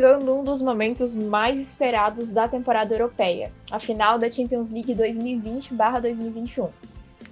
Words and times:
chegando 0.00 0.34
um 0.34 0.42
dos 0.42 0.62
momentos 0.62 1.14
mais 1.14 1.60
esperados 1.60 2.32
da 2.32 2.48
temporada 2.48 2.94
europeia, 2.94 3.52
a 3.70 3.78
final 3.78 4.18
da 4.18 4.30
Champions 4.30 4.70
League 4.70 4.94
2020/2021. 4.94 6.70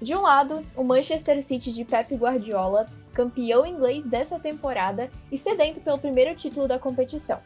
De 0.03 0.15
um 0.15 0.21
lado, 0.21 0.61
o 0.77 0.85
Manchester 0.85 1.43
City 1.43 1.73
de 1.73 1.83
Pep 1.83 2.15
Guardiola, 2.15 2.85
campeão 3.15 3.65
inglês 3.65 4.07
dessa 4.07 4.39
temporada 4.39 5.09
e 5.33 5.39
sedento 5.39 5.81
pelo 5.81 5.97
primeiro 5.97 6.37
título 6.37 6.69
da 6.69 6.79
competição. 6.79 7.39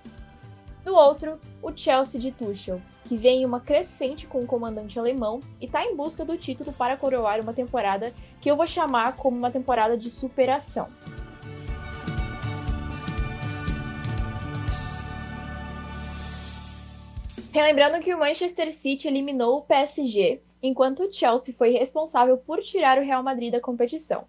Do 0.84 0.92
outro, 0.92 1.39
o 1.62 1.70
Chelsea 1.73 2.20
de 2.20 2.33
Tuchel, 2.33 2.83
que 3.05 3.16
vem 3.16 3.42
em 3.42 3.47
uma 3.47 3.61
crescente 3.61 4.27
com 4.27 4.41
o 4.41 4.47
comandante 4.47 4.98
alemão 4.98 5.39
e 5.61 5.66
está 5.66 5.84
em 5.84 5.95
busca 5.95 6.25
do 6.25 6.36
título 6.36 6.73
para 6.73 6.97
coroar 6.97 7.41
uma 7.41 7.55
temporada 7.55 8.12
que 8.41 8.50
eu 8.50 8.56
vou 8.56 8.66
chamar 8.66 9.14
como 9.14 9.36
uma 9.36 9.52
temporada 9.52 9.97
de 9.97 10.11
superação. 10.11 10.89
Relembrando 17.52 18.01
que 18.01 18.15
o 18.15 18.19
Manchester 18.19 18.73
City 18.73 19.09
eliminou 19.09 19.59
o 19.59 19.62
PSG, 19.62 20.41
enquanto 20.62 21.02
o 21.02 21.12
Chelsea 21.12 21.55
foi 21.55 21.69
responsável 21.69 22.38
por 22.38 22.62
tirar 22.62 22.97
o 22.97 23.05
Real 23.05 23.23
Madrid 23.23 23.52
da 23.52 23.61
competição. 23.61 24.25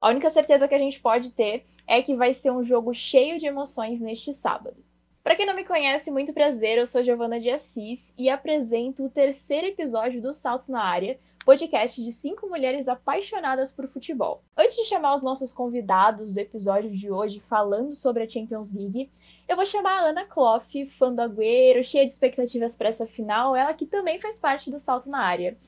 A 0.00 0.10
única 0.10 0.30
certeza 0.30 0.68
que 0.68 0.74
a 0.74 0.78
gente 0.78 1.00
pode 1.00 1.32
ter 1.32 1.66
é 1.88 2.00
que 2.00 2.14
vai 2.14 2.32
ser 2.32 2.52
um 2.52 2.62
jogo 2.62 2.94
cheio 2.94 3.40
de 3.40 3.46
emoções 3.46 4.00
neste 4.00 4.32
sábado. 4.32 4.76
Para 5.24 5.34
quem 5.34 5.44
não 5.44 5.56
me 5.56 5.64
conhece, 5.64 6.12
muito 6.12 6.32
prazer, 6.32 6.78
eu 6.78 6.86
sou 6.86 7.02
Giovana 7.02 7.40
de 7.40 7.50
Assis 7.50 8.14
e 8.16 8.30
apresento 8.30 9.06
o 9.06 9.10
terceiro 9.10 9.66
episódio 9.66 10.22
do 10.22 10.32
Salto 10.32 10.70
na 10.70 10.84
Área, 10.84 11.18
podcast 11.44 12.00
de 12.00 12.12
cinco 12.12 12.48
mulheres 12.48 12.86
apaixonadas 12.86 13.72
por 13.72 13.88
futebol. 13.88 14.40
Antes 14.56 14.76
de 14.76 14.84
chamar 14.84 15.16
os 15.16 15.22
nossos 15.24 15.52
convidados 15.52 16.32
do 16.32 16.38
episódio 16.38 16.90
de 16.92 17.10
hoje 17.10 17.40
falando 17.40 17.96
sobre 17.96 18.22
a 18.22 18.28
Champions 18.28 18.72
League, 18.72 19.10
eu 19.52 19.56
vou 19.56 19.66
chamar 19.66 19.98
a 19.98 20.04
Ana 20.06 20.24
Clough, 20.24 20.62
fã 20.98 21.12
do 21.12 21.20
Agüero, 21.20 21.84
cheia 21.84 22.06
de 22.06 22.12
expectativas 22.12 22.74
para 22.74 22.88
essa 22.88 23.06
final, 23.06 23.54
ela 23.54 23.74
que 23.74 23.84
também 23.84 24.18
faz 24.18 24.40
parte 24.40 24.70
do 24.70 24.78
Salto 24.78 25.10
na 25.10 25.18
Área. 25.18 25.58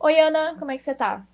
Oi, 0.00 0.18
Ana, 0.18 0.56
como 0.58 0.70
é 0.70 0.78
que 0.78 0.82
você 0.82 0.94
tá? 0.94 1.26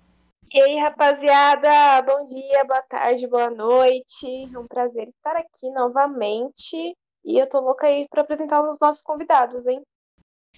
E 0.53 0.61
aí, 0.61 0.77
rapaziada, 0.77 2.01
bom 2.01 2.25
dia, 2.25 2.65
boa 2.65 2.81
tarde, 2.81 3.25
boa 3.27 3.49
noite. 3.49 4.49
É 4.53 4.59
um 4.59 4.67
prazer 4.67 5.07
estar 5.07 5.37
aqui 5.37 5.69
novamente. 5.71 6.93
E 7.23 7.39
eu 7.39 7.47
tô 7.47 7.61
louca 7.61 7.87
aí 7.87 8.05
para 8.09 8.23
apresentar 8.23 8.61
os 8.69 8.77
nossos 8.77 9.01
convidados, 9.01 9.65
hein? 9.65 9.81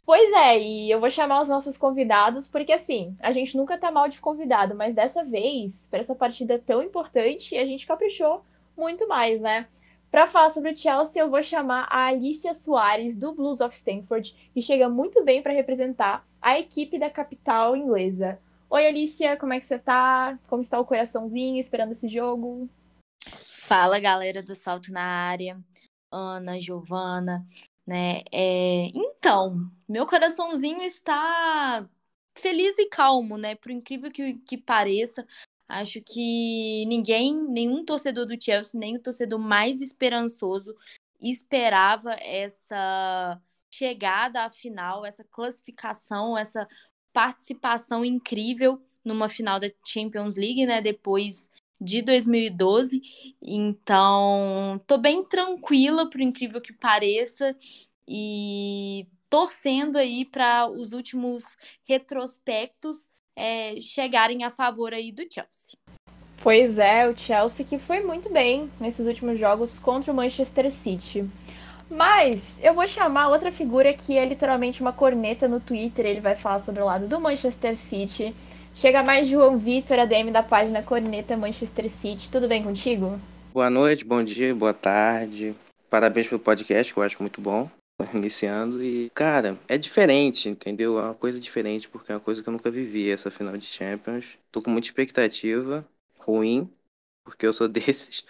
Pois 0.04 0.34
é, 0.34 0.60
e 0.60 0.90
eu 0.90 1.00
vou 1.00 1.12
chamar 1.12 1.40
os 1.40 1.50
nossos 1.50 1.78
convidados, 1.78 2.48
porque 2.48 2.74
assim, 2.74 3.16
a 3.20 3.32
gente 3.32 3.56
nunca 3.56 3.78
tá 3.78 3.92
mal 3.92 4.10
de 4.10 4.20
convidado, 4.20 4.74
mas 4.74 4.96
dessa 4.96 5.24
vez, 5.24 5.88
para 5.88 6.00
essa 6.00 6.16
partida 6.16 6.58
tão 6.58 6.82
importante, 6.82 7.56
a 7.56 7.64
gente 7.64 7.86
caprichou 7.86 8.44
muito 8.76 9.08
mais, 9.08 9.40
né? 9.40 9.68
Para 10.14 10.28
falar 10.28 10.52
sobre 10.52 10.72
o 10.72 10.78
Chelsea, 10.78 11.20
eu 11.20 11.28
vou 11.28 11.42
chamar 11.42 11.88
a 11.90 12.06
Alicia 12.06 12.54
Soares, 12.54 13.18
do 13.18 13.34
Blues 13.34 13.62
of 13.62 13.76
Stanford, 13.76 14.52
que 14.54 14.62
chega 14.62 14.88
muito 14.88 15.24
bem 15.24 15.42
para 15.42 15.52
representar 15.52 16.24
a 16.40 16.60
equipe 16.60 17.00
da 17.00 17.10
capital 17.10 17.76
inglesa. 17.76 18.40
Oi, 18.70 18.86
Alicia, 18.86 19.36
como 19.38 19.54
é 19.54 19.60
que 19.60 19.66
você 19.66 19.80
tá? 19.80 20.38
Como 20.48 20.62
está 20.62 20.80
o 20.80 20.86
coraçãozinho 20.86 21.60
esperando 21.60 21.94
esse 21.94 22.08
jogo? 22.08 22.70
Fala, 23.26 24.00
galera 24.00 24.44
do 24.44 24.54
Salto 24.54 24.92
na 24.92 25.02
Área. 25.02 25.60
Ana, 26.12 26.60
Giovana, 26.60 27.44
né? 27.84 28.22
É... 28.32 28.92
Então, 28.94 29.68
meu 29.90 30.06
coraçãozinho 30.06 30.84
está 30.84 31.90
feliz 32.38 32.78
e 32.78 32.86
calmo, 32.86 33.36
né? 33.36 33.56
Por 33.56 33.72
incrível 33.72 34.12
que, 34.12 34.36
que 34.46 34.60
pareça, 34.60 35.26
Acho 35.74 36.02
que 36.02 36.86
ninguém, 36.86 37.34
nenhum 37.50 37.84
torcedor 37.84 38.28
do 38.28 38.42
Chelsea, 38.42 38.80
nem 38.80 38.96
o 38.96 39.02
torcedor 39.02 39.40
mais 39.40 39.82
esperançoso, 39.82 40.76
esperava 41.20 42.14
essa 42.20 43.42
chegada 43.74 44.44
à 44.44 44.50
final, 44.52 45.04
essa 45.04 45.24
classificação, 45.24 46.38
essa 46.38 46.68
participação 47.12 48.06
incrível 48.06 48.80
numa 49.04 49.28
final 49.28 49.60
da 49.60 49.68
Champions 49.84 50.36
League, 50.36 50.66
né? 50.66 50.80
Depois 50.80 51.50
de 51.82 52.02
2012. 52.02 53.02
Então, 53.42 54.80
tô 54.86 54.98
bem 54.98 55.24
tranquila, 55.26 56.08
por 56.10 56.22
incrível 56.22 56.62
que 56.62 56.72
pareça, 56.72 57.56
e 58.08 59.08
torcendo 59.28 59.98
aí 59.98 60.24
para 60.24 60.70
os 60.70 60.94
últimos 60.94 61.58
retrospectos 61.84 63.10
é, 63.36 63.76
chegarem 63.80 64.44
a 64.44 64.52
favor 64.52 64.94
aí 64.94 65.12
do 65.12 65.22
Chelsea. 65.22 65.78
Pois 66.42 66.78
é, 66.78 67.08
o 67.08 67.18
Chelsea 67.18 67.66
que 67.66 67.78
foi 67.78 68.02
muito 68.02 68.30
bem 68.30 68.70
nesses 68.80 69.08
últimos 69.08 69.40
jogos 69.40 69.80
contra 69.80 70.12
o 70.12 70.16
Manchester 70.16 70.70
City. 70.72 71.26
Mas 71.90 72.60
eu 72.62 72.74
vou 72.74 72.88
chamar 72.88 73.30
outra 73.30 73.52
figura 73.52 73.94
que 73.94 74.18
é 74.18 74.26
literalmente 74.26 74.82
uma 74.82 74.92
corneta 74.92 75.48
no 75.48 75.60
Twitter. 75.60 76.06
Ele 76.06 76.20
vai 76.20 76.36
falar 76.36 76.60
sobre 76.60 76.82
o 76.82 76.86
lado 76.86 77.08
do 77.08 77.20
Manchester 77.20 77.78
City. 77.78 78.34
Chega 78.76 79.04
mais 79.04 79.28
João 79.28 79.58
Vitor, 79.58 80.00
ADM 80.00 80.32
da 80.32 80.42
página 80.42 80.82
Corneta 80.82 81.38
Manchester 81.38 81.90
City. 81.90 82.30
Tudo 82.30 82.48
bem 82.48 82.64
contigo? 82.64 83.20
Boa 83.54 83.70
noite, 83.70 84.04
bom 84.04 84.24
dia, 84.24 84.54
boa 84.56 84.74
tarde. 84.74 85.56
Parabéns 85.90 86.28
pelo 86.28 86.40
podcast, 86.40 86.92
que 86.92 87.00
eu 87.00 87.04
acho 87.04 87.22
muito 87.22 87.40
bom. 87.40 87.70
Iniciando 88.14 88.84
e, 88.84 89.10
cara, 89.12 89.60
é 89.68 89.78
diferente, 89.78 90.50
entendeu? 90.50 91.00
É 91.00 91.04
uma 91.04 91.14
coisa 91.14 91.40
diferente, 91.40 91.88
porque 91.88 92.12
é 92.12 92.16
uma 92.16 92.22
coisa 92.22 92.42
que 92.42 92.50
eu 92.50 92.54
nunca 92.54 92.72
vivi, 92.72 93.12
essa 93.12 93.32
final 93.32 93.58
de 93.58 93.66
Champions. 93.66 94.26
Tô 94.52 94.62
com 94.62 94.72
muita 94.72 94.88
expectativa, 94.88 95.88
ruim, 96.20 96.72
porque 97.24 97.46
eu 97.46 97.54
sou 97.54 97.68
desses, 97.70 98.26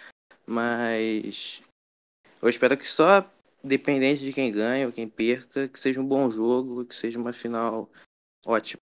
mas 0.46 1.62
eu 2.42 2.48
espero 2.48 2.76
que 2.76 2.86
só, 2.86 3.28
dependente 3.62 4.22
de 4.22 4.32
quem 4.32 4.52
ganha 4.52 4.86
ou 4.86 4.92
quem 4.92 5.08
perca, 5.08 5.68
que 5.68 5.80
seja 5.80 6.00
um 6.00 6.06
bom 6.06 6.30
jogo, 6.30 6.84
que 6.84 6.94
seja 6.94 7.18
uma 7.18 7.32
final 7.32 7.88
ótima. 8.46 8.80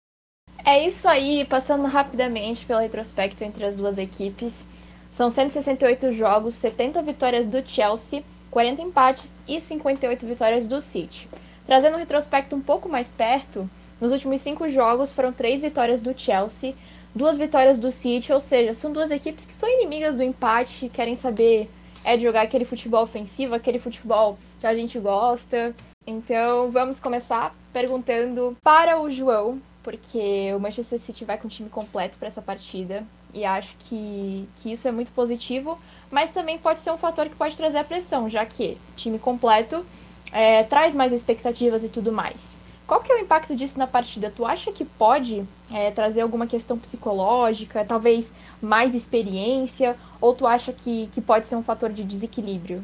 É 0.63 0.85
isso 0.85 1.07
aí, 1.07 1.45
passando 1.45 1.85
rapidamente 1.85 2.65
pelo 2.65 2.79
retrospecto 2.79 3.43
entre 3.43 3.65
as 3.65 3.75
duas 3.75 3.97
equipes. 3.97 4.65
São 5.09 5.29
168 5.29 6.13
jogos, 6.13 6.55
70 6.55 7.01
vitórias 7.01 7.45
do 7.45 7.67
Chelsea, 7.67 8.23
40 8.51 8.81
empates 8.81 9.39
e 9.47 9.59
58 9.59 10.25
vitórias 10.27 10.67
do 10.67 10.81
City. 10.81 11.27
Trazendo 11.65 11.95
um 11.95 11.99
retrospecto 11.99 12.55
um 12.55 12.61
pouco 12.61 12.87
mais 12.89 13.11
perto, 13.11 13.67
nos 13.99 14.11
últimos 14.11 14.41
cinco 14.41 14.67
jogos 14.67 15.11
foram 15.11 15.31
três 15.31 15.61
vitórias 15.61 16.01
do 16.01 16.13
Chelsea, 16.17 16.75
duas 17.15 17.37
vitórias 17.37 17.79
do 17.79 17.91
City, 17.91 18.31
ou 18.33 18.39
seja, 18.39 18.73
são 18.73 18.91
duas 18.91 19.09
equipes 19.09 19.45
que 19.45 19.55
são 19.55 19.69
inimigas 19.69 20.15
do 20.17 20.23
empate, 20.23 20.89
querem 20.89 21.15
saber 21.15 21.69
é 22.03 22.17
de 22.17 22.23
jogar 22.23 22.41
aquele 22.41 22.65
futebol 22.65 23.03
ofensivo, 23.03 23.53
aquele 23.53 23.79
futebol 23.79 24.37
que 24.59 24.65
a 24.65 24.75
gente 24.75 24.99
gosta. 24.99 25.73
Então 26.05 26.71
vamos 26.71 26.99
começar 26.99 27.55
perguntando 27.71 28.57
para 28.63 28.99
o 28.99 29.09
João, 29.09 29.61
porque 29.83 30.51
o 30.55 30.59
Manchester 30.59 30.99
City 30.99 31.23
vai 31.23 31.37
com 31.37 31.47
o 31.47 31.49
time 31.49 31.69
completo 31.69 32.17
para 32.17 32.27
essa 32.27 32.41
partida 32.41 33.05
e 33.33 33.45
acho 33.45 33.75
que, 33.79 34.47
que 34.57 34.71
isso 34.71 34.87
é 34.87 34.91
muito 34.91 35.11
positivo, 35.11 35.79
mas 36.11 36.33
também 36.33 36.59
pode 36.59 36.81
ser 36.81 36.91
um 36.91 36.97
fator 36.97 37.29
que 37.29 37.35
pode 37.35 37.55
trazer 37.55 37.79
a 37.79 37.83
pressão, 37.83 38.29
já 38.29 38.45
que 38.45 38.77
time 38.95 39.17
completo 39.17 39.85
é, 40.31 40.63
traz 40.63 40.93
mais 40.93 41.13
expectativas 41.13 41.83
e 41.83 41.89
tudo 41.89 42.11
mais. 42.11 42.59
Qual 42.85 43.01
que 43.01 43.11
é 43.11 43.15
o 43.15 43.19
impacto 43.19 43.55
disso 43.55 43.79
na 43.79 43.87
partida? 43.87 44.33
Tu 44.35 44.45
acha 44.45 44.71
que 44.71 44.83
pode 44.83 45.45
é, 45.73 45.91
trazer 45.91 46.19
alguma 46.21 46.45
questão 46.45 46.77
psicológica, 46.77 47.85
talvez 47.85 48.33
mais 48.61 48.93
experiência, 48.93 49.95
ou 50.19 50.35
tu 50.35 50.45
acha 50.45 50.73
que, 50.73 51.07
que 51.07 51.21
pode 51.21 51.47
ser 51.47 51.55
um 51.55 51.63
fator 51.63 51.89
de 51.89 52.03
desequilíbrio? 52.03 52.83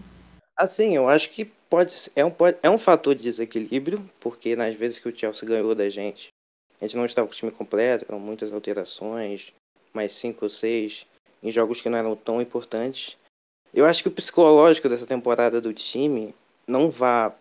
Assim, 0.55 0.95
eu 0.95 1.09
acho 1.09 1.29
que 1.29 1.43
pode 1.43 1.93
é 2.15 2.23
um, 2.23 2.31
pode, 2.31 2.57
é 2.63 2.69
um 2.69 2.77
fator 2.77 3.13
de 3.13 3.23
desequilíbrio, 3.23 4.03
porque 4.19 4.55
nas 4.55 4.73
vezes 4.75 4.97
que 4.97 5.09
o 5.09 5.15
Chelsea 5.15 5.47
ganhou 5.47 5.75
da 5.75 5.89
gente, 5.89 6.29
a 6.79 6.85
gente 6.85 6.95
não 6.95 7.05
estava 7.05 7.27
com 7.27 7.33
o 7.33 7.35
time 7.35 7.51
completo, 7.51 8.05
eram 8.07 8.19
muitas 8.19 8.53
alterações, 8.53 9.51
mais 9.93 10.13
cinco 10.13 10.45
ou 10.45 10.49
seis 10.49 11.05
em 11.41 11.51
jogos 11.51 11.81
que 11.81 11.89
não 11.89 11.97
eram 11.97 12.15
tão 12.15 12.41
importantes. 12.41 13.17
Eu 13.73 13.85
acho 13.85 14.01
que 14.01 14.09
o 14.09 14.11
psicológico 14.11 14.89
dessa 14.89 15.05
temporada 15.05 15.61
do 15.61 15.73
time 15.73 16.33
não 16.67 16.89
vai, 16.89 17.33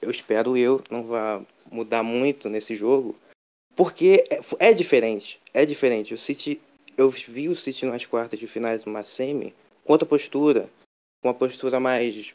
eu 0.00 0.10
espero 0.10 0.56
eu, 0.56 0.82
não 0.90 1.04
vai 1.04 1.46
mudar 1.70 2.02
muito 2.02 2.48
nesse 2.48 2.74
jogo, 2.74 3.16
porque 3.74 4.24
é, 4.30 4.68
é 4.70 4.72
diferente, 4.72 5.40
é 5.52 5.64
diferente. 5.66 6.14
O 6.14 6.18
City, 6.18 6.60
eu 6.96 7.10
vi 7.10 7.48
o 7.48 7.56
City 7.56 7.86
nas 7.86 8.06
quartas 8.06 8.38
de 8.38 8.46
finais 8.46 8.82
do 8.82 9.04
semi 9.04 9.54
com 9.84 9.92
outra 9.92 10.06
postura, 10.06 10.68
com 11.20 11.28
uma 11.28 11.34
postura 11.34 11.80
mais 11.80 12.34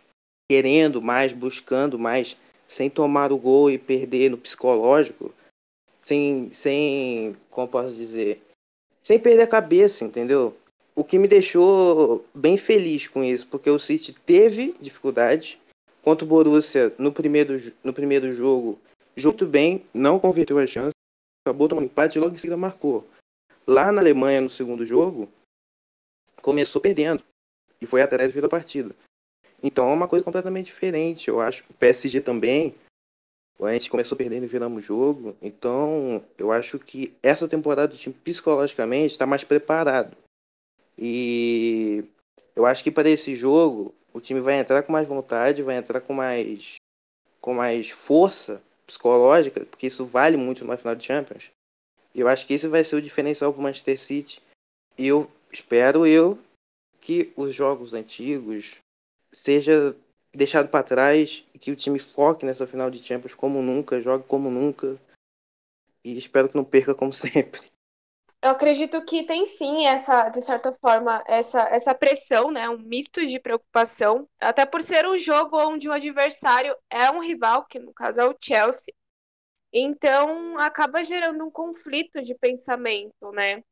querendo 0.49 1.01
mais, 1.01 1.33
buscando 1.33 1.99
mais, 1.99 2.37
sem 2.67 2.89
tomar 2.89 3.31
o 3.31 3.37
gol 3.37 3.69
e 3.69 3.77
perder 3.77 4.31
no 4.31 4.37
psicológico, 4.37 5.33
sem, 6.01 6.49
sem, 6.51 7.35
como 7.49 7.67
posso 7.67 7.93
dizer, 7.93 8.41
sem 9.03 9.19
perder 9.19 9.43
a 9.43 9.47
cabeça, 9.47 10.05
entendeu? 10.05 10.55
O 10.97 11.03
que 11.03 11.19
me 11.19 11.27
deixou 11.27 12.25
bem 12.33 12.57
feliz 12.57 13.07
com 13.07 13.23
isso, 13.23 13.47
porque 13.47 13.69
o 13.69 13.77
City 13.77 14.13
teve 14.13 14.75
dificuldades 14.81 15.59
contra 16.01 16.25
o 16.25 16.27
Borussia 16.27 16.91
no 16.97 17.11
primeiro, 17.11 17.53
no 17.83 17.93
primeiro 17.93 18.33
jogo, 18.33 18.79
muito 19.15 19.45
bem, 19.45 19.85
não 19.93 20.17
converteu 20.19 20.57
a 20.57 20.65
chance, 20.65 20.95
acabou 21.45 21.69
tomando 21.69 21.85
empate 21.85 22.17
e 22.17 22.19
logo 22.19 22.33
em 22.33 22.37
seguida 22.39 22.57
marcou. 22.57 23.07
Lá 23.67 23.91
na 23.91 24.01
Alemanha, 24.01 24.41
no 24.41 24.49
segundo 24.49 24.87
jogo, 24.87 25.29
começou 26.41 26.81
perdendo 26.81 27.23
e 27.79 27.85
foi 27.85 28.01
atrás 28.01 28.33
da 28.33 28.49
partida. 28.49 28.95
Então 29.61 29.87
é 29.91 29.93
uma 29.93 30.07
coisa 30.07 30.25
completamente 30.25 30.65
diferente. 30.65 31.27
Eu 31.27 31.39
acho 31.39 31.63
que 31.63 31.69
o 31.69 31.75
PSG 31.75 32.21
também, 32.21 32.73
a 33.61 33.73
gente 33.73 33.91
começou 33.91 34.17
perdendo 34.17 34.45
e 34.45 34.47
viramos 34.47 34.83
jogo. 34.83 35.37
Então 35.43 36.25
eu 36.39 36.51
acho 36.51 36.79
que 36.79 37.15
essa 37.21 37.47
temporada 37.47 37.93
o 37.93 37.97
time 37.99 38.15
psicologicamente 38.15 39.11
está 39.11 39.27
mais 39.27 39.43
preparado. 39.43 40.17
E 40.97 42.03
eu 42.55 42.65
acho 42.65 42.83
que 42.83 42.91
para 42.91 43.09
esse 43.09 43.35
jogo 43.35 43.93
o 44.13 44.19
time 44.19 44.41
vai 44.41 44.55
entrar 44.59 44.81
com 44.83 44.91
mais 44.91 45.07
vontade, 45.07 45.61
vai 45.61 45.77
entrar 45.77 46.01
com 46.01 46.13
mais 46.13 46.75
com 47.39 47.53
mais 47.53 47.89
força 47.89 48.61
psicológica, 48.85 49.65
porque 49.65 49.87
isso 49.87 50.05
vale 50.05 50.37
muito 50.37 50.65
no 50.65 50.77
final 50.77 50.95
de 50.95 51.05
Champions. 51.05 51.51
E 52.15 52.21
eu 52.21 52.27
acho 52.27 52.47
que 52.47 52.53
isso 52.53 52.69
vai 52.69 52.83
ser 52.83 52.95
o 52.95 53.01
diferencial 53.01 53.53
para 53.53 53.59
o 53.59 53.63
Manchester 53.63 53.97
City. 53.97 54.41
E 54.97 55.07
eu 55.07 55.29
espero 55.51 56.07
eu 56.07 56.39
que 56.99 57.31
os 57.35 57.53
jogos 57.53 57.93
antigos 57.93 58.77
seja 59.31 59.95
deixado 60.33 60.69
para 60.69 60.83
trás 60.83 61.45
e 61.53 61.59
que 61.59 61.71
o 61.71 61.75
time 61.75 61.99
foque 61.99 62.45
nessa 62.45 62.65
final 62.65 62.89
de 62.89 63.03
Champions 63.03 63.35
como 63.35 63.61
nunca, 63.61 64.01
jogue 64.01 64.23
como 64.25 64.49
nunca. 64.49 64.99
E 66.03 66.17
espero 66.17 66.49
que 66.49 66.55
não 66.55 66.63
perca 66.63 66.95
como 66.95 67.11
sempre. 67.13 67.61
Eu 68.41 68.51
acredito 68.51 69.03
que 69.03 69.23
tem 69.25 69.45
sim 69.45 69.87
essa, 69.87 70.29
de 70.29 70.41
certa 70.41 70.71
forma, 70.73 71.23
essa, 71.27 71.61
essa 71.69 71.93
pressão, 71.95 72.51
né? 72.51 72.69
Um 72.69 72.77
misto 72.77 73.25
de 73.25 73.39
preocupação. 73.39 74.29
Até 74.39 74.65
por 74.65 74.83
ser 74.83 75.05
um 75.07 75.17
jogo 75.17 75.57
onde 75.57 75.89
o 75.89 75.91
adversário 75.91 76.75
é 76.89 77.09
um 77.09 77.19
rival, 77.19 77.65
que 77.65 77.79
no 77.79 77.93
caso 77.93 78.21
é 78.21 78.25
o 78.27 78.35
Chelsea. 78.41 78.93
Então 79.73 80.57
acaba 80.59 81.03
gerando 81.03 81.45
um 81.45 81.51
conflito 81.51 82.23
de 82.23 82.35
pensamento, 82.35 83.31
né? 83.33 83.63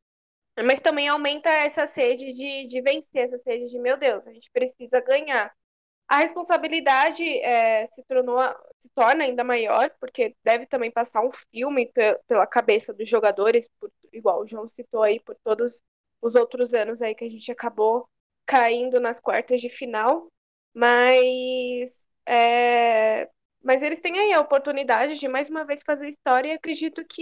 Mas 0.65 0.81
também 0.81 1.07
aumenta 1.09 1.49
essa 1.49 1.87
sede 1.87 2.33
de, 2.33 2.67
de 2.67 2.81
vencer, 2.81 3.25
essa 3.27 3.39
sede 3.39 3.69
de, 3.69 3.79
meu 3.79 3.97
Deus, 3.97 4.25
a 4.27 4.33
gente 4.33 4.51
precisa 4.51 5.01
ganhar. 5.01 5.53
A 6.07 6.17
responsabilidade 6.17 7.23
é, 7.39 7.87
se, 7.87 8.03
tornou, 8.03 8.39
se 8.79 8.89
torna 8.93 9.23
ainda 9.23 9.43
maior, 9.43 9.89
porque 9.99 10.35
deve 10.43 10.67
também 10.67 10.91
passar 10.91 11.21
um 11.25 11.31
filme 11.51 11.91
pela 12.27 12.45
cabeça 12.45 12.93
dos 12.93 13.09
jogadores, 13.09 13.67
por, 13.79 13.91
igual 14.13 14.41
o 14.41 14.47
João 14.47 14.67
citou 14.69 15.01
aí, 15.01 15.19
por 15.19 15.35
todos 15.43 15.81
os 16.21 16.35
outros 16.35 16.73
anos 16.75 17.01
aí 17.01 17.15
que 17.15 17.25
a 17.25 17.29
gente 17.29 17.51
acabou 17.51 18.07
caindo 18.45 18.99
nas 18.99 19.19
quartas 19.19 19.59
de 19.61 19.69
final. 19.69 20.27
Mas, 20.73 21.97
é, 22.27 23.29
mas 23.63 23.81
eles 23.81 23.99
têm 23.99 24.19
aí 24.19 24.33
a 24.33 24.41
oportunidade 24.41 25.17
de 25.17 25.27
mais 25.27 25.49
uma 25.49 25.65
vez 25.65 25.81
fazer 25.83 26.07
história 26.07 26.49
e 26.49 26.51
acredito 26.55 27.03
que 27.05 27.21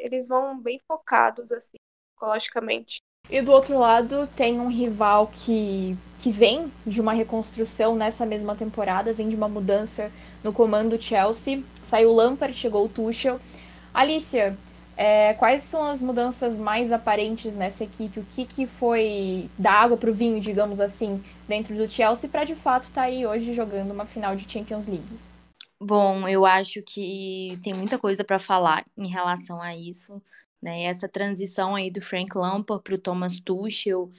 eles 0.00 0.26
vão 0.28 0.60
bem 0.60 0.78
focados, 0.86 1.50
assim, 1.52 1.78
psicologicamente. 2.12 3.00
E 3.30 3.40
do 3.40 3.52
outro 3.52 3.78
lado, 3.78 4.26
tem 4.34 4.58
um 4.58 4.68
rival 4.68 5.30
que, 5.32 5.96
que 6.18 6.32
vem 6.32 6.70
de 6.84 7.00
uma 7.00 7.12
reconstrução 7.12 7.94
nessa 7.94 8.26
mesma 8.26 8.56
temporada, 8.56 9.12
vem 9.12 9.28
de 9.28 9.36
uma 9.36 9.48
mudança 9.48 10.10
no 10.42 10.52
comando 10.52 10.96
do 10.96 11.02
Chelsea. 11.02 11.62
Saiu 11.80 12.12
Lampard, 12.12 12.52
chegou 12.52 12.84
o 12.84 12.88
Tuchel. 12.88 13.40
Alicia, 13.94 14.58
é, 14.96 15.32
quais 15.34 15.62
são 15.62 15.84
as 15.84 16.02
mudanças 16.02 16.58
mais 16.58 16.90
aparentes 16.90 17.54
nessa 17.54 17.84
equipe? 17.84 18.18
O 18.18 18.26
que, 18.34 18.44
que 18.44 18.66
foi 18.66 19.48
da 19.56 19.72
água 19.72 19.96
para 19.96 20.10
o 20.10 20.14
vinho, 20.14 20.40
digamos 20.40 20.80
assim, 20.80 21.22
dentro 21.48 21.74
do 21.76 21.88
Chelsea 21.88 22.28
para 22.28 22.42
de 22.42 22.56
fato 22.56 22.84
estar 22.84 23.02
tá 23.02 23.06
aí 23.06 23.24
hoje 23.24 23.54
jogando 23.54 23.92
uma 23.92 24.06
final 24.06 24.34
de 24.34 24.50
Champions 24.50 24.86
League? 24.88 25.18
Bom, 25.80 26.28
eu 26.28 26.44
acho 26.44 26.82
que 26.82 27.58
tem 27.62 27.72
muita 27.72 27.96
coisa 27.96 28.24
para 28.24 28.38
falar 28.38 28.84
em 28.98 29.06
relação 29.06 29.62
a 29.62 29.74
isso. 29.74 30.20
Né? 30.60 30.82
Essa 30.84 31.08
transição 31.08 31.74
aí 31.74 31.90
do 31.90 32.00
Frank 32.00 32.36
Lampard 32.36 32.82
para 32.82 32.94
o 32.94 32.98
Thomas 32.98 33.38
Tuchel 33.40 34.10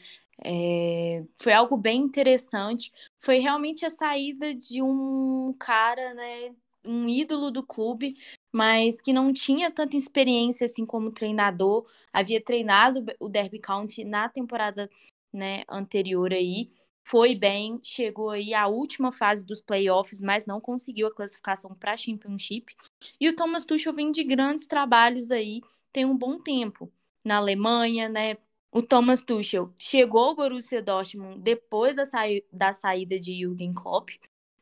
é, 0.44 1.24
foi 1.38 1.54
algo 1.54 1.78
bem 1.78 2.02
interessante. 2.02 2.92
Foi 3.20 3.38
realmente 3.38 3.86
a 3.86 3.90
saída 3.90 4.54
de 4.54 4.82
um 4.82 5.54
cara, 5.60 6.14
né, 6.14 6.56
um 6.84 7.08
ídolo 7.08 7.52
do 7.52 7.64
clube, 7.64 8.18
mas 8.52 9.00
que 9.02 9.14
não 9.14 9.32
tinha 9.32 9.72
tanta 9.72 9.96
experiência 9.96 10.66
assim 10.66 10.86
como 10.86 11.12
treinador. 11.12 11.86
Havia 12.12 12.44
treinado 12.44 13.06
o 13.20 13.30
Derby 13.30 13.60
County 13.60 14.04
na 14.04 14.28
temporada 14.28 14.90
né, 15.32 15.64
anterior 15.70 16.34
aí. 16.34 16.72
Foi 17.04 17.36
bem, 17.36 17.80
chegou 17.84 18.30
aí 18.30 18.54
à 18.54 18.68
última 18.68 19.12
fase 19.12 19.46
dos 19.46 19.62
playoffs, 19.62 20.22
mas 20.22 20.46
não 20.46 20.62
conseguiu 20.62 21.08
a 21.08 21.14
classificação 21.14 21.76
para 21.76 21.94
a 21.94 21.98
Championship. 21.98 22.74
E 23.20 23.28
o 23.28 23.36
Thomas 23.36 23.66
Tuchel 23.66 23.94
vem 23.94 24.12
de 24.12 24.24
grandes 24.24 24.68
trabalhos 24.68 25.32
aí 25.32 25.62
tem 25.92 26.06
um 26.06 26.18
bom 26.18 26.40
tempo. 26.40 26.92
Na 27.24 27.38
Alemanha, 27.38 28.10
né? 28.10 28.38
O 28.72 28.82
Thomas 28.82 29.22
Tuchel 29.22 29.74
chegou 29.78 30.30
ao 30.30 30.36
Borussia 30.36 30.82
Dortmund 30.82 31.40
depois 31.40 31.98
da, 31.98 32.06
saí 32.06 32.44
da 32.52 32.72
saída 32.72 33.20
de 33.20 33.34
Jürgen 33.34 33.74
Klopp, 33.74 34.10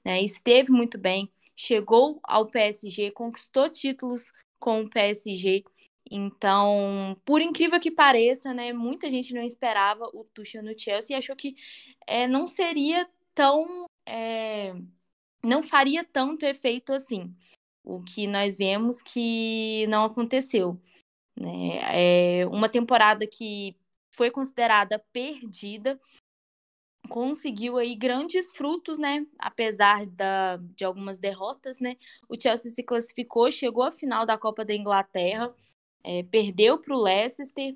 né? 0.04 0.22
Esteve 0.22 0.72
muito 0.72 0.98
bem, 0.98 1.32
chegou 1.56 2.20
ao 2.24 2.48
PSG, 2.48 3.12
conquistou 3.12 3.70
títulos 3.70 4.32
com 4.60 4.82
o 4.82 4.90
PSG. 4.90 5.64
Então, 6.12 7.16
por 7.24 7.42
incrível 7.42 7.80
que 7.80 7.92
pareça, 7.92 8.54
né, 8.54 8.74
muita 8.74 9.12
gente 9.12 9.34
não 9.34 9.44
esperava 9.44 10.06
o 10.14 10.24
Tuchel 10.24 10.64
no 10.64 10.78
Chelsea 10.78 11.16
e 11.16 11.20
achou 11.20 11.36
que 11.36 11.56
é, 12.08 12.28
não 12.28 12.48
seria 12.48 13.08
tão, 13.36 13.86
é, 14.08 14.74
não 15.44 15.62
faria 15.62 16.04
tanto 16.04 16.46
efeito 16.46 16.92
assim. 16.92 17.34
O 17.84 18.02
que 18.04 18.28
nós 18.28 18.58
vemos 18.58 19.02
que 19.02 19.86
não 19.88 20.04
aconteceu. 20.04 20.80
Né? 21.40 22.42
É 22.42 22.48
uma 22.48 22.68
temporada 22.68 23.26
que 23.26 23.74
foi 24.12 24.30
considerada 24.30 25.00
perdida, 25.14 25.98
conseguiu 27.08 27.78
aí 27.78 27.96
grandes 27.96 28.52
frutos, 28.52 29.00
né? 29.00 29.26
Apesar 29.40 30.06
da, 30.06 30.58
de 30.58 30.84
algumas 30.84 31.18
derrotas, 31.18 31.80
né? 31.80 31.96
O 32.28 32.40
Chelsea 32.40 32.70
se 32.72 32.84
classificou, 32.84 33.50
chegou 33.52 33.84
à 33.84 33.92
final 33.92 34.26
da 34.26 34.38
Copa 34.38 34.66
da 34.66 34.76
Inglaterra, 34.76 35.54
é, 36.04 36.24
perdeu 36.24 36.78
para 36.78 36.94
o 36.94 37.02
Leicester, 37.02 37.76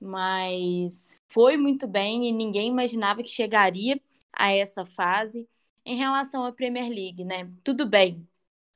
mas 0.00 1.20
foi 1.28 1.56
muito 1.56 1.86
bem 1.86 2.26
e 2.28 2.32
ninguém 2.32 2.68
imaginava 2.68 3.22
que 3.22 3.28
chegaria 3.28 4.00
a 4.32 4.52
essa 4.52 4.84
fase. 4.84 5.48
Em 5.86 5.96
relação 5.96 6.44
à 6.44 6.52
Premier 6.52 6.88
League, 6.88 7.24
né? 7.24 7.48
Tudo 7.62 7.86
bem, 7.86 8.26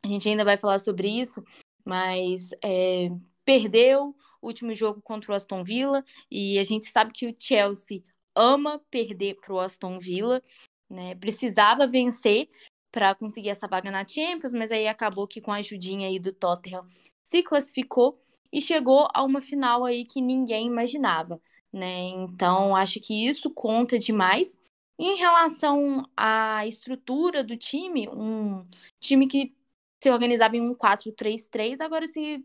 a 0.05 0.09
gente 0.09 0.29
ainda 0.29 0.45
vai 0.45 0.57
falar 0.57 0.79
sobre 0.79 1.09
isso, 1.09 1.43
mas 1.85 2.51
é, 2.63 3.11
perdeu 3.45 4.15
último 4.43 4.75
jogo 4.75 5.01
contra 5.03 5.33
o 5.33 5.35
Aston 5.35 5.65
Villa, 5.65 6.05
e 6.31 6.59
a 6.59 6.65
gente 6.65 6.87
sabe 6.87 7.13
que 7.13 7.27
o 7.27 7.35
Chelsea 7.39 8.03
ama 8.35 8.81
perder 8.91 9.37
para 9.41 9.53
o 9.53 9.61
Aston 9.61 9.99
Villa, 9.99 10.41
né? 10.89 11.15
Precisava 11.17 11.87
vencer 11.87 12.49
para 12.91 13.15
conseguir 13.15 13.51
essa 13.51 13.69
vaga 13.69 13.91
na 13.91 14.07
Champions, 14.07 14.55
mas 14.55 14.71
aí 14.71 14.89
acabou 14.89 15.27
que 15.27 15.41
com 15.41 15.53
a 15.53 15.57
ajudinha 15.57 16.09
aí 16.09 16.19
do 16.19 16.33
Tottenham 16.33 16.87
se 17.23 17.43
classificou 17.43 18.19
e 18.53 18.61
chegou 18.61 19.09
a 19.13 19.23
uma 19.23 19.43
final 19.43 19.85
aí 19.85 20.05
que 20.05 20.23
ninguém 20.23 20.67
imaginava, 20.67 21.41
né? 21.73 22.09
Então, 22.09 22.75
acho 22.75 23.01
que 23.01 23.27
isso 23.27 23.51
conta 23.51 23.99
demais. 23.99 24.59
Em 24.99 25.17
relação 25.17 26.03
à 26.17 26.67
estrutura 26.67 27.45
do 27.45 27.57
time, 27.57 28.09
um 28.09 28.67
time 28.99 29.29
que 29.29 29.55
se 30.03 30.11
organizava 30.11 30.57
em 30.57 30.63
um 30.63 30.75
4-3-3, 30.75 31.81
agora 31.81 32.07
se 32.07 32.45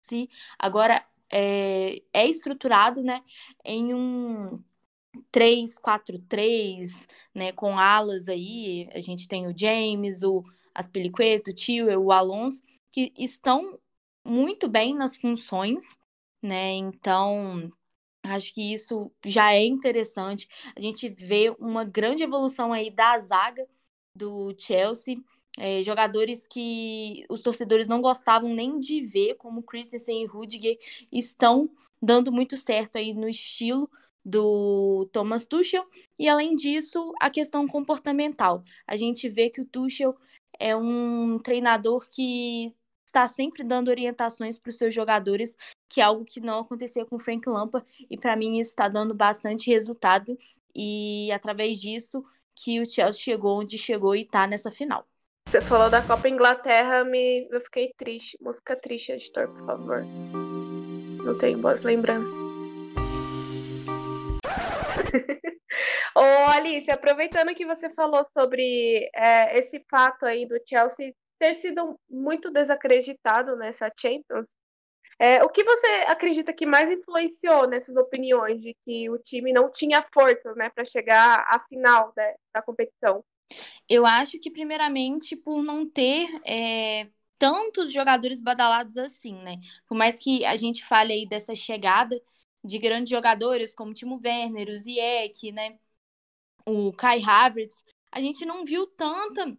si 0.00 0.28
agora 0.58 1.04
é, 1.30 2.02
é 2.12 2.26
estruturado 2.28 3.02
né, 3.02 3.22
em 3.64 3.94
um 3.94 4.62
3-4-3, 5.30 6.90
né, 7.34 7.52
com 7.52 7.78
alas 7.78 8.28
aí, 8.28 8.88
a 8.92 9.00
gente 9.00 9.28
tem 9.28 9.46
o 9.46 9.56
James, 9.56 10.22
o 10.22 10.44
Aspilicueta, 10.74 11.50
o 11.50 11.54
Tio, 11.54 11.86
o 12.00 12.12
Alonso, 12.12 12.62
que 12.90 13.12
estão 13.16 13.78
muito 14.24 14.68
bem 14.68 14.94
nas 14.94 15.16
funções, 15.16 15.84
né, 16.42 16.72
então 16.74 17.70
acho 18.22 18.54
que 18.54 18.72
isso 18.72 19.10
já 19.24 19.52
é 19.54 19.64
interessante, 19.64 20.48
a 20.76 20.80
gente 20.80 21.08
vê 21.08 21.54
uma 21.58 21.84
grande 21.84 22.22
evolução 22.22 22.72
aí 22.72 22.90
da 22.90 23.16
zaga 23.18 23.66
do 24.14 24.54
Chelsea, 24.58 25.16
é, 25.56 25.82
jogadores 25.82 26.46
que 26.46 27.24
os 27.28 27.40
torcedores 27.40 27.86
não 27.86 28.00
gostavam 28.00 28.54
nem 28.54 28.78
de 28.78 29.00
ver, 29.00 29.34
como 29.34 29.62
Christensen 29.62 30.22
e 30.22 30.26
Rudiger, 30.26 30.78
estão 31.10 31.70
dando 32.00 32.30
muito 32.30 32.56
certo 32.56 32.96
aí 32.96 33.14
no 33.14 33.28
estilo 33.28 33.90
do 34.24 35.08
Thomas 35.12 35.46
Tuchel. 35.46 35.86
E 36.18 36.28
além 36.28 36.54
disso, 36.54 37.12
a 37.20 37.30
questão 37.30 37.66
comportamental. 37.66 38.62
A 38.86 38.96
gente 38.96 39.28
vê 39.28 39.48
que 39.50 39.60
o 39.60 39.64
Tuchel 39.64 40.16
é 40.58 40.76
um 40.76 41.38
treinador 41.38 42.08
que 42.08 42.68
está 43.06 43.26
sempre 43.26 43.64
dando 43.64 43.88
orientações 43.88 44.58
para 44.58 44.70
os 44.70 44.76
seus 44.76 44.94
jogadores, 44.94 45.56
que 45.88 46.00
é 46.00 46.04
algo 46.04 46.24
que 46.24 46.40
não 46.40 46.60
acontecia 46.60 47.06
com 47.06 47.16
o 47.16 47.20
Frank 47.20 47.48
Lampard, 47.48 47.86
e 48.10 48.18
para 48.18 48.36
mim 48.36 48.58
isso 48.58 48.70
está 48.70 48.86
dando 48.86 49.14
bastante 49.14 49.70
resultado, 49.70 50.36
e 50.74 51.32
através 51.32 51.80
disso 51.80 52.22
que 52.54 52.80
o 52.80 52.90
Chelsea 52.90 53.22
chegou 53.22 53.60
onde 53.60 53.78
chegou 53.78 54.14
e 54.14 54.22
está 54.22 54.46
nessa 54.46 54.70
final. 54.70 55.07
Você 55.48 55.62
falou 55.62 55.88
da 55.88 56.02
Copa 56.02 56.28
Inglaterra, 56.28 57.04
me... 57.04 57.48
eu 57.50 57.58
fiquei 57.62 57.94
triste. 57.96 58.36
Música 58.38 58.76
triste, 58.76 59.12
editor, 59.12 59.48
por 59.48 59.64
favor. 59.64 60.04
Não 61.24 61.38
tenho 61.38 61.56
boas 61.56 61.82
lembranças. 61.82 62.36
Ô, 66.14 66.50
Alice, 66.50 66.90
aproveitando 66.90 67.54
que 67.54 67.64
você 67.64 67.88
falou 67.88 68.26
sobre 68.26 69.08
é, 69.14 69.58
esse 69.58 69.82
fato 69.90 70.26
aí 70.26 70.46
do 70.46 70.60
Chelsea 70.68 71.14
ter 71.38 71.54
sido 71.54 71.98
muito 72.10 72.50
desacreditado 72.50 73.56
nessa 73.56 73.90
Champions, 73.98 74.44
é, 75.18 75.42
o 75.42 75.48
que 75.48 75.64
você 75.64 75.86
acredita 76.08 76.52
que 76.52 76.66
mais 76.66 76.90
influenciou 76.90 77.66
nessas 77.66 77.96
opiniões 77.96 78.60
de 78.60 78.76
que 78.84 79.08
o 79.08 79.16
time 79.16 79.50
não 79.50 79.72
tinha 79.72 80.06
força 80.12 80.54
né, 80.56 80.68
para 80.68 80.84
chegar 80.84 81.46
à 81.48 81.58
final 81.70 82.12
né, 82.14 82.34
da 82.52 82.60
competição? 82.60 83.24
Eu 83.88 84.04
acho 84.04 84.38
que, 84.38 84.50
primeiramente, 84.50 85.34
por 85.36 85.62
não 85.62 85.88
ter 85.88 86.28
é, 86.44 87.08
tantos 87.38 87.92
jogadores 87.92 88.40
badalados 88.40 88.98
assim, 88.98 89.34
né? 89.34 89.58
Por 89.86 89.96
mais 89.96 90.18
que 90.18 90.44
a 90.44 90.56
gente 90.56 90.84
fale 90.84 91.12
aí 91.12 91.26
dessa 91.26 91.54
chegada 91.54 92.20
de 92.62 92.78
grandes 92.78 93.08
jogadores 93.08 93.74
como 93.74 93.94
Timo 93.94 94.20
Werner, 94.22 94.68
o 94.68 94.76
Ziyech, 94.76 95.52
né? 95.52 95.78
O 96.66 96.92
Kai 96.92 97.22
Havertz, 97.22 97.82
a 98.12 98.20
gente 98.20 98.44
não 98.44 98.64
viu 98.64 98.86
tanta 98.86 99.56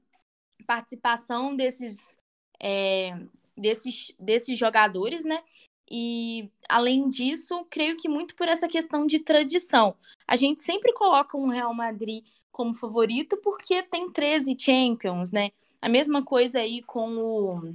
participação 0.67 1.55
desses, 1.55 2.17
é, 2.61 3.17
desses, 3.57 4.13
desses 4.19 4.57
jogadores, 4.57 5.23
né? 5.23 5.41
E, 5.89 6.51
além 6.67 7.09
disso, 7.09 7.65
creio 7.69 7.97
que 7.97 8.07
muito 8.07 8.35
por 8.35 8.47
essa 8.47 8.67
questão 8.67 9.07
de 9.07 9.19
tradição. 9.19 9.97
A 10.27 10.35
gente 10.35 10.61
sempre 10.61 10.93
coloca 10.93 11.35
um 11.35 11.47
Real 11.47 11.73
Madrid 11.73 12.23
como 12.59 12.73
favorito 12.73 13.37
porque 13.37 13.81
tem 13.83 14.11
13 14.11 14.53
Champions, 14.59 15.31
né? 15.31 15.51
A 15.81 15.87
mesma 15.87 16.25
coisa 16.25 16.59
aí 16.59 16.83
com 16.83 17.15
o. 17.17 17.73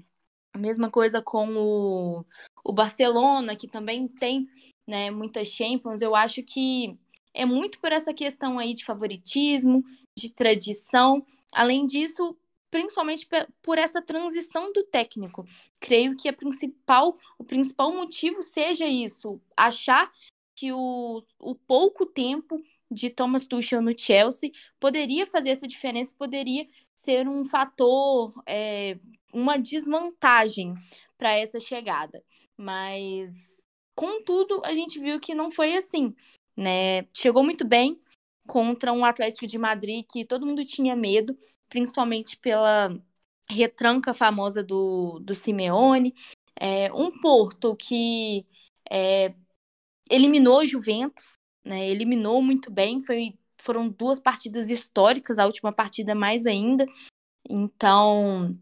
A 0.52 0.58
mesma 0.58 0.90
coisa 0.90 1.22
com 1.22 1.48
o, 1.56 2.24
o 2.62 2.70
Barcelona, 2.70 3.56
que 3.56 3.66
também 3.66 4.06
tem 4.06 4.46
né, 4.86 5.10
muitas 5.10 5.48
Champions. 5.48 6.02
Eu 6.02 6.14
acho 6.14 6.42
que 6.42 6.98
é 7.32 7.46
muito 7.46 7.80
por 7.80 7.92
essa 7.92 8.12
questão 8.12 8.58
aí 8.58 8.74
de 8.74 8.84
favoritismo, 8.84 9.82
de 10.18 10.30
tradição. 10.30 11.24
Além 11.50 11.86
disso, 11.86 12.36
principalmente 12.70 13.26
por 13.62 13.78
essa 13.78 14.02
transição 14.02 14.70
do 14.70 14.84
técnico. 14.84 15.46
Creio 15.80 16.14
que 16.14 16.28
a 16.28 16.32
principal, 16.32 17.14
o 17.38 17.42
principal 17.44 17.90
motivo 17.90 18.42
seja 18.42 18.86
isso, 18.86 19.40
achar 19.56 20.12
que 20.54 20.72
o, 20.72 21.24
o 21.38 21.54
pouco 21.54 22.04
tempo 22.04 22.62
de 22.90 23.10
Thomas 23.10 23.46
Tuchel 23.46 23.82
no 23.82 23.98
Chelsea 23.98 24.50
poderia 24.78 25.26
fazer 25.26 25.50
essa 25.50 25.66
diferença, 25.66 26.14
poderia 26.16 26.66
ser 26.94 27.28
um 27.28 27.44
fator, 27.44 28.32
é, 28.46 28.98
uma 29.32 29.56
desvantagem 29.56 30.74
para 31.16 31.32
essa 31.32 31.58
chegada. 31.58 32.22
Mas, 32.56 33.56
contudo, 33.94 34.60
a 34.64 34.74
gente 34.74 34.98
viu 34.98 35.18
que 35.18 35.34
não 35.34 35.50
foi 35.50 35.76
assim. 35.76 36.14
Né? 36.56 37.02
Chegou 37.16 37.42
muito 37.42 37.66
bem 37.66 38.00
contra 38.46 38.92
um 38.92 39.04
Atlético 39.04 39.46
de 39.46 39.58
Madrid 39.58 40.04
que 40.10 40.24
todo 40.24 40.46
mundo 40.46 40.64
tinha 40.64 40.94
medo, 40.94 41.36
principalmente 41.68 42.36
pela 42.36 42.96
retranca 43.48 44.12
famosa 44.12 44.62
do, 44.62 45.18
do 45.20 45.34
Simeone. 45.34 46.14
É, 46.56 46.92
um 46.92 47.10
Porto 47.20 47.74
que 47.74 48.46
é, 48.90 49.34
eliminou 50.10 50.58
o 50.60 50.66
Juventus, 50.66 51.36
né, 51.64 51.88
eliminou 51.88 52.42
muito 52.42 52.70
bem, 52.70 53.00
foi, 53.00 53.38
foram 53.58 53.88
duas 53.88 54.18
partidas 54.18 54.70
históricas, 54.70 55.38
a 55.38 55.46
última 55.46 55.72
partida 55.72 56.14
mais 56.14 56.46
ainda. 56.46 56.86
Então, 57.48 58.58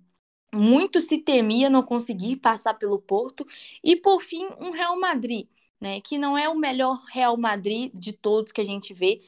muito 0.55 1.01
se 1.01 1.19
temia 1.19 1.71
não 1.71 1.83
conseguir 1.83 2.37
passar 2.37 2.75
pelo 2.75 3.01
Porto. 3.01 3.47
E, 3.83 3.97
por 3.97 4.23
fim, 4.23 4.47
um 4.61 4.71
Real 4.71 4.99
Madrid, 4.99 5.49
né, 5.81 6.01
que 6.01 6.19
não 6.19 6.37
é 6.37 6.49
o 6.49 6.57
melhor 6.57 7.03
Real 7.13 7.37
Madrid 7.37 7.93
de 7.95 8.13
todos 8.13 8.53
que 8.53 8.61
a 8.61 8.65
gente 8.65 8.95
vê, 8.95 9.23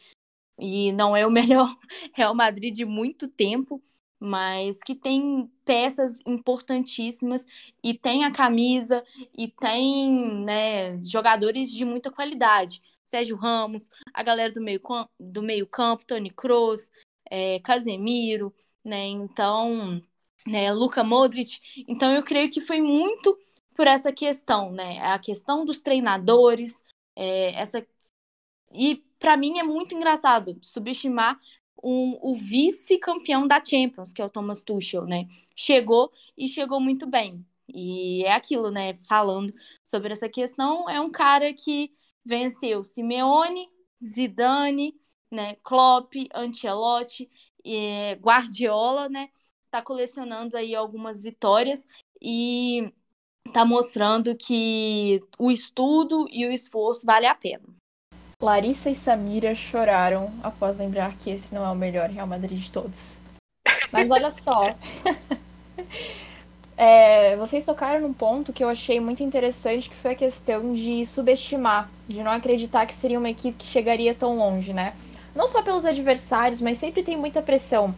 e 0.59 0.93
não 0.93 1.17
é 1.17 1.27
o 1.27 1.31
melhor 1.33 1.77
Real 2.15 2.35
Madrid 2.35 2.75
de 2.75 2.85
muito 2.85 3.29
tempo, 3.29 3.83
mas 4.21 4.81
que 4.81 4.95
tem 4.95 5.51
peças 5.65 6.19
importantíssimas 6.27 7.45
e 7.83 7.93
tem 7.95 8.25
a 8.25 8.31
camisa 8.31 9.05
e 9.37 9.49
tem 9.49 10.45
né, 10.45 11.01
jogadores 11.03 11.71
de 11.71 11.85
muita 11.85 12.11
qualidade. 12.11 12.81
Sérgio 13.05 13.37
Ramos, 13.37 13.91
a 14.13 14.23
galera 14.23 14.53
do 14.53 14.61
meio, 14.61 14.81
do 15.19 15.43
meio 15.43 15.67
campo, 15.67 16.05
Tony 16.05 16.31
Kroos, 16.31 16.91
é, 17.31 17.61
Casemiro, 17.61 18.55
né? 18.85 19.07
Então, 19.07 20.03
né, 20.47 20.73
Luka 20.73 21.05
Modric. 21.05 21.61
Então, 21.89 22.13
eu 22.13 22.23
creio 22.23 22.51
que 22.51 22.61
foi 22.61 22.81
muito 22.81 23.39
por 23.75 23.87
essa 23.87 24.13
questão, 24.13 24.73
né? 24.73 25.01
A 25.01 25.19
questão 25.19 25.65
dos 25.65 25.81
treinadores, 25.81 26.81
é, 27.17 27.55
essa 27.55 27.87
e 28.75 29.05
para 29.19 29.37
mim 29.37 29.59
é 29.59 29.63
muito 29.63 29.95
engraçado 29.95 30.59
subestimar 30.61 31.39
um, 31.83 32.19
o 32.21 32.35
vice-campeão 32.35 33.47
da 33.47 33.63
Champions, 33.65 34.13
que 34.13 34.21
é 34.21 34.25
o 34.25 34.31
Thomas 34.31 34.63
Tuchel, 34.63 35.05
né? 35.07 35.27
Chegou 35.55 36.11
e 36.37 36.49
chegou 36.49 36.81
muito 36.81 37.07
bem. 37.07 37.45
E 37.69 38.25
é 38.25 38.33
aquilo, 38.33 38.71
né? 38.71 38.95
Falando 38.97 39.53
sobre 39.83 40.13
essa 40.13 40.29
questão, 40.29 40.89
é 40.89 41.01
um 41.01 41.11
cara 41.11 41.53
que 41.53 41.93
venceu 42.25 42.85
Simeone, 42.85 43.69
Zidane, 44.05 44.95
né? 45.31 45.57
Klopp, 45.63 46.15
Ancelotti, 46.35 47.29
e 47.65 48.17
Guardiola, 48.21 49.09
né? 49.09 49.29
Tá 49.71 49.83
colecionando 49.83 50.57
aí 50.57 50.75
algumas 50.75 51.23
vitórias 51.23 51.87
e 52.21 52.93
tá 53.53 53.65
mostrando 53.65 54.37
que 54.37 55.23
o 55.39 55.51
estudo 55.51 56.27
e 56.31 56.47
o 56.47 56.53
esforço 56.53 57.05
vale 57.05 57.27
a 57.27 57.35
pena. 57.35 57.65
Larissa 58.41 58.91
e 58.91 58.95
Samira 58.95 59.55
choraram 59.55 60.33
após 60.43 60.79
lembrar 60.79 61.17
que 61.17 61.31
esse 61.31 61.55
não 61.55 61.65
é 61.65 61.71
o 61.71 61.75
melhor 61.75 62.11
Real 62.11 62.27
Madrid 62.27 62.59
de 62.59 62.71
todos. 62.71 63.17
Mas 63.91 64.11
olha 64.11 64.31
só. 64.31 64.63
é, 66.77 67.37
vocês 67.37 67.65
tocaram 67.65 68.01
num 68.01 68.13
ponto 68.13 68.53
que 68.53 68.65
eu 68.65 68.69
achei 68.69 68.99
muito 68.99 69.23
interessante, 69.23 69.89
que 69.89 69.95
foi 69.97 70.13
a 70.13 70.17
questão 70.17 70.75
de 70.75 71.07
subestimar, 71.07 71.89
de 72.09 72.23
não 72.23 72.33
acreditar 72.33 72.87
que 72.87 72.95
seria 72.95 73.19
uma 73.19 73.31
equipe 73.31 73.59
que 73.59 73.67
chegaria 73.67 74.15
tão 74.15 74.37
longe, 74.37 74.73
né? 74.73 74.95
Não 75.35 75.47
só 75.47 75.63
pelos 75.63 75.85
adversários, 75.85 76.61
mas 76.61 76.79
sempre 76.79 77.03
tem 77.03 77.17
muita 77.17 77.43
pressão. 77.43 77.95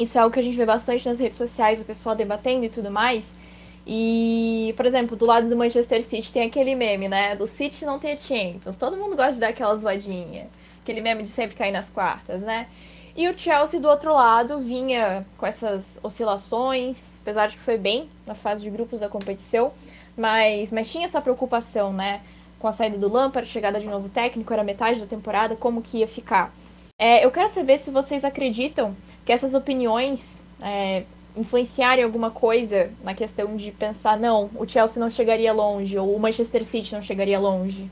Isso 0.00 0.16
é 0.16 0.20
algo 0.20 0.32
que 0.32 0.38
a 0.38 0.42
gente 0.42 0.56
vê 0.56 0.64
bastante 0.64 1.08
nas 1.08 1.18
redes 1.18 1.36
sociais, 1.36 1.80
o 1.80 1.84
pessoal 1.84 2.14
debatendo 2.14 2.64
e 2.64 2.68
tudo 2.68 2.90
mais. 2.90 3.36
E, 3.84 4.74
por 4.76 4.86
exemplo, 4.86 5.16
do 5.16 5.24
lado 5.24 5.48
do 5.48 5.56
Manchester 5.56 6.04
City 6.04 6.32
tem 6.32 6.46
aquele 6.46 6.74
meme, 6.74 7.08
né? 7.08 7.34
Do 7.34 7.46
City 7.46 7.84
não 7.84 7.98
ter 7.98 8.20
Champions. 8.20 8.76
Todo 8.76 8.96
mundo 8.96 9.16
gosta 9.16 9.32
de 9.32 9.40
dar 9.40 9.48
aquela 9.48 9.74
zoadinha. 9.76 10.48
Aquele 10.82 11.00
meme 11.00 11.22
de 11.22 11.28
sempre 11.28 11.56
cair 11.56 11.72
nas 11.72 11.90
quartas, 11.90 12.42
né? 12.42 12.68
E 13.18 13.28
o 13.28 13.36
Chelsea, 13.36 13.80
do 13.80 13.88
outro 13.88 14.14
lado, 14.14 14.60
vinha 14.60 15.26
com 15.36 15.44
essas 15.44 15.98
oscilações, 16.04 17.16
apesar 17.20 17.48
de 17.48 17.56
que 17.56 17.62
foi 17.62 17.76
bem 17.76 18.08
na 18.24 18.32
fase 18.32 18.62
de 18.62 18.70
grupos 18.70 19.00
da 19.00 19.08
competição, 19.08 19.72
mas, 20.16 20.70
mas 20.70 20.88
tinha 20.88 21.04
essa 21.04 21.20
preocupação, 21.20 21.92
né? 21.92 22.22
Com 22.60 22.68
a 22.68 22.72
saída 22.72 22.96
do 22.96 23.12
Lampard, 23.12 23.50
chegada 23.50 23.80
de 23.80 23.88
novo 23.88 24.08
técnico, 24.08 24.52
era 24.52 24.62
metade 24.62 25.00
da 25.00 25.06
temporada, 25.06 25.56
como 25.56 25.82
que 25.82 25.98
ia 25.98 26.06
ficar. 26.06 26.54
É, 26.96 27.24
eu 27.24 27.32
quero 27.32 27.48
saber 27.48 27.76
se 27.78 27.90
vocês 27.90 28.22
acreditam 28.22 28.94
que 29.26 29.32
essas 29.32 29.52
opiniões 29.52 30.38
é, 30.62 31.02
influenciarem 31.36 32.04
alguma 32.04 32.30
coisa 32.30 32.88
na 33.02 33.14
questão 33.14 33.56
de 33.56 33.72
pensar, 33.72 34.16
não, 34.16 34.48
o 34.54 34.64
Chelsea 34.64 35.02
não 35.02 35.10
chegaria 35.10 35.52
longe, 35.52 35.98
ou 35.98 36.14
o 36.14 36.20
Manchester 36.20 36.64
City 36.64 36.94
não 36.94 37.02
chegaria 37.02 37.40
longe? 37.40 37.90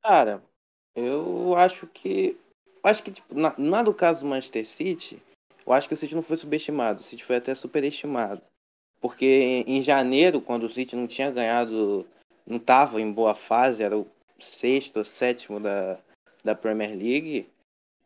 Cara, 0.00 0.40
eu 0.94 1.56
acho 1.56 1.88
que. 1.88 2.36
Acho 2.82 3.02
que, 3.02 3.10
tipo, 3.10 3.34
na, 3.34 3.54
na 3.58 3.82
do 3.82 3.92
caso 3.92 4.20
do 4.20 4.26
Manchester 4.26 4.66
City, 4.66 5.22
eu 5.66 5.72
acho 5.72 5.86
que 5.88 5.94
o 5.94 5.96
City 5.96 6.14
não 6.14 6.22
foi 6.22 6.36
subestimado, 6.36 7.00
o 7.00 7.04
City 7.04 7.24
foi 7.24 7.36
até 7.36 7.54
superestimado. 7.54 8.42
Porque 9.00 9.64
em, 9.66 9.80
janeiro, 9.80 10.40
quando 10.40 10.64
o 10.64 10.70
City 10.70 10.94
não 10.94 11.06
tinha 11.06 11.30
ganhado, 11.30 12.06
não 12.46 12.58
estava 12.58 13.00
em 13.00 13.10
boa 13.10 13.34
fase, 13.34 13.82
era 13.82 13.96
o 13.96 14.06
sexto 14.38 14.98
ou 14.98 15.04
sétimo 15.04 15.58
da, 15.58 15.98
da 16.44 16.54
Premier 16.54 16.90
League, 16.90 17.46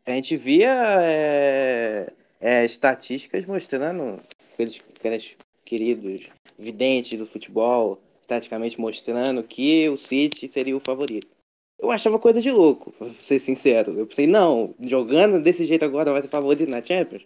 a 0.05 0.11
gente 0.11 0.37
via 0.37 0.71
é, 1.01 2.13
é, 2.39 2.63
estatísticas 2.63 3.45
mostrando 3.45 4.21
aqueles, 4.53 4.81
aqueles 4.95 5.35
queridos 5.65 6.29
videntes 6.57 7.17
do 7.17 7.25
futebol, 7.25 7.99
taticamente 8.27 8.79
mostrando 8.79 9.43
que 9.43 9.89
o 9.89 9.97
City 9.97 10.47
seria 10.47 10.77
o 10.77 10.81
favorito. 10.81 11.34
Eu 11.77 11.91
achava 11.91 12.17
coisa 12.17 12.41
de 12.41 12.51
louco, 12.51 12.91
pra 12.93 13.09
ser 13.15 13.39
sincero. 13.39 13.97
Eu 13.99 14.07
pensei, 14.07 14.27
não, 14.27 14.73
jogando 14.79 15.41
desse 15.41 15.65
jeito 15.65 15.83
agora 15.83 16.11
vai 16.11 16.21
ser 16.21 16.29
favorito 16.29 16.69
na 16.69 16.81
Champions. 16.81 17.25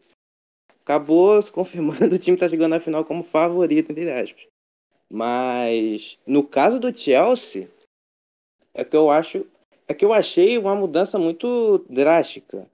Acabou 0.82 1.40
se 1.42 1.52
confirmando 1.52 2.16
o 2.16 2.20
time 2.20 2.36
tá 2.36 2.50
chegando 2.50 2.72
na 2.72 2.80
final 2.80 3.06
como 3.06 3.24
favorito, 3.24 3.92
entre 3.92 4.12
aspas. 4.12 4.48
Mas 5.10 6.18
no 6.26 6.44
caso 6.44 6.80
do 6.80 6.96
Chelsea, 6.96 7.70
é 8.74 8.84
que 8.84 8.96
eu 8.96 9.10
acho. 9.10 9.46
É 9.88 9.94
que 9.94 10.06
eu 10.06 10.14
achei 10.14 10.58
uma 10.58 10.76
mudança 10.76 11.18
muito 11.18 11.84
drástica. 11.90 12.70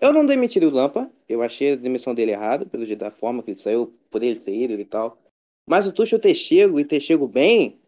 Eu 0.00 0.12
não 0.12 0.24
demitiria 0.24 0.68
o 0.68 0.72
Lampa, 0.72 1.10
eu 1.28 1.42
achei 1.42 1.72
a 1.72 1.76
demissão 1.76 2.14
dele 2.14 2.30
errada, 2.30 2.64
pelo 2.64 2.86
jeito 2.86 3.00
da 3.00 3.10
forma 3.10 3.42
que 3.42 3.50
ele 3.50 3.58
saiu, 3.58 3.92
por 4.08 4.22
ele 4.22 4.38
ser 4.38 4.52
ele 4.52 4.80
e 4.80 4.84
tal. 4.84 5.18
Mas 5.68 5.86
o 5.86 5.92
Tuchel 5.92 6.18
ter 6.18 6.34
chego 6.34 6.80
e 6.80 6.84
ter 6.84 7.00
chego 7.00 7.28
bem, 7.28 7.78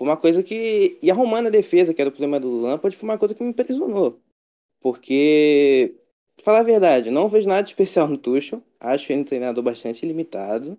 foi 0.00 0.08
uma 0.08 0.16
coisa 0.16 0.42
que. 0.42 0.98
E 1.02 1.10
arrumando 1.10 1.48
a 1.48 1.50
defesa, 1.50 1.92
que 1.92 2.00
era 2.00 2.08
o 2.08 2.12
problema 2.12 2.40
do 2.40 2.58
Lampard, 2.58 2.96
foi 2.96 3.06
uma 3.06 3.18
coisa 3.18 3.34
que 3.34 3.42
me 3.42 3.50
impressionou. 3.50 4.18
Porque 4.80 5.94
falar 6.42 6.60
a 6.60 6.62
verdade, 6.62 7.10
não 7.10 7.28
vejo 7.28 7.46
nada 7.46 7.68
especial 7.68 8.08
no 8.08 8.16
Tuchel. 8.16 8.62
Acho 8.80 9.12
ele 9.12 9.20
um 9.20 9.24
treinador 9.24 9.62
bastante 9.62 10.06
limitado. 10.06 10.78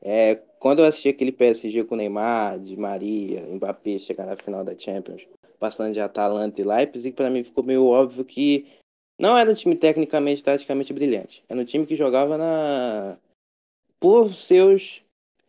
É, 0.00 0.36
quando 0.58 0.78
eu 0.78 0.86
assisti 0.86 1.10
aquele 1.10 1.30
PSG 1.30 1.84
com 1.84 1.94
Neymar, 1.94 2.58
de 2.58 2.74
Maria, 2.74 3.42
Mbappé 3.42 3.98
chegar 3.98 4.24
na 4.24 4.34
final 4.34 4.64
da 4.64 4.74
Champions, 4.74 5.28
passando 5.58 5.92
de 5.92 6.00
Atalanta 6.00 6.58
e 6.58 6.64
Leipzig, 6.64 7.14
para 7.14 7.28
mim 7.28 7.44
ficou 7.44 7.62
meio 7.62 7.84
óbvio 7.84 8.24
que 8.24 8.66
não 9.20 9.36
era 9.36 9.50
um 9.50 9.54
time 9.54 9.76
tecnicamente, 9.76 10.42
taticamente 10.42 10.90
brilhante. 10.90 11.44
Era 11.50 11.60
um 11.60 11.66
time 11.66 11.84
que 11.84 11.96
jogava 11.96 12.38
na 12.38 13.18
por 14.00 14.32
seus, 14.32 15.02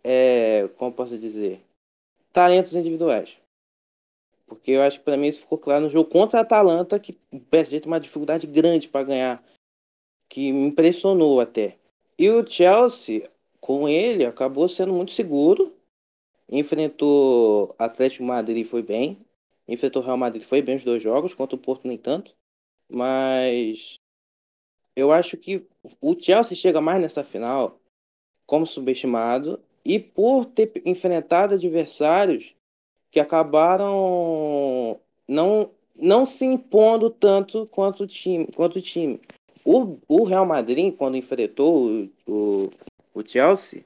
é, 0.03 0.67
como 0.75 0.91
posso 0.91 1.17
dizer, 1.17 1.61
talentos 2.35 2.75
individuais. 2.75 3.37
Porque 4.45 4.71
eu 4.71 4.81
acho 4.81 4.99
que 4.99 5.05
para 5.05 5.15
mim 5.15 5.27
isso 5.27 5.39
ficou 5.39 5.57
claro 5.57 5.85
no 5.85 5.89
jogo 5.89 6.09
contra 6.09 6.39
a 6.39 6.41
Atalanta, 6.41 6.99
que 6.99 7.17
o 7.31 7.39
PSG 7.39 7.79
tem 7.79 7.87
uma 7.87 7.99
dificuldade 7.99 8.45
grande 8.45 8.89
para 8.89 9.05
ganhar, 9.05 9.43
que 10.27 10.51
me 10.51 10.67
impressionou 10.67 11.39
até. 11.39 11.77
E 12.19 12.29
o 12.29 12.45
Chelsea, 12.45 13.31
com 13.61 13.87
ele, 13.87 14.25
acabou 14.25 14.67
sendo 14.67 14.93
muito 14.93 15.13
seguro. 15.13 15.73
Enfrentou 16.49 17.73
Atlético 17.79 18.25
Madrid 18.25 18.67
foi 18.67 18.83
bem. 18.83 19.17
Enfrentou 19.67 20.03
Real 20.03 20.17
Madrid 20.17 20.43
foi 20.43 20.61
bem 20.61 20.75
os 20.75 20.83
dois 20.83 21.01
jogos, 21.01 21.33
contra 21.33 21.55
o 21.55 21.59
Porto 21.59 21.87
nem 21.87 21.97
tanto. 21.97 22.35
Mas 22.87 23.97
eu 24.95 25.11
acho 25.11 25.37
que 25.37 25.65
o 26.01 26.19
Chelsea 26.19 26.55
chega 26.55 26.81
mais 26.81 27.01
nessa 27.01 27.23
final 27.23 27.79
como 28.45 28.67
subestimado 28.67 29.59
e 29.85 29.99
por 29.99 30.45
ter 30.45 30.81
enfrentado 30.83 31.53
adversários 31.53 32.55
que 33.11 33.19
acabaram 33.19 34.99
não, 35.27 35.69
não 35.95 36.25
se 36.25 36.43
impondo 36.43 37.09
tanto 37.09 37.67
quanto 37.67 38.03
o 38.03 38.07
time. 38.07 38.47
Quanto 38.55 38.79
o, 38.79 38.81
time. 38.81 39.21
O, 39.63 39.97
o 40.07 40.23
Real 40.23 40.45
Madrid, 40.45 40.95
quando 40.95 41.15
enfrentou 41.15 41.87
o, 41.87 42.09
o, 42.27 42.69
o 43.13 43.25
Chelsea, 43.25 43.85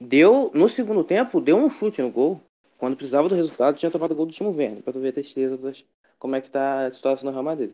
deu 0.00 0.50
no 0.54 0.68
segundo 0.68 1.04
tempo 1.04 1.40
deu 1.40 1.58
um 1.58 1.68
chute 1.68 2.00
no 2.00 2.10
gol. 2.10 2.40
Quando 2.78 2.96
precisava 2.96 3.28
do 3.28 3.34
resultado, 3.34 3.76
tinha 3.76 3.90
tomado 3.90 4.12
o 4.12 4.16
gol 4.16 4.26
do 4.26 4.32
Timo 4.32 4.50
Werner, 4.50 4.82
para 4.82 4.92
tu 4.92 4.98
ver 4.98 5.10
a 5.10 5.12
tristeza 5.12 5.56
das, 5.56 5.84
como 6.18 6.34
é 6.34 6.40
que 6.40 6.50
tá 6.50 6.86
a 6.86 6.92
situação 6.92 7.26
no 7.26 7.30
Real 7.30 7.44
Madrid. 7.44 7.72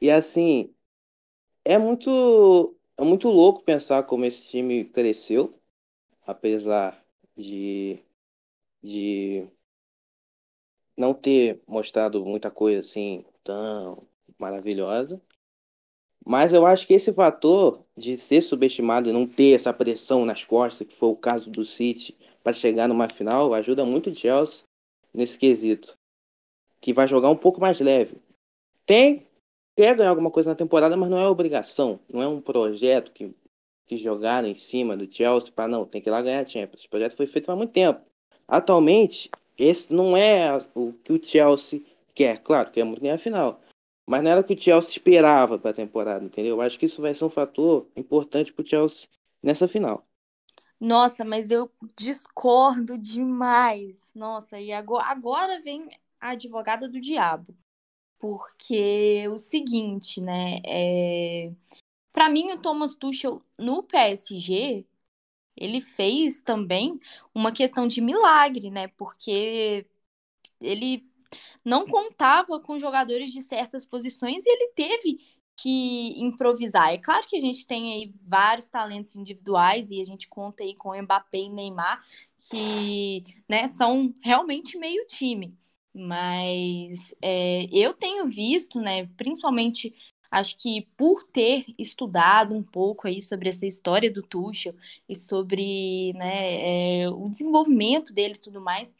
E 0.00 0.10
assim, 0.10 0.74
é 1.64 1.76
muito 1.78 2.74
é 2.96 3.04
muito 3.04 3.28
louco 3.28 3.62
pensar 3.62 4.02
como 4.04 4.24
esse 4.24 4.44
time 4.44 4.84
cresceu, 4.84 5.59
apesar 6.30 7.02
de 7.36 7.98
de 8.82 9.46
não 10.96 11.14
ter 11.14 11.60
mostrado 11.66 12.24
muita 12.24 12.50
coisa 12.50 12.80
assim 12.80 13.24
tão 13.44 14.06
maravilhosa. 14.38 15.20
Mas 16.24 16.52
eu 16.52 16.66
acho 16.66 16.86
que 16.86 16.94
esse 16.94 17.12
fator 17.12 17.82
de 17.96 18.18
ser 18.18 18.42
subestimado 18.42 19.08
e 19.08 19.12
não 19.12 19.26
ter 19.26 19.54
essa 19.54 19.72
pressão 19.72 20.24
nas 20.24 20.44
costas, 20.44 20.86
que 20.86 20.94
foi 20.94 21.08
o 21.08 21.16
caso 21.16 21.50
do 21.50 21.64
City, 21.64 22.16
para 22.42 22.52
chegar 22.52 22.88
numa 22.88 23.08
final, 23.08 23.54
ajuda 23.54 23.84
muito 23.84 24.10
o 24.10 24.14
Chelsea 24.14 24.64
nesse 25.12 25.38
quesito. 25.38 25.96
Que 26.80 26.92
vai 26.92 27.08
jogar 27.08 27.30
um 27.30 27.36
pouco 27.36 27.60
mais 27.60 27.80
leve. 27.80 28.16
Tem, 28.86 29.22
quer 29.76 29.96
ganhar 29.96 30.10
alguma 30.10 30.30
coisa 30.30 30.50
na 30.50 30.56
temporada, 30.56 30.96
mas 30.96 31.08
não 31.10 31.18
é 31.18 31.28
obrigação. 31.28 31.98
Não 32.08 32.22
é 32.22 32.28
um 32.28 32.40
projeto 32.40 33.12
que, 33.12 33.34
que 33.90 33.96
jogaram 33.96 34.46
em 34.46 34.54
cima 34.54 34.96
do 34.96 35.12
Chelsea 35.12 35.50
para 35.50 35.66
não, 35.66 35.84
tem 35.84 36.00
que 36.00 36.08
ir 36.08 36.12
lá 36.12 36.22
ganhar 36.22 36.42
a 36.42 36.46
Champions. 36.46 36.78
Esse 36.78 36.88
projeto 36.88 37.16
foi 37.16 37.26
feito 37.26 37.50
há 37.50 37.56
muito 37.56 37.72
tempo. 37.72 38.00
Atualmente, 38.46 39.28
esse 39.58 39.92
não 39.92 40.16
é 40.16 40.56
o 40.76 40.92
que 40.92 41.12
o 41.12 41.20
Chelsea 41.20 41.82
quer. 42.14 42.38
Claro, 42.38 42.70
quer 42.70 42.84
muito 42.84 43.02
ganhar 43.02 43.16
a 43.16 43.18
final. 43.18 43.60
Mas 44.08 44.22
não 44.22 44.30
era 44.30 44.40
o 44.42 44.44
que 44.44 44.54
o 44.54 44.60
Chelsea 44.60 44.90
esperava 44.90 45.58
para 45.58 45.72
a 45.72 45.74
temporada, 45.74 46.24
entendeu? 46.24 46.54
Eu 46.54 46.60
acho 46.60 46.78
que 46.78 46.86
isso 46.86 47.02
vai 47.02 47.12
ser 47.12 47.24
um 47.24 47.30
fator 47.30 47.88
importante 47.96 48.52
para 48.52 48.62
o 48.62 48.66
Chelsea 48.66 49.08
nessa 49.42 49.66
final. 49.66 50.06
Nossa, 50.78 51.24
mas 51.24 51.50
eu 51.50 51.68
discordo 51.98 52.96
demais. 52.96 54.04
Nossa, 54.14 54.60
e 54.60 54.72
agora, 54.72 55.06
agora 55.06 55.60
vem 55.62 55.88
a 56.20 56.30
advogada 56.30 56.88
do 56.88 57.00
diabo. 57.00 57.56
Porque 58.20 59.26
o 59.28 59.38
seguinte, 59.38 60.20
né? 60.20 60.60
É... 60.64 61.50
Para 62.12 62.28
mim, 62.28 62.52
o 62.52 62.60
Thomas 62.60 62.94
Tuchel 62.94 63.42
no 63.58 63.82
PSG 63.82 64.86
ele 65.56 65.80
fez 65.80 66.40
também 66.42 66.98
uma 67.34 67.52
questão 67.52 67.86
de 67.86 68.00
milagre, 68.00 68.70
né? 68.70 68.88
Porque 68.88 69.86
ele 70.60 71.06
não 71.64 71.86
contava 71.86 72.60
com 72.60 72.78
jogadores 72.78 73.32
de 73.32 73.42
certas 73.42 73.84
posições 73.84 74.44
e 74.46 74.50
ele 74.50 74.72
teve 74.74 75.18
que 75.56 76.14
improvisar. 76.20 76.92
É 76.92 76.98
claro 76.98 77.26
que 77.26 77.36
a 77.36 77.40
gente 77.40 77.66
tem 77.66 77.92
aí 77.94 78.14
vários 78.22 78.66
talentos 78.68 79.14
individuais 79.16 79.90
e 79.90 80.00
a 80.00 80.04
gente 80.04 80.28
conta 80.28 80.62
aí 80.64 80.74
com 80.74 80.94
Mbappé 81.00 81.38
e 81.38 81.50
Neymar 81.50 82.02
que, 82.50 83.22
né, 83.48 83.68
são 83.68 84.12
realmente 84.22 84.78
meio 84.78 85.06
time. 85.06 85.56
Mas 85.92 87.14
é, 87.20 87.66
eu 87.72 87.92
tenho 87.92 88.26
visto, 88.28 88.80
né, 88.80 89.06
principalmente 89.16 89.94
Acho 90.30 90.56
que 90.56 90.82
por 90.96 91.24
ter 91.24 91.64
estudado 91.78 92.54
um 92.54 92.62
pouco 92.62 93.08
aí 93.08 93.20
sobre 93.20 93.48
essa 93.48 93.66
história 93.66 94.10
do 94.10 94.22
Tuchel 94.22 94.74
e 95.08 95.16
sobre 95.16 96.12
né, 96.14 97.02
é, 97.02 97.10
o 97.10 97.28
desenvolvimento 97.28 98.12
dele 98.12 98.34
e 98.36 98.40
tudo 98.40 98.60
mais, 98.60 98.94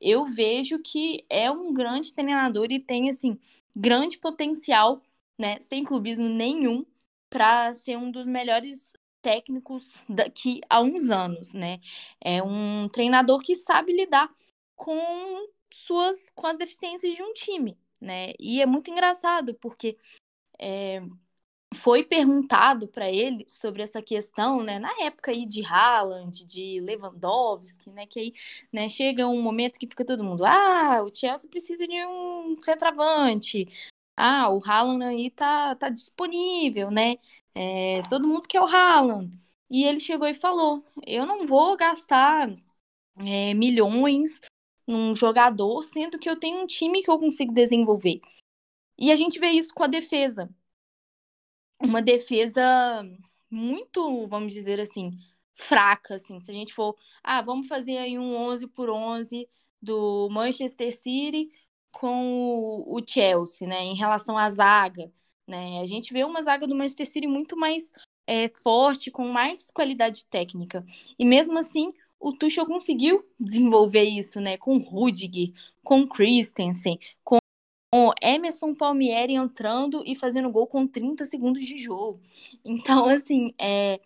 eu 0.00 0.26
vejo 0.26 0.78
que 0.78 1.24
é 1.28 1.50
um 1.50 1.72
grande 1.74 2.12
treinador 2.12 2.68
e 2.70 2.78
tem 2.78 3.10
assim 3.10 3.38
grande 3.74 4.18
potencial, 4.18 5.02
né, 5.38 5.58
sem 5.60 5.84
clubismo 5.84 6.28
nenhum, 6.28 6.84
para 7.28 7.74
ser 7.74 7.98
um 7.98 8.10
dos 8.10 8.26
melhores 8.26 8.92
técnicos 9.20 10.04
daqui 10.08 10.60
a 10.70 10.80
uns 10.80 11.10
anos, 11.10 11.52
né? 11.52 11.80
É 12.20 12.40
um 12.40 12.86
treinador 12.88 13.40
que 13.42 13.56
sabe 13.56 13.92
lidar 13.92 14.32
com 14.76 15.48
suas 15.72 16.30
com 16.30 16.46
as 16.46 16.56
deficiências 16.56 17.14
de 17.14 17.22
um 17.22 17.32
time, 17.32 17.76
né? 18.00 18.32
E 18.38 18.62
é 18.62 18.66
muito 18.66 18.88
engraçado 18.90 19.54
porque 19.54 19.98
é, 20.58 21.02
foi 21.74 22.04
perguntado 22.04 22.88
para 22.88 23.10
ele 23.10 23.44
sobre 23.48 23.82
essa 23.82 24.02
questão, 24.02 24.62
né, 24.62 24.78
na 24.78 24.90
época 25.00 25.30
aí 25.30 25.46
de 25.46 25.64
Haaland, 25.64 26.44
de 26.46 26.80
Lewandowski, 26.80 27.90
né, 27.90 28.06
que 28.06 28.20
aí, 28.20 28.32
né, 28.72 28.88
chega 28.88 29.26
um 29.28 29.42
momento 29.42 29.78
que 29.78 29.86
fica 29.86 30.04
todo 30.04 30.24
mundo, 30.24 30.44
ah, 30.44 31.02
o 31.02 31.14
Chelsea 31.14 31.50
precisa 31.50 31.86
de 31.86 32.06
um 32.06 32.56
centroavante, 32.60 33.66
ah, 34.16 34.50
o 34.50 34.60
Haaland 34.64 35.04
aí 35.04 35.30
tá, 35.30 35.74
tá 35.74 35.88
disponível, 35.88 36.90
né, 36.90 37.16
é, 37.54 38.02
todo 38.08 38.26
mundo 38.26 38.48
quer 38.48 38.60
o 38.60 38.66
Haaland, 38.66 39.32
e 39.70 39.84
ele 39.84 39.98
chegou 40.00 40.28
e 40.28 40.34
falou, 40.34 40.84
eu 41.06 41.26
não 41.26 41.46
vou 41.46 41.76
gastar 41.76 42.48
é, 43.24 43.54
milhões 43.54 44.40
num 44.86 45.14
jogador, 45.14 45.82
sendo 45.82 46.18
que 46.18 46.28
eu 46.28 46.38
tenho 46.38 46.62
um 46.62 46.66
time 46.66 47.02
que 47.02 47.10
eu 47.10 47.18
consigo 47.18 47.52
desenvolver. 47.52 48.20
E 48.98 49.12
a 49.12 49.16
gente 49.16 49.38
vê 49.38 49.48
isso 49.48 49.72
com 49.74 49.84
a 49.84 49.86
defesa. 49.86 50.48
Uma 51.80 52.00
defesa 52.02 52.62
muito, 53.50 54.26
vamos 54.26 54.52
dizer 54.52 54.80
assim, 54.80 55.18
fraca, 55.54 56.14
assim. 56.14 56.40
Se 56.40 56.50
a 56.50 56.54
gente 56.54 56.74
for, 56.74 56.96
ah, 57.22 57.42
vamos 57.42 57.68
fazer 57.68 57.98
aí 57.98 58.18
um 58.18 58.34
11 58.34 58.68
por 58.68 58.90
11 58.90 59.48
do 59.80 60.28
Manchester 60.30 60.94
City 60.96 61.50
com 61.90 62.84
o 62.86 63.00
Chelsea, 63.06 63.66
né, 63.66 63.82
em 63.82 63.94
relação 63.96 64.36
à 64.36 64.50
zaga, 64.50 65.10
né? 65.46 65.80
A 65.80 65.86
gente 65.86 66.12
vê 66.12 66.24
uma 66.24 66.42
zaga 66.42 66.66
do 66.66 66.74
Manchester 66.74 67.06
City 67.06 67.26
muito 67.26 67.56
mais 67.56 67.92
é, 68.26 68.48
forte, 68.48 69.10
com 69.10 69.26
mais 69.28 69.70
qualidade 69.70 70.24
técnica. 70.26 70.84
E 71.18 71.24
mesmo 71.24 71.58
assim, 71.58 71.92
o 72.20 72.32
Tuchel 72.32 72.66
conseguiu 72.66 73.24
desenvolver 73.38 74.02
isso, 74.02 74.40
né, 74.40 74.56
com 74.58 74.78
Rudiger, 74.78 75.52
com 75.82 76.06
Christensen, 76.06 76.98
com 77.24 77.38
com 77.90 78.12
Emerson 78.22 78.74
Palmieri 78.74 79.34
entrando 79.34 80.02
e 80.06 80.14
fazendo 80.14 80.50
gol 80.50 80.66
com 80.66 80.86
30 80.86 81.24
segundos 81.24 81.64
de 81.64 81.78
jogo. 81.78 82.20
Então, 82.64 83.06
assim, 83.06 83.54
é, 83.60 84.00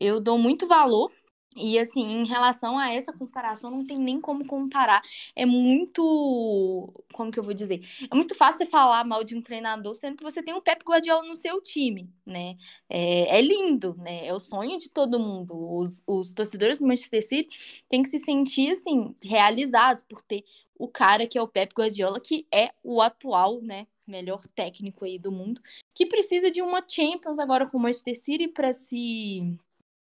eu 0.00 0.20
dou 0.20 0.38
muito 0.38 0.66
valor. 0.66 1.10
E, 1.56 1.78
assim, 1.78 2.02
em 2.02 2.26
relação 2.26 2.76
a 2.76 2.92
essa 2.92 3.12
comparação, 3.12 3.70
não 3.70 3.84
tem 3.84 3.96
nem 3.96 4.20
como 4.20 4.44
comparar. 4.44 5.00
É 5.36 5.46
muito. 5.46 6.92
Como 7.12 7.30
que 7.30 7.38
eu 7.38 7.44
vou 7.44 7.54
dizer? 7.54 7.80
É 8.10 8.14
muito 8.14 8.34
fácil 8.34 8.66
falar 8.66 9.04
mal 9.04 9.22
de 9.22 9.36
um 9.36 9.42
treinador, 9.42 9.94
sendo 9.94 10.16
que 10.16 10.24
você 10.24 10.42
tem 10.42 10.52
um 10.52 10.60
Pep 10.60 10.84
Guardiola 10.84 11.22
no 11.28 11.36
seu 11.36 11.60
time, 11.62 12.10
né? 12.26 12.56
É, 12.88 13.38
é 13.38 13.40
lindo, 13.40 13.94
né? 13.98 14.26
É 14.26 14.34
o 14.34 14.40
sonho 14.40 14.78
de 14.78 14.90
todo 14.90 15.20
mundo. 15.20 15.54
Os, 15.78 16.02
os 16.06 16.32
torcedores 16.32 16.80
do 16.80 16.86
Manchester 16.88 17.24
City 17.24 17.84
têm 17.88 18.02
que 18.02 18.08
se 18.08 18.18
sentir, 18.18 18.72
assim, 18.72 19.14
realizados 19.22 20.02
por 20.02 20.22
ter 20.22 20.44
o 20.78 20.88
cara 20.88 21.26
que 21.26 21.38
é 21.38 21.42
o 21.42 21.48
Pep 21.48 21.72
Guardiola, 21.74 22.20
que 22.20 22.46
é 22.52 22.72
o 22.82 23.00
atual, 23.00 23.60
né, 23.62 23.86
melhor 24.06 24.46
técnico 24.54 25.04
aí 25.04 25.18
do 25.18 25.32
mundo, 25.32 25.60
que 25.94 26.06
precisa 26.06 26.50
de 26.50 26.60
uma 26.62 26.84
Champions 26.86 27.38
agora 27.38 27.66
com 27.68 27.78
o 27.78 27.80
Manchester 27.80 28.18
City 28.18 28.48
para 28.48 28.72
se 28.72 29.56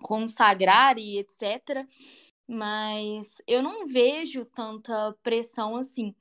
consagrar 0.02 0.98
e 0.98 1.18
etc. 1.20 1.88
Mas 2.48 3.42
eu 3.48 3.62
não 3.64 3.88
vejo 3.88 4.46
tanta 4.46 5.14
pressão 5.24 5.76
assim. 5.78 6.16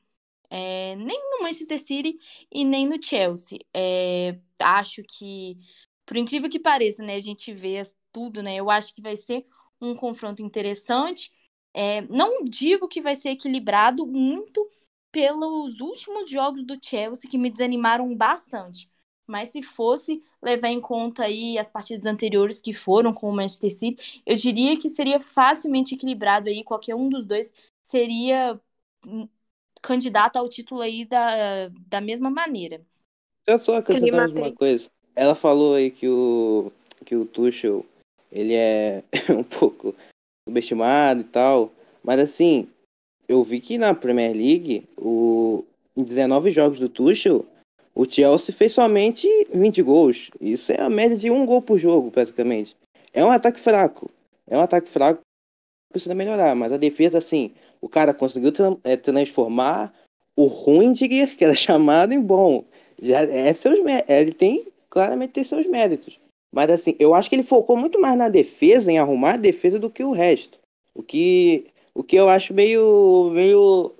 é, 0.50 0.94
nem 0.96 1.20
no 1.32 1.42
Manchester 1.42 1.78
City 1.80 2.18
e 2.52 2.64
nem 2.64 2.86
no 2.86 3.02
Chelsea. 3.02 3.58
É, 3.74 4.38
acho 4.60 5.02
que, 5.04 5.56
por 6.06 6.16
incrível 6.16 6.50
que 6.50 6.60
pareça, 6.60 7.02
né, 7.02 7.14
a 7.16 7.20
gente 7.20 7.52
vê 7.52 7.82
tudo, 8.12 8.42
né? 8.42 8.56
Eu 8.56 8.70
acho 8.70 8.94
que 8.94 9.02
vai 9.02 9.16
ser 9.16 9.46
um 9.80 9.94
confronto 9.96 10.42
interessante. 10.42 11.32
É, 11.78 12.00
não 12.08 12.42
digo 12.42 12.88
que 12.88 13.02
vai 13.02 13.14
ser 13.14 13.28
equilibrado 13.28 14.06
muito 14.06 14.66
pelos 15.12 15.78
últimos 15.78 16.30
jogos 16.30 16.64
do 16.64 16.78
Chelsea 16.82 17.30
que 17.30 17.36
me 17.36 17.50
desanimaram 17.50 18.16
bastante. 18.16 18.90
Mas 19.26 19.50
se 19.50 19.62
fosse 19.62 20.22
levar 20.42 20.68
em 20.68 20.80
conta 20.80 21.24
aí 21.24 21.58
as 21.58 21.68
partidas 21.68 22.06
anteriores 22.06 22.62
que 22.62 22.72
foram 22.72 23.12
com 23.12 23.28
o 23.28 23.34
Manchester 23.34 23.70
City, 23.70 24.22
eu 24.24 24.36
diria 24.36 24.78
que 24.78 24.88
seria 24.88 25.20
facilmente 25.20 25.94
equilibrado 25.94 26.48
aí, 26.48 26.64
qualquer 26.64 26.94
um 26.94 27.10
dos 27.10 27.26
dois 27.26 27.52
seria 27.82 28.58
hum, 29.06 29.28
candidato 29.82 30.36
ao 30.36 30.48
título 30.48 30.80
aí 30.80 31.04
da, 31.04 31.68
da 31.88 32.00
mesma 32.00 32.30
maneira. 32.30 32.80
Eu 33.46 33.58
só 33.58 33.76
acrescentar 33.76 34.16
mais 34.16 34.32
uma 34.32 34.52
coisa. 34.52 34.90
Ela 35.14 35.34
falou 35.34 35.74
aí 35.74 35.90
que 35.90 36.08
o 36.08 36.72
que 37.04 37.14
o 37.14 37.26
Tuchel 37.26 37.84
ele 38.32 38.54
é 38.54 39.04
um 39.30 39.44
pouco 39.44 39.94
subestimado 40.46 41.20
e 41.20 41.24
tal, 41.24 41.72
mas 42.02 42.20
assim, 42.20 42.68
eu 43.28 43.42
vi 43.42 43.60
que 43.60 43.78
na 43.78 43.94
Premier 43.94 44.32
League, 44.32 44.88
o 44.96 45.64
em 45.96 46.04
19 46.04 46.50
jogos 46.50 46.78
do 46.78 46.88
Tuchel, 46.88 47.44
o 47.94 48.04
Chelsea 48.04 48.54
fez 48.54 48.72
somente 48.72 49.26
20 49.52 49.82
gols. 49.82 50.30
Isso 50.40 50.70
é 50.70 50.80
a 50.80 50.90
média 50.90 51.16
de 51.16 51.30
um 51.30 51.46
gol 51.46 51.62
por 51.62 51.78
jogo, 51.78 52.10
praticamente. 52.10 52.76
É 53.14 53.24
um 53.24 53.30
ataque 53.30 53.58
fraco. 53.58 54.10
É 54.46 54.56
um 54.56 54.60
ataque 54.60 54.88
fraco 54.88 55.20
precisa 55.90 56.14
melhorar, 56.14 56.54
mas 56.54 56.72
a 56.72 56.76
defesa, 56.76 57.16
assim, 57.16 57.54
o 57.80 57.88
cara 57.88 58.12
conseguiu 58.12 58.52
tra 58.52 58.76
é, 58.84 58.96
transformar 58.96 59.94
o 60.36 60.44
Ruindiger, 60.44 61.34
que 61.36 61.44
era 61.44 61.54
chamado, 61.54 62.12
em 62.12 62.20
bom. 62.20 62.64
Já 63.00 63.22
é 63.22 63.52
seus 63.54 63.78
ele 64.08 64.32
tem 64.32 64.66
claramente 64.90 65.32
tem 65.32 65.44
seus 65.44 65.66
méritos. 65.66 66.18
Mas 66.52 66.70
assim, 66.70 66.96
eu 66.98 67.14
acho 67.14 67.28
que 67.28 67.36
ele 67.36 67.42
focou 67.42 67.76
muito 67.76 68.00
mais 68.00 68.16
na 68.16 68.28
defesa, 68.28 68.90
em 68.90 68.98
arrumar 68.98 69.34
a 69.34 69.38
defesa 69.38 69.78
do 69.78 69.90
que 69.90 70.02
o 70.02 70.12
resto. 70.12 70.58
O 70.94 71.02
que 71.02 71.66
o 71.94 72.02
que 72.02 72.16
eu 72.16 72.28
acho 72.28 72.54
meio 72.54 73.30
meio 73.32 73.94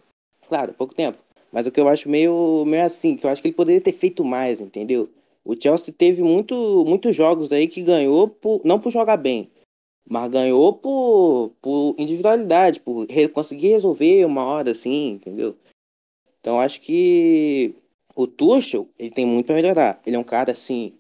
claro, 0.49 0.73
pouco 0.75 0.95
tempo. 0.95 1.19
Mas 1.53 1.67
o 1.67 1.71
que 1.71 1.81
eu 1.81 1.89
acho 1.89 2.09
meio, 2.09 2.65
meio 2.67 2.85
assim, 2.85 3.17
que 3.17 3.25
eu 3.25 3.31
acho 3.31 3.41
que 3.41 3.49
ele 3.49 3.55
poderia 3.55 3.81
ter 3.81 3.93
feito 3.93 4.25
mais, 4.25 4.61
entendeu? 4.61 5.09
O 5.45 5.55
Chelsea 5.59 5.95
teve 5.97 6.23
muito, 6.23 6.55
muitos 6.87 7.15
jogos 7.15 7.53
aí 7.53 7.69
que 7.69 7.83
ganhou 7.83 8.29
por, 8.29 8.61
não 8.65 8.81
por 8.81 8.91
jogar 8.91 9.17
bem, 9.17 9.49
mas 10.09 10.31
ganhou 10.31 10.75
por, 10.75 11.53
por 11.63 11.95
individualidade, 11.99 12.81
por 12.81 13.07
re, 13.09 13.29
conseguir 13.29 13.69
resolver 13.69 14.25
uma 14.25 14.45
hora 14.45 14.73
assim, 14.73 15.13
entendeu? 15.13 15.57
Então 16.41 16.61
acho 16.61 16.81
que 16.81 17.75
o 18.15 18.27
Tuchel, 18.27 18.89
ele 18.99 19.11
tem 19.11 19.27
muito 19.27 19.47
para 19.47 19.55
melhorar. 19.55 20.01
Ele 20.05 20.17
é 20.17 20.19
um 20.19 20.25
cara 20.25 20.53
assim 20.53 20.93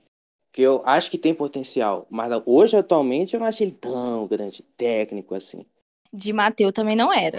que 0.57 0.63
eu 0.63 0.81
acho 0.87 1.11
que 1.11 1.19
tem 1.19 1.35
potencial, 1.35 2.07
mas 2.09 2.33
hoje 2.47 2.79
atualmente 2.79 3.35
eu 3.35 3.41
não 3.41 3.47
acho 3.47 3.63
ele 3.63 3.73
tão 3.73 4.27
grande 4.27 4.63
técnico 4.63 5.35
assim. 5.35 5.67
De 6.11 6.33
Mateu 6.33 6.73
também 6.73 6.97
não 6.97 7.13
era. 7.13 7.39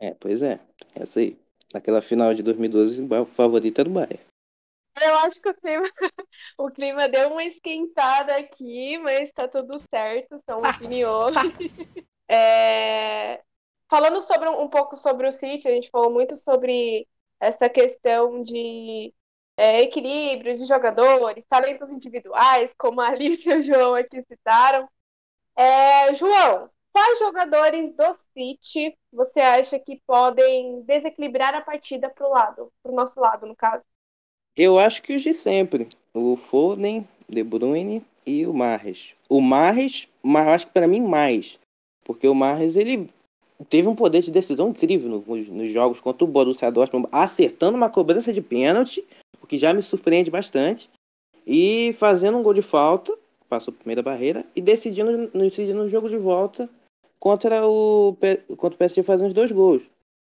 É, 0.00 0.14
pois 0.18 0.40
é. 0.40 0.58
Essa 0.94 1.20
aí. 1.20 1.38
Naquela 1.74 2.00
final 2.00 2.32
de 2.32 2.42
2012, 2.42 3.02
o 3.02 3.26
favorito 3.26 3.80
era 3.80 3.88
o 3.90 3.92
Bayern. 3.92 4.18
Eu 4.98 5.14
acho 5.18 5.42
que 5.42 5.48
o 5.50 5.54
clima, 5.54 5.84
o 6.56 6.70
clima 6.70 7.06
deu 7.06 7.32
uma 7.32 7.44
esquentada 7.44 8.34
aqui, 8.34 8.96
mas 8.96 9.30
tá 9.32 9.46
tudo 9.46 9.78
certo, 9.90 10.40
são 10.48 10.62
opiniões. 10.62 11.34
É... 12.26 13.42
Falando 13.90 14.22
sobre 14.22 14.48
um 14.48 14.66
pouco 14.66 14.96
sobre 14.96 15.28
o 15.28 15.32
City, 15.32 15.68
a 15.68 15.72
gente 15.72 15.90
falou 15.90 16.10
muito 16.10 16.38
sobre 16.38 17.06
essa 17.38 17.68
questão 17.68 18.42
de 18.42 19.12
é, 19.56 19.82
equilíbrio 19.82 20.56
de 20.56 20.64
jogadores, 20.64 21.46
talentos 21.46 21.90
individuais, 21.90 22.72
como 22.76 23.00
a 23.00 23.08
Alice 23.08 23.46
e 23.48 23.54
o 23.54 23.62
João 23.62 23.94
aqui 23.94 24.22
citaram. 24.22 24.88
É, 25.56 26.12
João, 26.14 26.70
Quais 26.94 27.18
jogadores 27.18 27.90
do 27.90 28.14
City 28.32 28.96
você 29.12 29.40
acha 29.40 29.80
que 29.80 30.00
podem 30.06 30.82
desequilibrar 30.82 31.52
a 31.52 31.60
partida 31.60 32.08
para 32.08 32.24
o 32.24 32.30
lado, 32.30 32.72
para 32.80 32.92
o 32.92 32.94
nosso 32.94 33.18
lado, 33.18 33.46
no 33.46 33.56
caso? 33.56 33.82
Eu 34.56 34.78
acho 34.78 35.02
que 35.02 35.16
os 35.16 35.20
de 35.20 35.34
sempre. 35.34 35.88
O 36.14 36.36
Foden, 36.36 37.04
De 37.28 37.42
Bruyne 37.42 38.00
e 38.24 38.46
o 38.46 38.54
Marres. 38.54 39.12
O 39.28 39.40
Marres, 39.40 40.08
mas 40.22 40.46
acho 40.46 40.66
que 40.68 40.72
para 40.72 40.86
mim 40.86 41.00
mais. 41.00 41.58
Porque 42.04 42.28
o 42.28 42.34
Marres, 42.34 42.76
ele 42.76 43.10
teve 43.68 43.88
um 43.88 43.96
poder 43.96 44.22
de 44.22 44.30
decisão 44.30 44.68
incrível 44.68 45.08
nos, 45.26 45.48
nos 45.48 45.70
jogos 45.72 45.98
contra 45.98 46.24
o 46.24 46.28
Borussia 46.28 46.70
Dortmund, 46.70 47.08
acertando 47.10 47.76
uma 47.76 47.90
cobrança 47.90 48.32
de 48.32 48.40
pênalti, 48.40 49.04
o 49.44 49.46
que 49.46 49.58
já 49.58 49.74
me 49.74 49.82
surpreende 49.82 50.30
bastante, 50.30 50.90
e 51.46 51.92
fazendo 51.98 52.38
um 52.38 52.42
gol 52.42 52.54
de 52.54 52.62
falta, 52.62 53.16
passou 53.46 53.72
a 53.72 53.76
primeira 53.76 54.02
barreira, 54.02 54.44
e 54.56 54.60
decidindo, 54.62 55.28
decidindo 55.28 55.84
no 55.84 55.88
jogo 55.88 56.08
de 56.08 56.16
volta 56.16 56.68
contra 57.18 57.66
o, 57.66 58.16
contra 58.56 58.74
o 58.74 58.78
PSG 58.78 59.02
fazer 59.02 59.24
uns 59.24 59.34
dois 59.34 59.52
gols. 59.52 59.82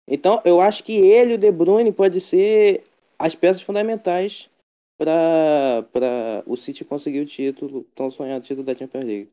Então, 0.09 0.41
eu 0.45 0.61
acho 0.61 0.83
que 0.83 0.97
ele 0.97 1.33
e 1.33 1.35
o 1.35 1.39
De 1.39 1.53
Bruyne 1.53 1.93
pode 1.93 2.21
ser 2.21 2.85
as 3.19 3.35
peças 3.35 3.63
fundamentais 3.63 4.51
para 4.99 6.43
o 6.47 6.57
City 6.57 6.85
conseguir 6.85 7.21
o 7.21 7.27
título, 7.27 7.85
tão 7.95 8.11
sonhado 8.11 8.45
título 8.45 8.65
da 8.65 8.75
Champions 8.75 9.05
League. 9.05 9.33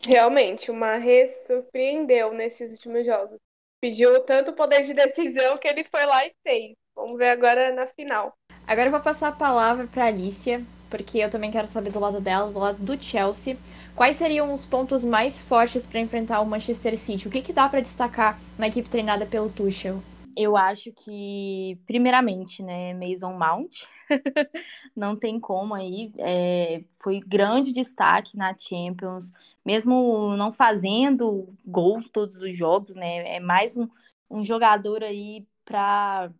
Realmente, 0.00 0.70
o 0.70 0.74
Marres 0.74 1.30
surpreendeu 1.46 2.32
nesses 2.32 2.70
últimos 2.70 3.04
jogos. 3.04 3.38
Pediu 3.80 4.20
tanto 4.24 4.52
poder 4.52 4.84
de 4.84 4.94
decisão 4.94 5.58
que 5.58 5.66
ele 5.66 5.84
foi 5.84 6.06
lá 6.06 6.24
e 6.24 6.32
fez. 6.42 6.81
Vamos 6.94 7.16
ver 7.16 7.30
agora 7.30 7.74
na 7.74 7.86
final. 7.86 8.34
Agora 8.66 8.86
eu 8.86 8.92
vou 8.92 9.00
passar 9.00 9.28
a 9.28 9.32
palavra 9.32 9.86
para 9.86 10.06
Alicia, 10.06 10.64
porque 10.88 11.18
eu 11.18 11.30
também 11.30 11.50
quero 11.50 11.66
saber 11.66 11.90
do 11.90 11.98
lado 11.98 12.20
dela, 12.20 12.50
do 12.50 12.58
lado 12.58 12.78
do 12.78 13.02
Chelsea. 13.02 13.56
Quais 13.94 14.16
seriam 14.16 14.52
os 14.54 14.64
pontos 14.64 15.04
mais 15.04 15.42
fortes 15.42 15.86
para 15.86 16.00
enfrentar 16.00 16.40
o 16.40 16.46
Manchester 16.46 16.96
City? 16.96 17.28
O 17.28 17.30
que, 17.30 17.42
que 17.42 17.52
dá 17.52 17.68
para 17.68 17.80
destacar 17.80 18.38
na 18.58 18.68
equipe 18.68 18.88
treinada 18.88 19.26
pelo 19.26 19.50
Tuchel? 19.50 20.02
Eu 20.36 20.56
acho 20.56 20.90
que, 20.92 21.78
primeiramente, 21.86 22.62
né, 22.62 22.94
Mason 22.94 23.32
Mount, 23.34 23.82
não 24.96 25.14
tem 25.14 25.38
como 25.38 25.74
aí, 25.74 26.10
é, 26.18 26.82
foi 27.02 27.20
grande 27.20 27.72
destaque 27.72 28.36
na 28.36 28.56
Champions, 28.58 29.30
mesmo 29.64 30.34
não 30.36 30.50
fazendo 30.50 31.54
gols 31.66 32.08
todos 32.08 32.36
os 32.36 32.56
jogos, 32.56 32.96
né, 32.96 33.36
é 33.36 33.40
mais 33.40 33.76
um, 33.76 33.86
um 34.30 34.42
jogador 34.42 35.02
aí 35.02 35.46
para 35.66 36.30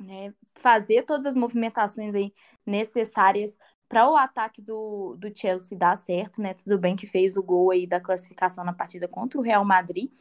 né, 0.00 0.34
fazer 0.54 1.04
todas 1.04 1.26
as 1.26 1.34
movimentações 1.34 2.14
aí 2.14 2.32
necessárias 2.66 3.56
para 3.88 4.08
o 4.08 4.16
ataque 4.16 4.62
do, 4.62 5.16
do 5.16 5.36
Chelsea 5.36 5.76
dar 5.76 5.96
certo, 5.96 6.40
né? 6.40 6.54
Tudo 6.54 6.78
bem 6.78 6.94
que 6.94 7.08
fez 7.08 7.36
o 7.36 7.42
gol 7.42 7.72
aí 7.72 7.88
da 7.88 8.00
classificação 8.00 8.64
na 8.64 8.72
partida 8.72 9.08
contra 9.08 9.38
o 9.38 9.42
Real 9.42 9.64
Madrid. 9.64 10.12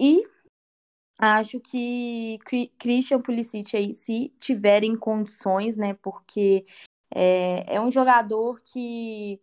E 0.00 0.24
acho 1.18 1.58
que 1.60 2.38
Christian 2.78 3.20
Pulisic 3.20 3.76
aí, 3.76 3.92
se 3.92 4.32
tiverem 4.38 4.96
condições, 4.96 5.76
né? 5.76 5.94
Porque 5.94 6.64
é, 7.12 7.74
é 7.74 7.80
um 7.80 7.90
jogador 7.90 8.60
que 8.64 9.40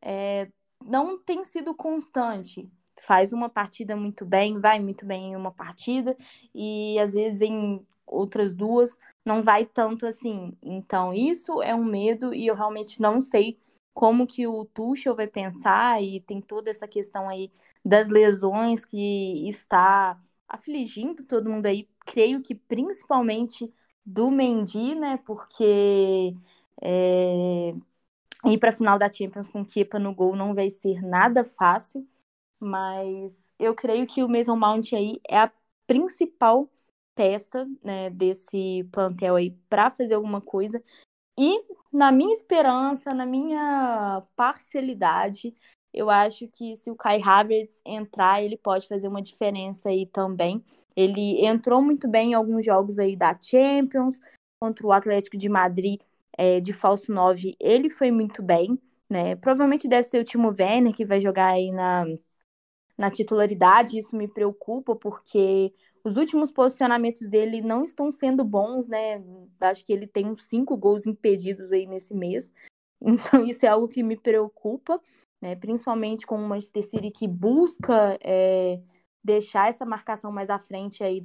é, 0.00 0.50
não 0.82 1.18
tem 1.22 1.44
sido 1.44 1.74
constante. 1.74 2.66
Faz 2.98 3.30
uma 3.30 3.50
partida 3.50 3.94
muito 3.94 4.24
bem, 4.24 4.58
vai 4.58 4.80
muito 4.80 5.04
bem 5.04 5.32
em 5.32 5.36
uma 5.36 5.52
partida, 5.52 6.16
e 6.54 6.98
às 6.98 7.12
vezes 7.12 7.42
em 7.42 7.86
outras 8.06 8.52
duas 8.54 8.96
não 9.24 9.42
vai 9.42 9.64
tanto 9.64 10.06
assim. 10.06 10.56
Então, 10.62 11.12
isso 11.12 11.62
é 11.62 11.74
um 11.74 11.84
medo 11.84 12.34
e 12.34 12.46
eu 12.46 12.54
realmente 12.54 13.00
não 13.00 13.20
sei 13.20 13.58
como 13.92 14.26
que 14.26 14.46
o 14.46 14.64
Tuchel 14.66 15.16
vai 15.16 15.26
pensar 15.26 16.02
e 16.02 16.20
tem 16.20 16.40
toda 16.40 16.70
essa 16.70 16.86
questão 16.86 17.28
aí 17.28 17.50
das 17.84 18.08
lesões 18.08 18.84
que 18.84 19.48
está 19.48 20.20
afligindo 20.48 21.24
todo 21.24 21.50
mundo 21.50 21.66
aí, 21.66 21.88
creio 22.04 22.42
que 22.42 22.54
principalmente 22.54 23.72
do 24.04 24.30
Mendy, 24.30 24.94
né, 24.94 25.16
porque 25.24 26.34
é, 26.82 27.74
ir 28.46 28.58
para 28.58 28.68
a 28.68 28.72
final 28.72 28.98
da 28.98 29.12
Champions 29.12 29.48
com 29.48 29.64
Kepa 29.64 29.98
no 29.98 30.14
gol 30.14 30.36
não 30.36 30.54
vai 30.54 30.70
ser 30.70 31.02
nada 31.02 31.42
fácil, 31.42 32.06
mas 32.60 33.40
eu 33.58 33.74
creio 33.74 34.06
que 34.06 34.22
o 34.22 34.28
Mason 34.28 34.56
Mount 34.56 34.92
aí 34.92 35.20
é 35.28 35.38
a 35.38 35.52
principal 35.86 36.68
peça 37.16 37.66
né, 37.82 38.10
desse 38.10 38.84
plantel 38.92 39.34
aí 39.34 39.50
para 39.68 39.90
fazer 39.90 40.14
alguma 40.14 40.40
coisa. 40.40 40.80
E 41.38 41.60
na 41.92 42.12
minha 42.12 42.32
esperança, 42.32 43.12
na 43.12 43.26
minha 43.26 44.22
parcialidade, 44.36 45.52
eu 45.92 46.08
acho 46.08 46.46
que 46.48 46.76
se 46.76 46.90
o 46.90 46.94
Kai 46.94 47.20
Havertz 47.20 47.80
entrar, 47.84 48.42
ele 48.42 48.56
pode 48.56 48.86
fazer 48.86 49.08
uma 49.08 49.22
diferença 49.22 49.88
aí 49.88 50.06
também. 50.06 50.62
Ele 50.94 51.44
entrou 51.44 51.82
muito 51.82 52.08
bem 52.08 52.30
em 52.30 52.34
alguns 52.34 52.64
jogos 52.64 52.98
aí 52.98 53.16
da 53.16 53.36
Champions, 53.40 54.20
contra 54.60 54.86
o 54.86 54.92
Atlético 54.92 55.36
de 55.36 55.48
Madrid 55.48 56.00
é, 56.36 56.60
de 56.60 56.72
falso 56.72 57.12
9, 57.12 57.56
ele 57.58 57.88
foi 57.90 58.10
muito 58.10 58.42
bem, 58.42 58.78
né? 59.08 59.36
Provavelmente 59.36 59.88
deve 59.88 60.04
ser 60.04 60.20
o 60.20 60.24
Timo 60.24 60.48
Werner 60.58 60.94
que 60.94 61.04
vai 61.04 61.20
jogar 61.20 61.52
aí 61.52 61.72
na, 61.72 62.04
na 62.96 63.10
titularidade, 63.10 63.98
isso 63.98 64.16
me 64.16 64.28
preocupa, 64.28 64.94
porque 64.94 65.72
Os 66.06 66.16
últimos 66.16 66.52
posicionamentos 66.52 67.28
dele 67.28 67.60
não 67.60 67.82
estão 67.82 68.12
sendo 68.12 68.44
bons, 68.44 68.86
né? 68.86 69.20
Acho 69.60 69.84
que 69.84 69.92
ele 69.92 70.06
tem 70.06 70.24
uns 70.28 70.42
cinco 70.42 70.76
gols 70.76 71.04
impedidos 71.04 71.72
aí 71.72 71.84
nesse 71.84 72.14
mês. 72.14 72.52
Então, 72.98 73.44
isso 73.44 73.66
é 73.66 73.68
algo 73.68 73.86
que 73.86 74.02
me 74.02 74.16
preocupa, 74.16 74.98
né? 75.42 75.54
Principalmente 75.54 76.26
com 76.26 76.36
o 76.36 76.48
Manchester 76.48 76.82
City 76.82 77.10
que 77.10 77.28
busca 77.28 78.18
é, 78.22 78.80
deixar 79.22 79.68
essa 79.68 79.84
marcação 79.84 80.32
mais 80.32 80.48
à 80.48 80.58
frente 80.58 81.04
aí 81.04 81.20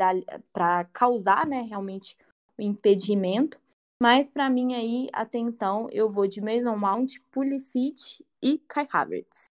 para 0.51 0.83
causar, 0.91 1.47
né, 1.47 1.61
realmente 1.61 2.17
o 2.57 2.61
impedimento. 2.61 3.57
Mas 4.03 4.27
para 4.27 4.49
mim 4.49 4.73
aí, 4.73 5.07
até 5.13 5.37
então, 5.37 5.87
eu 5.91 6.09
vou 6.09 6.27
de 6.27 6.41
Mason 6.41 6.75
Mount, 6.75 7.19
Pulisic 7.31 8.25
e 8.43 8.57
Kai 8.67 8.87
Havertz. 8.91 9.45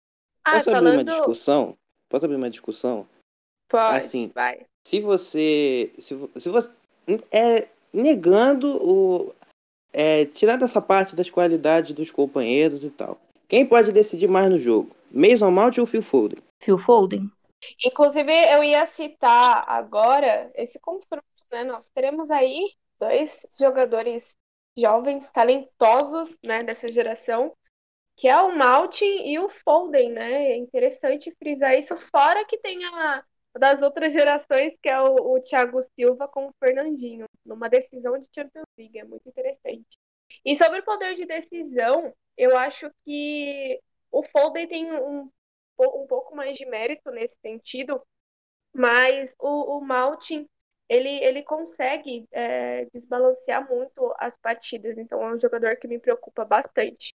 Ah, 0.44 0.56
Posso 0.56 0.72
falando... 0.72 1.00
abrir 1.00 1.12
uma 1.12 1.20
discussão? 1.20 1.78
Posso 2.10 2.26
abrir 2.26 2.38
uma 2.38 2.50
discussão? 2.50 3.08
Pode, 3.70 3.98
assim, 3.98 4.30
vai. 4.36 4.69
Se 4.88 5.00
você, 5.02 5.92
se, 6.00 6.30
se 6.40 6.50
você 6.50 6.70
é 7.32 7.68
negando 7.94 8.78
o 8.82 9.34
é, 9.92 10.26
tirando 10.26 10.64
essa 10.64 10.82
parte 10.82 11.16
das 11.16 11.30
qualidades 11.30 11.94
dos 11.94 12.12
companheiros 12.12 12.84
e 12.84 12.90
tal, 12.90 13.20
quem 13.48 13.66
pode 13.66 13.92
decidir 13.92 14.28
mais 14.28 14.50
no 14.50 14.58
jogo? 14.58 14.96
Mason 15.12 15.50
Mount 15.50 15.78
ou 15.80 15.88
Phil 15.88 16.04
Foden? 16.04 16.40
Phil 16.62 16.78
Foden. 16.78 17.32
Inclusive, 17.84 18.32
eu 18.32 18.64
ia 18.64 18.86
citar 18.86 19.66
agora 19.68 20.52
esse 20.56 20.80
confronto, 20.80 21.26
né? 21.52 21.64
Nós 21.64 21.90
teremos 21.94 22.30
aí 22.30 22.74
dois 23.00 23.46
jogadores 23.58 24.36
jovens, 24.78 25.28
talentosos, 25.30 26.38
né, 26.44 26.64
dessa 26.64 26.88
geração, 26.88 27.54
que 28.16 28.28
é 28.28 28.42
o 28.42 28.56
Maltin 28.56 29.26
e 29.26 29.40
o 29.40 29.50
Foden, 29.50 30.12
né? 30.12 30.52
É 30.52 30.58
interessante 30.58 31.36
frisar 31.38 31.78
isso, 31.78 31.98
fora 31.98 32.46
que 32.46 32.58
tem 32.58 32.86
a 32.86 33.24
das 33.58 33.82
outras 33.82 34.14
gerações, 34.14 34.74
que 34.82 34.90
é 34.90 35.00
o, 35.02 35.36
o 35.36 35.42
Thiago 35.42 35.84
Silva 35.96 36.28
com 36.28 36.48
o 36.48 36.54
Fernandinho, 36.60 37.26
numa 37.46 37.70
decisão 37.70 38.18
de 38.18 38.30
Champions 38.34 38.66
League, 38.78 39.00
é 39.00 39.04
muito 39.04 39.28
interessante. 39.28 39.98
E 40.46 40.56
sobre 40.56 40.80
o 40.80 40.86
poder 40.86 41.16
de 41.16 41.26
decisão, 41.26 42.14
eu 42.38 42.56
acho 42.58 42.90
que 43.04 43.80
o 44.12 44.24
Foden 44.24 44.68
tem 44.68 44.92
um, 44.92 45.30
um 45.80 46.08
pouco 46.08 46.36
mais 46.36 46.58
de 46.58 46.66
mérito 46.66 47.12
nesse 47.12 47.38
sentido, 47.42 48.02
mas 48.74 49.34
o, 49.40 49.78
o 49.78 49.82
Maltin 49.82 50.48
ele, 50.88 51.10
ele 51.24 51.44
consegue 51.44 52.28
é, 52.32 52.86
desbalancear 52.86 53.68
muito 53.70 54.14
as 54.18 54.36
partidas, 54.38 54.98
então 54.98 55.22
é 55.22 55.36
um 55.36 55.40
jogador 55.40 55.76
que 55.78 55.88
me 55.88 56.00
preocupa 56.00 56.44
bastante. 56.44 57.14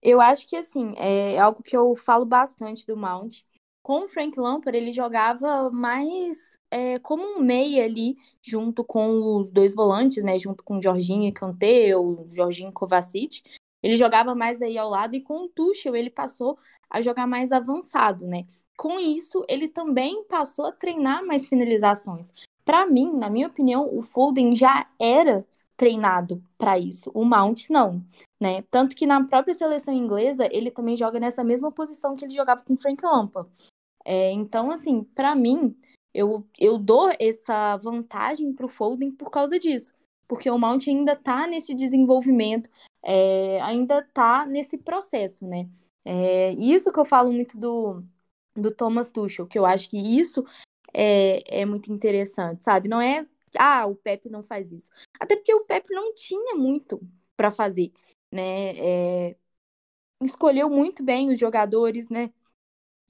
Eu 0.00 0.20
acho 0.20 0.48
que 0.48 0.56
assim, 0.56 0.94
é 0.96 1.38
algo 1.38 1.62
que 1.62 1.76
eu 1.76 1.94
falo 1.96 2.24
bastante 2.24 2.86
do 2.86 2.96
Mount. 2.96 3.42
Com 3.82 4.04
o 4.04 4.08
Frank 4.08 4.38
Lampard, 4.38 4.76
ele 4.76 4.92
jogava 4.92 5.70
mais 5.70 6.36
é, 6.70 6.98
como 7.00 7.22
um 7.22 7.40
meia 7.40 7.84
ali, 7.84 8.16
junto 8.40 8.84
com 8.84 9.38
os 9.38 9.50
dois 9.50 9.74
volantes, 9.74 10.22
né? 10.22 10.38
Junto 10.38 10.62
com 10.64 10.78
o 10.78 10.82
Jorginho 10.82 11.28
e 11.28 11.32
Kanté, 11.32 11.96
ou 11.96 12.26
Jorginho 12.30 12.72
Kovacic. 12.72 13.42
Ele 13.82 13.96
jogava 13.96 14.34
mais 14.34 14.62
aí 14.62 14.78
ao 14.78 14.88
lado, 14.88 15.16
e 15.16 15.20
com 15.20 15.44
o 15.44 15.48
Tuchel 15.48 15.96
ele 15.96 16.10
passou 16.10 16.56
a 16.88 17.02
jogar 17.02 17.26
mais 17.26 17.50
avançado, 17.52 18.26
né? 18.26 18.46
Com 18.76 18.98
isso, 18.98 19.44
ele 19.48 19.68
também 19.68 20.24
passou 20.24 20.66
a 20.66 20.72
treinar 20.72 21.24
mais 21.24 21.48
finalizações. 21.48 22.32
Para 22.64 22.86
mim, 22.86 23.12
na 23.12 23.28
minha 23.28 23.48
opinião, 23.48 23.88
o 23.92 24.02
Foden 24.02 24.54
já 24.54 24.86
era 24.98 25.44
treinado 25.82 26.40
para 26.56 26.78
isso. 26.78 27.10
O 27.12 27.24
Mount 27.24 27.68
não, 27.68 28.06
né? 28.40 28.62
Tanto 28.70 28.94
que 28.94 29.04
na 29.04 29.26
própria 29.26 29.52
seleção 29.52 29.92
inglesa, 29.92 30.48
ele 30.52 30.70
também 30.70 30.96
joga 30.96 31.18
nessa 31.18 31.42
mesma 31.42 31.72
posição 31.72 32.14
que 32.14 32.24
ele 32.24 32.36
jogava 32.36 32.62
com 32.62 32.74
o 32.74 32.76
Frank 32.76 33.04
Lampard. 33.04 33.50
É, 34.04 34.30
então, 34.30 34.70
assim, 34.70 35.02
para 35.02 35.34
mim, 35.34 35.76
eu, 36.14 36.46
eu 36.56 36.78
dou 36.78 37.10
essa 37.18 37.76
vantagem 37.78 38.52
pro 38.52 38.68
Foden 38.68 39.10
por 39.10 39.28
causa 39.28 39.58
disso. 39.58 39.92
Porque 40.28 40.48
o 40.48 40.56
Mount 40.56 40.86
ainda 40.86 41.16
tá 41.16 41.48
nesse 41.48 41.74
desenvolvimento, 41.74 42.70
é, 43.04 43.60
ainda 43.62 44.02
tá 44.14 44.46
nesse 44.46 44.78
processo, 44.78 45.44
né? 45.44 45.68
É, 46.04 46.52
isso 46.52 46.92
que 46.92 47.00
eu 47.00 47.04
falo 47.04 47.32
muito 47.32 47.58
do, 47.58 48.04
do 48.54 48.70
Thomas 48.70 49.10
Tuchel, 49.10 49.48
que 49.48 49.58
eu 49.58 49.66
acho 49.66 49.90
que 49.90 49.98
isso 49.98 50.44
é, 50.94 51.62
é 51.62 51.64
muito 51.64 51.92
interessante, 51.92 52.62
sabe? 52.62 52.88
Não 52.88 53.00
é, 53.00 53.26
ah, 53.58 53.86
o 53.86 53.94
Pepe 53.94 54.28
não 54.28 54.42
faz 54.42 54.72
isso. 54.72 54.90
Até 55.20 55.36
porque 55.36 55.54
o 55.54 55.64
Pepe 55.64 55.92
não 55.94 56.12
tinha 56.14 56.54
muito 56.54 57.00
para 57.36 57.50
fazer, 57.50 57.92
né? 58.30 59.30
É, 59.30 59.36
escolheu 60.22 60.70
muito 60.70 61.02
bem 61.02 61.28
os 61.30 61.38
jogadores, 61.38 62.08
né? 62.08 62.32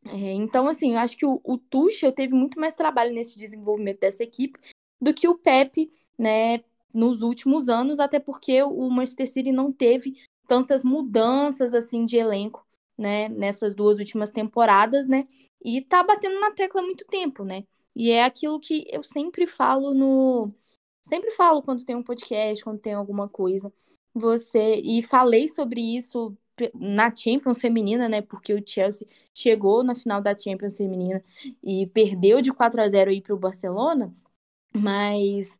É, 0.04 0.32
então, 0.32 0.66
assim, 0.66 0.92
eu 0.92 0.98
acho 0.98 1.16
que 1.16 1.24
o, 1.26 1.40
o 1.44 1.56
Tuchel 1.56 2.12
teve 2.12 2.34
muito 2.34 2.58
mais 2.58 2.74
trabalho 2.74 3.12
nesse 3.12 3.38
desenvolvimento 3.38 4.00
dessa 4.00 4.22
equipe 4.22 4.58
do 5.00 5.14
que 5.14 5.28
o 5.28 5.38
Pepe, 5.38 5.92
né, 6.18 6.62
nos 6.94 7.22
últimos 7.22 7.68
anos, 7.68 8.00
até 8.00 8.18
porque 8.18 8.62
o 8.62 8.90
Manchester 8.90 9.28
City 9.28 9.52
não 9.52 9.72
teve 9.72 10.20
tantas 10.46 10.84
mudanças, 10.84 11.72
assim, 11.74 12.04
de 12.04 12.16
elenco, 12.16 12.66
né, 12.98 13.28
nessas 13.28 13.74
duas 13.74 13.98
últimas 13.98 14.30
temporadas, 14.30 15.06
né, 15.08 15.26
e 15.64 15.80
tá 15.82 16.02
batendo 16.02 16.38
na 16.40 16.50
tecla 16.50 16.80
há 16.80 16.84
muito 16.84 17.04
tempo, 17.06 17.44
né, 17.44 17.64
e 17.94 18.10
é 18.10 18.24
aquilo 18.24 18.60
que 18.60 18.86
eu 18.90 19.02
sempre 19.02 19.46
falo 19.46 19.94
no... 19.94 20.52
Sempre 21.04 21.32
falo 21.32 21.62
quando 21.62 21.84
tem 21.84 21.96
um 21.96 22.02
podcast, 22.02 22.64
quando 22.64 22.80
tem 22.80 22.94
alguma 22.94 23.28
coisa, 23.28 23.72
você... 24.14 24.80
E 24.84 25.02
falei 25.02 25.48
sobre 25.48 25.80
isso 25.80 26.36
na 26.74 27.14
Champions 27.14 27.60
feminina, 27.60 28.08
né? 28.08 28.22
Porque 28.22 28.52
o 28.54 28.62
Chelsea 28.64 29.06
chegou 29.36 29.82
na 29.82 29.94
final 29.94 30.20
da 30.20 30.36
Champions 30.36 30.76
feminina 30.76 31.24
e 31.62 31.86
perdeu 31.86 32.40
de 32.40 32.52
4 32.52 32.80
a 32.80 32.88
0 32.88 33.10
aí 33.10 33.20
para 33.20 33.34
o 33.34 33.38
Barcelona, 33.38 34.14
mas 34.74 35.56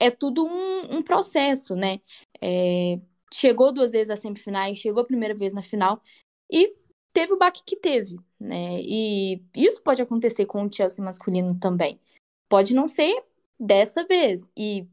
é 0.00 0.10
tudo 0.10 0.46
um, 0.46 0.96
um 0.98 1.02
processo, 1.02 1.74
né? 1.76 2.00
É, 2.40 3.00
chegou 3.32 3.72
duas 3.72 3.92
vezes 3.92 4.10
às 4.10 4.20
semifinais, 4.20 4.78
chegou 4.78 5.02
a 5.02 5.06
primeira 5.06 5.34
vez 5.34 5.52
na 5.52 5.62
final 5.62 6.02
e 6.50 6.74
teve 7.12 7.32
o 7.32 7.38
baque 7.38 7.62
que 7.64 7.76
teve, 7.76 8.18
né? 8.38 8.80
E 8.82 9.42
isso 9.54 9.82
pode 9.82 10.02
acontecer 10.02 10.46
com 10.46 10.64
o 10.64 10.72
Chelsea 10.72 11.04
masculino 11.04 11.58
também. 11.58 12.00
Pode 12.48 12.74
não 12.74 12.86
ser 12.88 13.22
dessa 13.58 14.04
vez. 14.04 14.50
E 14.56 14.86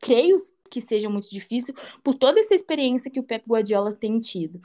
creio 0.00 0.36
que 0.70 0.80
seja 0.80 1.10
muito 1.10 1.30
difícil 1.30 1.74
por 2.02 2.14
toda 2.14 2.40
essa 2.40 2.54
experiência 2.54 3.10
que 3.10 3.20
o 3.20 3.24
Pep 3.24 3.46
Guardiola 3.48 3.94
tem 3.94 4.18
tido. 4.20 4.60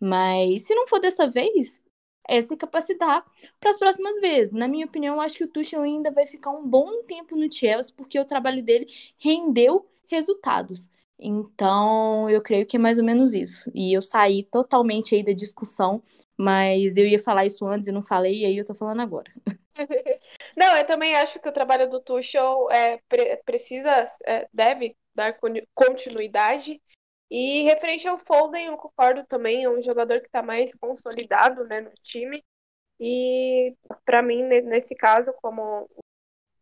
Mas 0.00 0.62
se 0.62 0.74
não 0.74 0.88
for 0.88 0.98
dessa 0.98 1.28
vez, 1.28 1.80
é 2.26 2.40
se 2.40 2.56
capacitar 2.56 3.24
para 3.58 3.70
as 3.70 3.78
próximas 3.78 4.18
vezes. 4.20 4.52
Na 4.52 4.68
minha 4.68 4.86
opinião, 4.86 5.20
acho 5.20 5.36
que 5.36 5.44
o 5.44 5.48
Tuchel 5.48 5.82
ainda 5.82 6.10
vai 6.10 6.26
ficar 6.26 6.50
um 6.50 6.66
bom 6.66 7.02
tempo 7.02 7.36
no 7.36 7.50
Chelsea, 7.52 7.94
porque 7.96 8.18
o 8.18 8.24
trabalho 8.24 8.62
dele 8.62 8.88
rendeu 9.18 9.86
resultados. 10.08 10.88
Então, 11.18 12.30
eu 12.30 12.40
creio 12.40 12.66
que 12.66 12.76
é 12.76 12.80
mais 12.80 12.98
ou 12.98 13.04
menos 13.04 13.34
isso. 13.34 13.70
E 13.74 13.92
eu 13.92 14.00
saí 14.00 14.42
totalmente 14.42 15.14
aí 15.14 15.22
da 15.22 15.32
discussão, 15.32 16.02
mas 16.40 16.96
eu 16.96 17.06
ia 17.06 17.18
falar 17.18 17.44
isso 17.44 17.66
antes 17.66 17.86
e 17.86 17.92
não 17.92 18.02
falei, 18.02 18.40
e 18.40 18.44
aí 18.46 18.56
eu 18.56 18.64
tô 18.64 18.72
falando 18.74 19.02
agora. 19.02 19.30
Não, 20.56 20.74
eu 20.74 20.86
também 20.86 21.14
acho 21.14 21.38
que 21.38 21.48
o 21.48 21.52
trabalho 21.52 21.88
do 21.90 22.00
Tuchel 22.00 22.66
é, 22.70 22.98
precisa, 23.44 24.10
é, 24.24 24.48
deve 24.50 24.96
dar 25.14 25.38
continuidade. 25.74 26.80
E 27.30 27.62
referente 27.64 28.08
ao 28.08 28.16
Foden, 28.16 28.68
eu 28.68 28.78
concordo 28.78 29.22
também, 29.26 29.64
é 29.64 29.70
um 29.70 29.82
jogador 29.82 30.18
que 30.20 30.26
está 30.26 30.42
mais 30.42 30.74
consolidado 30.74 31.64
né, 31.64 31.82
no 31.82 31.92
time. 32.02 32.42
E 32.98 33.76
para 34.06 34.22
mim, 34.22 34.42
nesse 34.42 34.94
caso, 34.94 35.34
como 35.42 35.90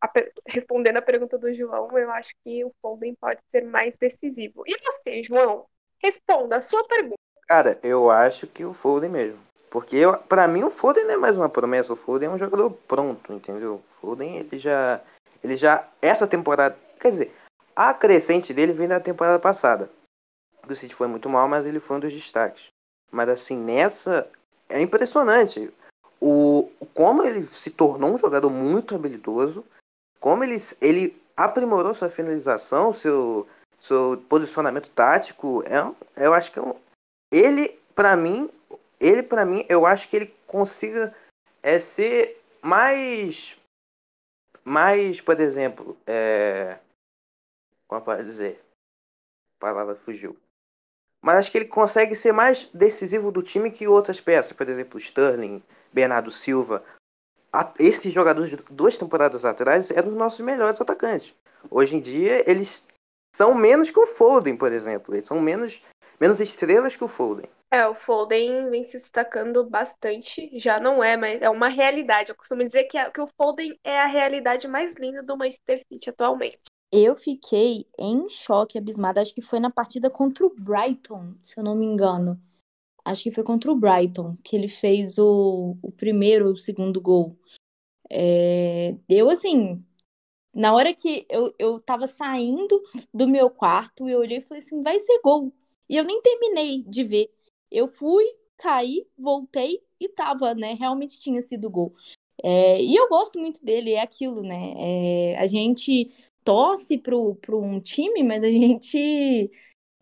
a, 0.01 0.11
respondendo 0.49 0.97
a 0.97 1.03
pergunta 1.03 1.39
do 1.39 1.55
João, 1.55 1.97
eu 1.97 2.11
acho 2.11 2.35
que 2.45 2.65
o 2.65 2.75
Foden 2.83 3.15
pode 3.15 3.41
ser 3.53 3.65
mais 3.65 3.97
decisivo. 3.97 4.65
E 4.67 4.77
você, 4.83 5.23
João? 5.23 5.67
Responda 6.03 6.57
a 6.57 6.61
sua 6.61 6.85
pergunta. 6.89 7.17
Cara, 7.49 7.79
eu 7.83 8.11
acho 8.11 8.47
que 8.49 8.65
o 8.65 8.75
Foden 8.75 9.11
mesmo. 9.11 9.48
Porque 9.71 9.99
para 10.29 10.49
mim 10.49 10.65
o 10.65 10.71
Foden 10.71 11.05
não 11.05 11.15
é 11.15 11.17
mais 11.17 11.37
uma 11.37 11.49
promessa, 11.49 11.93
o 11.93 11.97
Foden 11.97 12.29
é 12.29 12.33
um 12.33 12.39
jogador 12.39 12.71
pronto, 12.71 13.33
entendeu? 13.33 13.75
O 13.75 14.01
Foden 14.01 14.39
ele 14.39 14.59
já 14.59 15.01
ele 15.43 15.57
já 15.57 15.87
essa 16.01 16.27
temporada, 16.27 16.77
quer 16.99 17.11
dizer, 17.11 17.35
a 17.77 17.93
crescente 17.93 18.53
dele 18.55 18.73
vem 18.73 18.89
da 18.89 18.99
temporada 18.99 19.39
passada. 19.39 19.91
O 20.69 20.75
City 20.75 20.95
foi 20.95 21.09
muito 21.09 21.29
mal, 21.29 21.49
mas 21.49 21.67
ele 21.67 21.81
foi 21.81 21.97
um 21.97 22.01
dos 22.01 22.13
destaques. 22.13 22.69
Mas 23.11 23.29
assim, 23.29 23.57
nessa 23.57 24.29
é 24.69 24.81
impressionante 24.81 25.73
o 26.21 26.71
como 26.95 27.23
ele 27.23 27.47
se 27.47 27.71
tornou 27.71 28.15
um 28.15 28.19
jogador 28.19 28.51
muito 28.51 28.95
habilidoso, 28.95 29.65
como 30.19 30.43
ele, 30.43 30.57
ele 30.81 31.23
aprimorou 31.37 31.95
sua 31.95 32.11
finalização, 32.11 32.93
seu 32.93 33.47
seu 33.81 34.21
posicionamento 34.29 34.91
tático, 34.91 35.63
é, 35.65 36.25
eu 36.25 36.35
acho 36.35 36.51
que 36.51 36.59
é 36.59 36.63
um, 36.63 36.75
ele 37.31 37.79
para 37.95 38.17
mim, 38.17 38.51
ele 39.01 39.23
para 39.23 39.45
mim, 39.45 39.65
eu 39.69 39.87
acho 39.87 40.09
que 40.09 40.17
ele 40.17 40.35
consiga 40.47 41.15
é 41.63 41.79
ser 41.79 42.41
mais 42.63 43.57
mais, 44.65 45.21
por 45.21 45.41
exemplo, 45.41 45.97
é, 46.07 46.79
como 47.87 48.03
pode 48.03 48.25
dizer? 48.25 48.63
A 49.57 49.61
palavra 49.61 49.97
fugiu. 49.97 50.37
Mas 51.23 51.39
acho 51.39 51.51
que 51.51 51.59
ele 51.59 51.65
consegue 51.65 52.15
ser 52.15 52.33
mais 52.33 52.67
decisivo 52.67 53.33
do 53.33 53.43
time 53.43 53.71
que 53.71 53.89
outras 53.89 54.21
peças. 54.21 54.53
Por 54.53 54.69
exemplo, 54.69 55.01
Sterling, 55.01 55.63
Bernardo 55.93 56.31
Silva. 56.31 56.85
a, 57.53 57.73
esses 57.79 58.13
jogadores 58.13 58.51
de 58.51 58.57
duas 58.71 58.97
temporadas 58.97 59.45
atrás 59.45 59.91
eram 59.91 60.09
os 60.09 60.15
nossos 60.15 60.41
melhores 60.41 60.81
atacantes. 60.81 61.35
Hoje 61.71 61.97
em 61.97 62.01
dia, 62.01 62.49
eles 62.49 62.85
são 63.35 63.55
menos 63.55 63.91
que 63.91 63.99
o 63.99 64.07
Foden, 64.07 64.57
por 64.57 64.71
exemplo. 64.71 65.15
Eles 65.15 65.27
são 65.27 65.41
menos, 65.41 65.83
menos 66.21 66.39
estrelas 66.41 66.95
que 66.95 67.05
o 67.05 67.09
Foden. 67.09 67.49
É, 67.71 67.87
o 67.87 67.95
Foden 67.95 68.71
vem 68.71 68.85
se 68.85 68.99
destacando 68.99 69.69
bastante. 69.69 70.51
Já 70.59 70.81
não 70.81 71.05
é, 71.05 71.17
mas 71.17 71.43
é 71.43 71.51
uma 71.51 71.69
realidade. 71.69 72.31
Eu 72.31 72.37
costumo 72.37 72.65
dizer 72.65 72.85
que, 72.85 72.97
a, 72.97 73.11
que 73.11 73.21
o 73.21 73.29
Foden 73.37 73.79
é 73.85 73.99
a 73.99 74.07
realidade 74.07 74.67
mais 74.67 74.95
linda 74.95 75.23
do 75.23 75.37
Manchester 75.37 75.85
City 75.87 76.09
atualmente. 76.09 76.59
Eu 76.91 77.15
fiquei 77.15 77.87
em 77.99 78.29
choque, 78.31 78.79
abismada. 78.79 79.21
Acho 79.21 79.35
que 79.35 79.43
foi 79.43 79.61
na 79.61 79.71
partida 79.71 80.09
contra 80.09 80.47
o 80.47 80.55
Brighton, 80.55 81.35
se 81.43 81.61
eu 81.61 81.65
não 81.65 81.75
me 81.75 81.85
engano. 81.85 82.41
Acho 83.05 83.25
que 83.25 83.31
foi 83.31 83.45
contra 83.45 83.71
o 83.71 83.77
Brighton 83.77 84.37
que 84.43 84.57
ele 84.57 84.69
fez 84.69 85.19
o, 85.19 85.77
o 85.83 85.93
primeiro 85.93 86.47
ou 86.47 86.53
o 86.53 86.57
segundo 86.57 87.01
gol. 87.01 87.39
É, 88.11 88.97
eu, 89.09 89.29
assim, 89.29 89.85
na 90.55 90.75
hora 90.75 90.95
que 90.95 91.27
eu, 91.29 91.55
eu 91.59 91.81
tava 91.81 92.07
saindo 92.07 92.83
do 93.13 93.29
meu 93.29 93.51
quarto, 93.51 94.09
eu 94.09 94.21
olhei 94.21 94.39
e 94.39 94.43
falei 94.43 94.63
assim: 94.63 94.83
vai 94.83 94.99
ser 94.99 95.21
gol. 95.23 95.53
E 95.89 95.97
eu 95.97 96.05
nem 96.05 96.21
terminei 96.23 96.83
de 96.85 97.05
ver. 97.05 97.31
Eu 97.71 97.89
fui, 97.89 98.25
saí, 98.61 99.07
voltei 99.17 99.81
e 100.01 100.09
tava, 100.09 100.55
né? 100.55 100.75
Realmente 100.75 101.21
tinha 101.21 101.43
sido 101.43 101.71
gol. 101.71 101.95
É, 102.43 102.81
e 102.83 102.95
eu 102.95 103.09
gosto 103.09 103.39
muito 103.39 103.65
dele, 103.65 103.93
é 103.93 104.01
aquilo, 104.01 104.43
né? 104.43 104.75
É, 104.77 105.39
a 105.39 105.47
gente 105.47 106.07
torce 106.45 106.99
pro, 106.99 107.35
pro 107.37 107.61
um 107.61 107.81
time, 107.81 108.23
mas 108.23 108.45
a 108.45 108.51
gente 108.51 109.51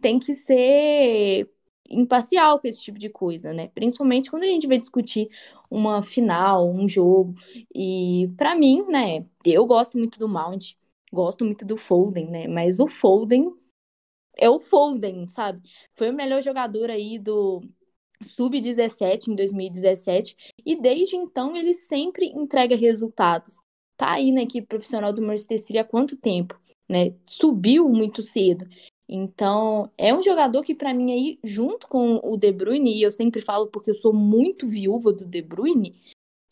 tem 0.01 0.19
que 0.19 0.35
ser 0.35 1.51
imparcial 1.91 2.61
com 2.61 2.69
esse 2.69 2.83
tipo 2.83 2.99
de 2.99 3.09
coisa, 3.09 3.53
né? 3.53 3.69
Principalmente 3.69 4.31
quando 4.31 4.43
a 4.43 4.47
gente 4.47 4.67
vai 4.67 4.79
discutir 4.79 5.29
uma 5.71 6.03
final, 6.03 6.71
um 6.71 6.87
jogo. 6.87 7.35
E 7.75 8.31
para 8.37 8.55
mim, 8.55 8.85
né, 8.89 9.25
eu 9.45 9.65
gosto 9.67 9.97
muito 9.97 10.19
do 10.19 10.29
Mount, 10.29 10.75
gosto 11.13 11.45
muito 11.45 11.65
do 11.65 11.77
Foden, 11.77 12.27
né? 12.27 12.47
Mas 12.49 12.81
o 12.81 12.89
Foden 12.89 13.53
é 14.37 14.49
o 14.51 14.61
Foden, 14.61 15.27
sabe? 15.27 15.61
Foi 15.93 16.11
o 16.11 16.15
melhor 16.15 16.43
jogador 16.43 16.91
aí 16.91 17.19
do 17.19 17.63
sub-17 18.23 19.29
em 19.29 19.35
2017 19.35 20.37
e 20.65 20.81
desde 20.81 21.17
então 21.17 21.57
ele 21.57 21.75
sempre 21.75 22.27
entrega 22.27 22.77
resultados. 22.77 23.57
Tá 23.97 24.15
aí 24.15 24.33
na 24.33 24.43
equipe 24.43 24.67
profissional 24.67 25.13
do 25.13 25.23
Manchester 25.23 25.59
City 25.59 25.79
há 25.79 25.85
quanto 25.85 26.17
tempo, 26.17 26.59
né? 26.89 27.15
Subiu 27.25 27.89
muito 27.89 28.23
cedo. 28.23 28.67
Então, 29.09 29.91
é 29.97 30.13
um 30.13 30.23
jogador 30.23 30.63
que 30.63 30.75
para 30.75 30.93
mim 30.93 31.13
aí 31.13 31.39
junto 31.45 31.89
com 31.89 32.21
o 32.23 32.37
De 32.37 32.53
Bruyne, 32.53 32.97
e 32.97 33.03
eu 33.03 33.13
sempre 33.13 33.41
falo 33.41 33.69
porque 33.69 33.91
eu 33.91 33.95
sou 33.95 34.13
muito 34.13 34.69
viúva 34.69 35.13
do 35.13 35.25
De 35.25 35.41
Bruyne, 35.41 35.95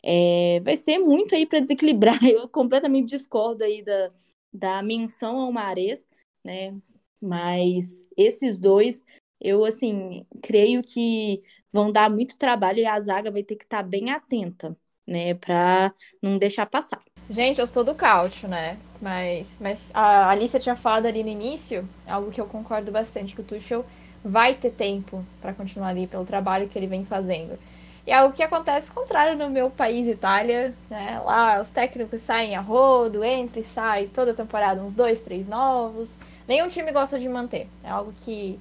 é, 0.03 0.61
vai 0.61 0.77
ser 0.77 0.99
muito 0.99 1.35
aí 1.35 1.47
para 1.47 1.61
desequilibrar. 1.61 2.19
Eu 2.23 2.47
completamente 2.47 3.09
discordo 3.09 3.65
aí 3.65 3.83
da, 3.83 4.13
da 4.53 4.83
menção 4.83 5.41
ao 5.41 5.51
Mares, 5.51 6.07
né? 6.45 6.79
Mas 7.25 8.05
esses 8.17 8.59
dois, 8.59 9.03
eu 9.41 9.65
assim, 9.65 10.27
creio 10.43 10.83
que 10.83 11.43
vão 11.73 11.91
dar 11.91 12.11
muito 12.11 12.37
trabalho 12.37 12.81
e 12.81 12.87
a 12.87 13.01
zaga 13.01 13.31
vai 13.31 13.43
ter 13.43 13.57
que 13.57 13.65
estar 13.65 13.83
tá 13.83 13.89
bem 13.89 14.11
atenta, 14.11 14.77
né, 15.07 15.35
para 15.35 15.93
não 16.23 16.37
deixar 16.37 16.67
passar. 16.67 17.03
Gente, 17.29 17.59
eu 17.59 17.67
sou 17.67 17.83
do 17.83 17.95
cálcio, 17.95 18.47
né? 18.47 18.79
Mas, 19.01 19.57
mas 19.59 19.91
a 19.95 20.29
Alicia 20.29 20.61
tinha 20.61 20.77
falado 20.77 21.07
ali 21.07 21.23
no 21.23 21.31
início, 21.31 21.89
algo 22.07 22.31
que 22.31 22.41
eu 22.41 22.47
concordo 22.47 22.93
bastante, 22.93 23.35
que 23.35 23.41
o 23.41 23.45
Tuchel 23.45 23.85
vai 24.23 24.55
ter 24.55 24.71
tempo 24.71 25.25
para 25.41 25.55
continuar 25.55 25.89
ali 25.89 26.07
pelo 26.07 26.27
trabalho 26.27 26.69
que 26.69 26.79
ele 26.79 26.87
vem 26.87 27.05
fazendo. 27.05 27.59
E 28.07 28.11
é 28.11 28.15
algo 28.15 28.35
que 28.35 28.43
acontece 28.43 28.91
contrário 28.93 29.37
no 29.37 29.49
meu 29.49 29.71
país, 29.71 30.07
Itália, 30.07 30.75
né? 30.91 31.19
Lá 31.25 31.59
os 31.61 31.71
técnicos 31.71 32.21
saem 32.21 32.55
a 32.55 32.61
rodo, 32.61 33.25
entra 33.25 33.59
e 33.59 33.65
sai 33.65 34.07
toda 34.07 34.35
temporada 34.35 34.83
uns 34.83 34.95
dois, 34.95 35.23
três 35.23 35.49
novos. 35.49 36.11
Nenhum 36.47 36.69
time 36.69 36.93
gosta 36.93 37.19
de 37.19 37.29
manter. 37.29 37.69
É 37.83 37.89
algo 37.89 38.13
que, 38.13 38.59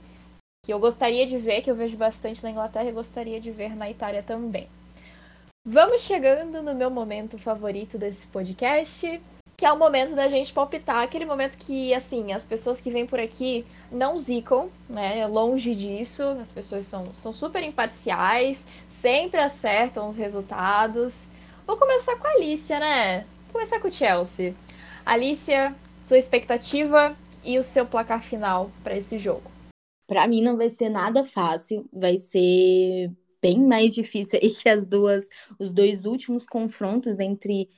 que 0.66 0.74
eu 0.74 0.80
gostaria 0.80 1.26
de 1.26 1.38
ver, 1.38 1.62
que 1.62 1.70
eu 1.70 1.76
vejo 1.76 1.98
bastante 1.98 2.42
na 2.44 2.50
Inglaterra 2.50 2.90
e 2.90 2.94
gostaria 2.94 3.40
de 3.40 3.52
ver 3.52 3.76
na 3.76 3.90
Itália 3.90 4.24
também. 4.24 4.68
Vamos 5.66 6.02
chegando 6.02 6.62
no 6.62 6.76
meu 6.76 6.90
momento 6.90 7.38
favorito 7.38 7.98
desse 7.98 8.28
podcast, 8.28 9.22
que 9.56 9.66
é 9.66 9.72
o 9.72 9.78
momento 9.78 10.14
da 10.14 10.28
gente 10.28 10.52
palpitar, 10.52 11.04
aquele 11.04 11.24
momento 11.24 11.58
que, 11.58 11.94
assim, 11.94 12.34
as 12.34 12.46
pessoas 12.46 12.82
que 12.82 12.90
vêm 12.90 13.06
por 13.06 13.20
aqui 13.20 13.66
não 13.90 14.18
zicam, 14.18 14.70
né? 14.90 15.26
Longe 15.26 15.74
disso, 15.74 16.22
as 16.42 16.52
pessoas 16.52 16.86
são, 16.86 17.14
são 17.14 17.32
super 17.32 17.64
imparciais, 17.64 18.66
sempre 18.90 19.40
acertam 19.40 20.10
os 20.10 20.18
resultados. 20.18 21.28
Vou 21.66 21.78
começar 21.78 22.18
com 22.18 22.28
a 22.28 22.32
Alicia, 22.32 22.80
né? 22.80 23.20
Vou 23.46 23.54
começar 23.54 23.80
com 23.80 23.88
o 23.88 23.92
Chelsea. 23.92 24.54
Alicia, 25.06 25.74
sua 26.02 26.18
expectativa 26.18 27.16
e 27.44 27.58
o 27.58 27.64
seu 27.64 27.86
placar 27.86 28.24
final 28.24 28.72
para 28.84 28.98
esse 28.98 29.18
jogo? 29.18 29.52
Para 30.08 30.28
mim 30.28 30.42
não 30.42 30.58
vai 30.58 30.70
ser 30.70 30.90
nada 30.90 31.24
fácil, 31.24 31.88
vai 31.92 32.18
ser 32.18 33.12
bem 33.42 33.60
mais 33.60 33.94
difícil 33.94 34.40
aí 34.42 34.50
que 34.50 34.70
as 34.70 34.86
duas, 34.86 35.28
os 35.60 35.72
dois 35.72 36.06
últimos 36.06 36.46
confrontos 36.46 37.20
entre 37.20 37.70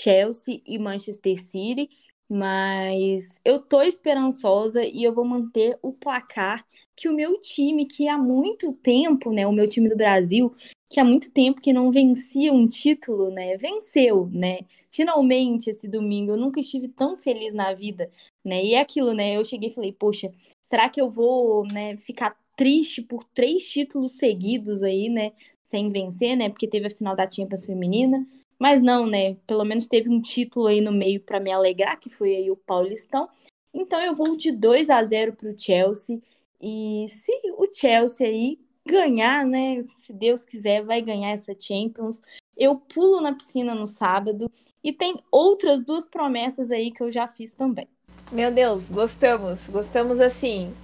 Chelsea 0.00 0.62
e 0.66 0.78
Manchester 0.78 1.40
City, 1.40 1.90
mas 2.28 3.40
eu 3.44 3.60
tô 3.60 3.82
esperançosa 3.82 4.84
e 4.84 5.02
eu 5.02 5.12
vou 5.12 5.24
manter 5.24 5.76
o 5.82 5.92
placar 5.92 6.64
que 6.96 7.08
o 7.08 7.14
meu 7.14 7.40
time, 7.40 7.84
que 7.86 8.08
há 8.08 8.16
muito 8.16 8.72
tempo, 8.72 9.32
né, 9.32 9.46
o 9.46 9.52
meu 9.52 9.68
time 9.68 9.88
do 9.88 9.96
Brasil, 9.96 10.54
que 10.88 11.00
há 11.00 11.04
muito 11.04 11.32
tempo 11.32 11.60
que 11.60 11.72
não 11.72 11.90
vencia 11.90 12.52
um 12.52 12.66
título, 12.66 13.30
né, 13.30 13.56
venceu, 13.56 14.30
né? 14.32 14.60
Finalmente 14.90 15.70
esse 15.70 15.88
domingo, 15.88 16.32
eu 16.32 16.36
nunca 16.36 16.60
estive 16.60 16.88
tão 16.88 17.16
feliz 17.16 17.52
na 17.54 17.72
vida, 17.72 18.10
né? 18.44 18.64
E 18.64 18.74
é 18.74 18.80
aquilo, 18.80 19.14
né? 19.14 19.36
Eu 19.36 19.44
cheguei 19.44 19.68
e 19.70 19.74
falei, 19.74 19.92
poxa, 19.92 20.32
será 20.60 20.88
que 20.88 21.00
eu 21.00 21.10
vou, 21.10 21.64
né, 21.66 21.96
ficar 21.96 22.36
triste 22.60 23.00
por 23.00 23.24
três 23.24 23.66
títulos 23.70 24.12
seguidos 24.12 24.82
aí, 24.82 25.08
né, 25.08 25.32
sem 25.62 25.90
vencer, 25.90 26.36
né, 26.36 26.50
porque 26.50 26.68
teve 26.68 26.88
a 26.88 26.90
final 26.90 27.16
da 27.16 27.30
Champions 27.30 27.64
feminina, 27.64 28.26
mas 28.58 28.82
não, 28.82 29.06
né, 29.06 29.34
pelo 29.46 29.64
menos 29.64 29.88
teve 29.88 30.10
um 30.10 30.20
título 30.20 30.66
aí 30.66 30.82
no 30.82 30.92
meio 30.92 31.20
para 31.20 31.40
me 31.40 31.50
alegrar, 31.50 31.98
que 31.98 32.10
foi 32.10 32.36
aí 32.36 32.50
o 32.50 32.56
Paulistão. 32.56 33.26
Então 33.72 33.98
eu 34.02 34.14
vou 34.14 34.36
de 34.36 34.52
2 34.52 34.90
a 34.90 35.02
0 35.02 35.32
para 35.32 35.48
o 35.50 35.58
Chelsea 35.58 36.20
e 36.60 37.06
se 37.08 37.32
o 37.56 37.66
Chelsea 37.72 38.26
aí 38.26 38.58
ganhar, 38.86 39.46
né, 39.46 39.82
se 39.94 40.12
Deus 40.12 40.44
quiser, 40.44 40.82
vai 40.82 41.00
ganhar 41.00 41.30
essa 41.30 41.56
Champions. 41.58 42.20
Eu 42.56 42.76
pulo 42.76 43.20
na 43.20 43.34
piscina 43.34 43.74
no 43.74 43.86
sábado 43.86 44.50
e 44.82 44.92
tem 44.92 45.16
outras 45.30 45.80
duas 45.80 46.04
promessas 46.04 46.70
aí 46.70 46.90
que 46.90 47.02
eu 47.02 47.10
já 47.10 47.26
fiz 47.26 47.52
também. 47.52 47.88
Meu 48.32 48.52
Deus, 48.52 48.90
gostamos, 48.90 49.68
gostamos 49.68 50.20
assim. 50.20 50.74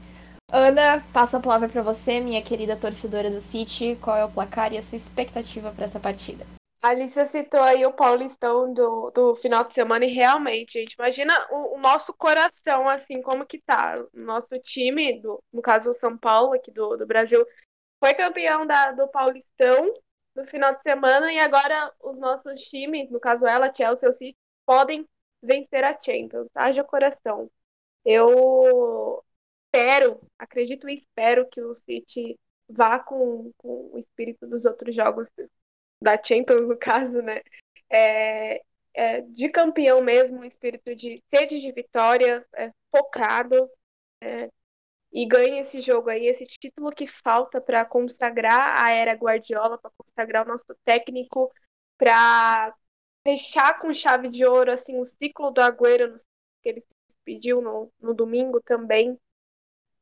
Ana, 0.53 1.05
passo 1.13 1.37
a 1.37 1.41
palavra 1.41 1.69
para 1.69 1.83
você, 1.83 2.21
minha 2.21 2.41
querida 2.43 2.77
torcedora 2.77 3.31
do 3.31 3.41
City. 3.41 3.99
Qual 4.01 4.17
é 4.17 4.25
o 4.25 4.31
placar 4.31 4.73
e 4.73 4.79
a 4.79 4.83
sua 4.83 4.97
expectativa 4.97 5.73
para 5.73 5.85
essa 5.85 5.99
partida? 5.99 6.47
A 6.83 6.91
Alicia 6.91 7.25
citou 7.25 7.61
aí 7.61 7.85
o 7.85 7.93
Paulistão 7.93 8.73
do, 8.73 9.11
do 9.11 9.35
final 9.37 9.65
de 9.65 9.75
semana 9.75 10.05
e 10.05 10.13
realmente, 10.13 10.79
gente, 10.79 10.93
imagina 10.93 11.35
o, 11.51 11.75
o, 11.75 11.79
nosso 11.79 12.15
coração, 12.15 12.89
assim, 12.89 13.21
como 13.21 13.45
que 13.45 13.59
tá. 13.59 13.99
O 14.15 14.21
nosso 14.21 14.57
time, 14.61 15.21
do, 15.21 15.43
no 15.53 15.61
caso 15.61 15.91
o 15.91 15.95
São 15.95 16.17
Paulo, 16.17 16.53
aqui 16.53 16.71
do, 16.71 16.97
do 16.97 17.05
Brasil, 17.05 17.45
foi 17.99 18.15
campeão 18.15 18.65
da, 18.65 18.93
do 18.93 19.09
Paulistão 19.09 19.93
no 20.37 20.47
final 20.47 20.75
de 20.75 20.83
semana 20.83 21.33
e 21.33 21.39
agora 21.39 21.93
os 22.01 22.19
nossos 22.19 22.61
times, 22.63 23.11
no 23.11 23.19
caso 23.19 23.47
ela, 23.47 23.73
Chelsea, 23.73 24.09
o 24.09 24.13
City, 24.13 24.37
podem 24.67 25.09
vencer 25.43 25.83
a 25.83 25.99
Champions. 25.99 26.49
Haja 26.55 26.85
coração. 26.85 27.51
Eu 28.05 29.25
espero, 29.65 30.21
acredito 30.39 30.89
e 30.89 30.95
espero 30.95 31.49
que 31.49 31.61
o 31.61 31.75
City 31.75 32.39
vá 32.69 32.99
com, 32.99 33.53
com 33.57 33.91
o 33.93 33.99
espírito 33.99 34.47
dos 34.47 34.65
outros 34.65 34.95
jogos 34.95 35.29
da 36.01 36.23
Champions, 36.23 36.69
no 36.69 36.77
caso, 36.77 37.23
né? 37.23 37.41
É, 37.91 38.63
é, 38.95 39.21
de 39.23 39.49
campeão 39.49 40.03
mesmo, 40.03 40.45
espírito 40.45 40.95
de 40.95 41.23
sede 41.35 41.61
de 41.61 41.73
vitória, 41.73 42.47
é, 42.55 42.73
focado, 42.91 43.71
é, 44.21 44.51
e 45.17 45.25
ganhe 45.25 45.61
esse 45.61 45.81
jogo 45.81 46.11
aí, 46.11 46.27
esse 46.27 46.45
título 46.45 46.93
que 46.93 47.07
falta 47.07 47.59
para 47.59 47.87
consagrar 47.87 48.85
a 48.85 48.91
era 48.91 49.15
Guardiola, 49.15 49.79
para 49.79 49.91
consagrar 49.97 50.45
o 50.45 50.49
nosso 50.51 50.77
técnico, 50.85 51.51
para 51.97 52.75
fechar 53.27 53.81
com 53.81 53.95
chave 53.95 54.29
de 54.29 54.45
ouro 54.45 54.71
assim 54.71 55.01
o 55.01 55.07
ciclo 55.07 55.51
do 55.51 55.63
Agüero 55.63 56.15
que 56.63 56.69
ele 56.69 56.81
se 56.83 56.95
despediu 57.09 57.63
no, 57.63 57.91
no 57.99 58.13
domingo 58.13 58.61
também. 58.61 59.19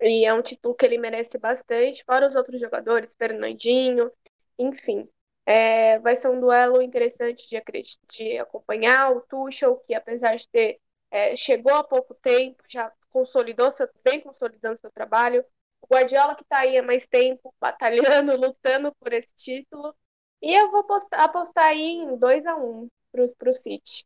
E 0.01 0.25
é 0.25 0.35
um 0.35 0.43
título 0.43 0.75
que 0.75 0.85
ele 0.85 0.99
merece 0.99 1.39
bastante, 1.39 2.05
fora 2.05 2.27
os 2.27 2.35
outros 2.35 2.61
jogadores, 2.61 3.15
Fernandinho, 3.17 4.11
enfim. 4.59 5.09
É, 5.47 5.97
vai 6.01 6.17
ser 6.17 6.29
um 6.29 6.41
duelo 6.41 6.83
interessante 6.83 7.49
de, 7.49 7.63
de 8.11 8.39
acompanhar. 8.39 9.13
O 9.13 9.21
Tuchel, 9.21 9.77
que 9.77 9.95
apesar 9.95 10.35
de 10.35 10.49
ter 10.49 10.81
é, 11.09 11.37
chegou 11.37 11.73
há 11.73 11.85
pouco 11.85 12.15
tempo, 12.15 12.65
já 12.69 12.91
consolidou, 13.15 13.71
seu, 13.71 13.89
vem 14.05 14.21
consolidando 14.21 14.81
seu 14.81 14.91
trabalho. 14.91 15.45
O 15.81 15.87
Guardiola, 15.87 16.35
que 16.35 16.43
está 16.43 16.59
aí 16.59 16.77
há 16.77 16.83
mais 16.83 17.07
tempo, 17.07 17.55
batalhando, 17.61 18.37
lutando 18.37 18.93
por 18.99 19.13
esse 19.13 19.33
título. 19.37 19.95
E 20.43 20.53
eu 20.53 20.71
vou 20.71 20.81
apostar, 20.81 21.21
apostar 21.21 21.67
aí 21.67 21.99
em 21.99 22.17
2 22.17 22.45
a 22.45 22.57
1 22.57 22.61
um. 22.61 22.89
pro, 23.13 23.35
pro 23.37 23.53
City. 23.55 24.05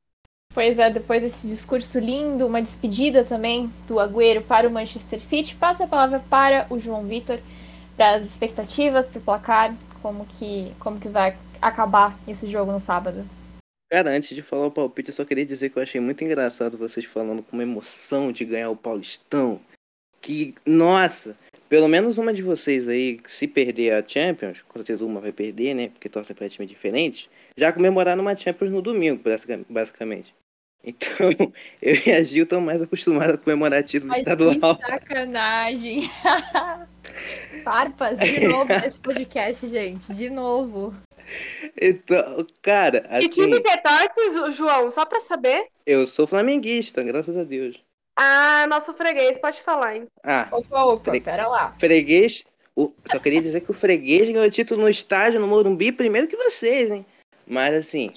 Pois 0.54 0.78
é, 0.78 0.90
depois 0.90 1.22
desse 1.22 1.48
discurso 1.48 1.98
lindo, 1.98 2.46
uma 2.46 2.60
despedida 2.60 3.24
também 3.24 3.70
do 3.86 3.98
Agüero 3.98 4.42
para 4.42 4.66
o 4.66 4.70
Manchester 4.70 5.20
City, 5.20 5.54
passa 5.54 5.84
a 5.84 5.88
palavra 5.88 6.20
para 6.28 6.66
o 6.70 6.78
João 6.78 7.04
Vitor, 7.04 7.38
para 7.96 8.14
as 8.14 8.26
expectativas, 8.26 9.08
para 9.08 9.18
o 9.18 9.22
placar, 9.22 9.74
como 10.00 10.26
que, 10.26 10.74
como 10.78 10.98
que 10.98 11.08
vai 11.08 11.36
acabar 11.60 12.18
esse 12.26 12.46
jogo 12.46 12.72
no 12.72 12.80
sábado. 12.80 13.24
Cara, 13.90 14.10
antes 14.10 14.36
de 14.36 14.42
falar 14.42 14.66
o 14.66 14.70
palpite, 14.70 15.08
eu 15.08 15.14
só 15.14 15.24
queria 15.24 15.46
dizer 15.46 15.70
que 15.70 15.78
eu 15.78 15.82
achei 15.82 16.00
muito 16.00 16.22
engraçado 16.22 16.76
vocês 16.76 17.06
falando 17.06 17.42
com 17.42 17.56
uma 17.56 17.62
emoção 17.62 18.30
de 18.30 18.44
ganhar 18.44 18.68
o 18.68 18.76
Paulistão. 18.76 19.60
Que, 20.20 20.54
nossa, 20.66 21.34
pelo 21.68 21.88
menos 21.88 22.18
uma 22.18 22.34
de 22.34 22.42
vocês 22.42 22.86
aí, 22.86 23.18
se 23.26 23.48
perder 23.48 23.94
a 23.94 24.06
Champions, 24.06 24.62
com 24.62 24.78
certeza 24.78 25.04
uma 25.06 25.20
vai 25.20 25.32
perder, 25.32 25.74
né? 25.74 25.88
Porque 25.88 26.08
torce 26.08 26.34
pra 26.34 26.48
time 26.50 26.66
diferente, 26.66 27.30
já 27.56 27.72
comemoraram 27.72 28.20
uma 28.20 28.36
Champions 28.36 28.70
no 28.70 28.82
domingo, 28.82 29.22
basicamente. 29.68 30.34
Então, 30.84 31.30
eu 31.80 31.94
e 32.06 32.12
a 32.12 32.22
Gil 32.22 32.44
estão 32.44 32.60
mais 32.60 32.82
acostumados 32.82 33.34
a 33.34 33.38
comemorar 33.38 33.82
título 33.82 34.10
Mas 34.10 34.18
estadual. 34.18 34.76
Que 34.76 34.86
sacanagem! 34.86 36.10
Farpas, 37.64 38.18
de 38.18 38.46
novo 38.46 38.68
nesse 38.68 39.00
podcast, 39.00 39.66
gente. 39.66 40.12
De 40.14 40.30
novo. 40.30 40.94
Então, 41.80 42.46
cara, 42.62 43.00
Que 43.20 43.28
time 43.28 43.54
assim, 43.54 43.62
você 43.62 43.76
torce, 43.78 44.52
João? 44.56 44.90
Só 44.90 45.04
pra 45.04 45.20
saber. 45.20 45.66
eu 45.86 46.06
sou 46.06 46.26
flamenguista, 46.26 47.02
graças 47.02 47.36
a 47.36 47.44
Deus. 47.44 47.76
Ah, 48.18 48.66
nosso 48.68 48.92
freguês, 48.94 49.38
pode 49.38 49.62
falar, 49.62 49.96
hein? 49.96 50.06
Ah, 50.24 50.48
Opa, 50.50 50.82
opa, 50.84 51.04
Peraí. 51.04 51.20
pera 51.20 51.46
lá. 51.46 51.74
freguês. 51.78 52.44
o- 52.74 52.92
só 53.10 53.18
queria 53.18 53.40
dizer 53.42 53.60
que 53.60 53.70
o 53.70 53.74
freguês 53.74 54.28
ganhou 54.28 54.50
título 54.50 54.82
no 54.82 54.88
estádio, 54.88 55.38
no 55.40 55.46
Morumbi, 55.46 55.92
primeiro 55.92 56.26
que 56.28 56.36
vocês, 56.36 56.90
hein? 56.90 57.04
Mas 57.46 57.74
assim, 57.74 58.10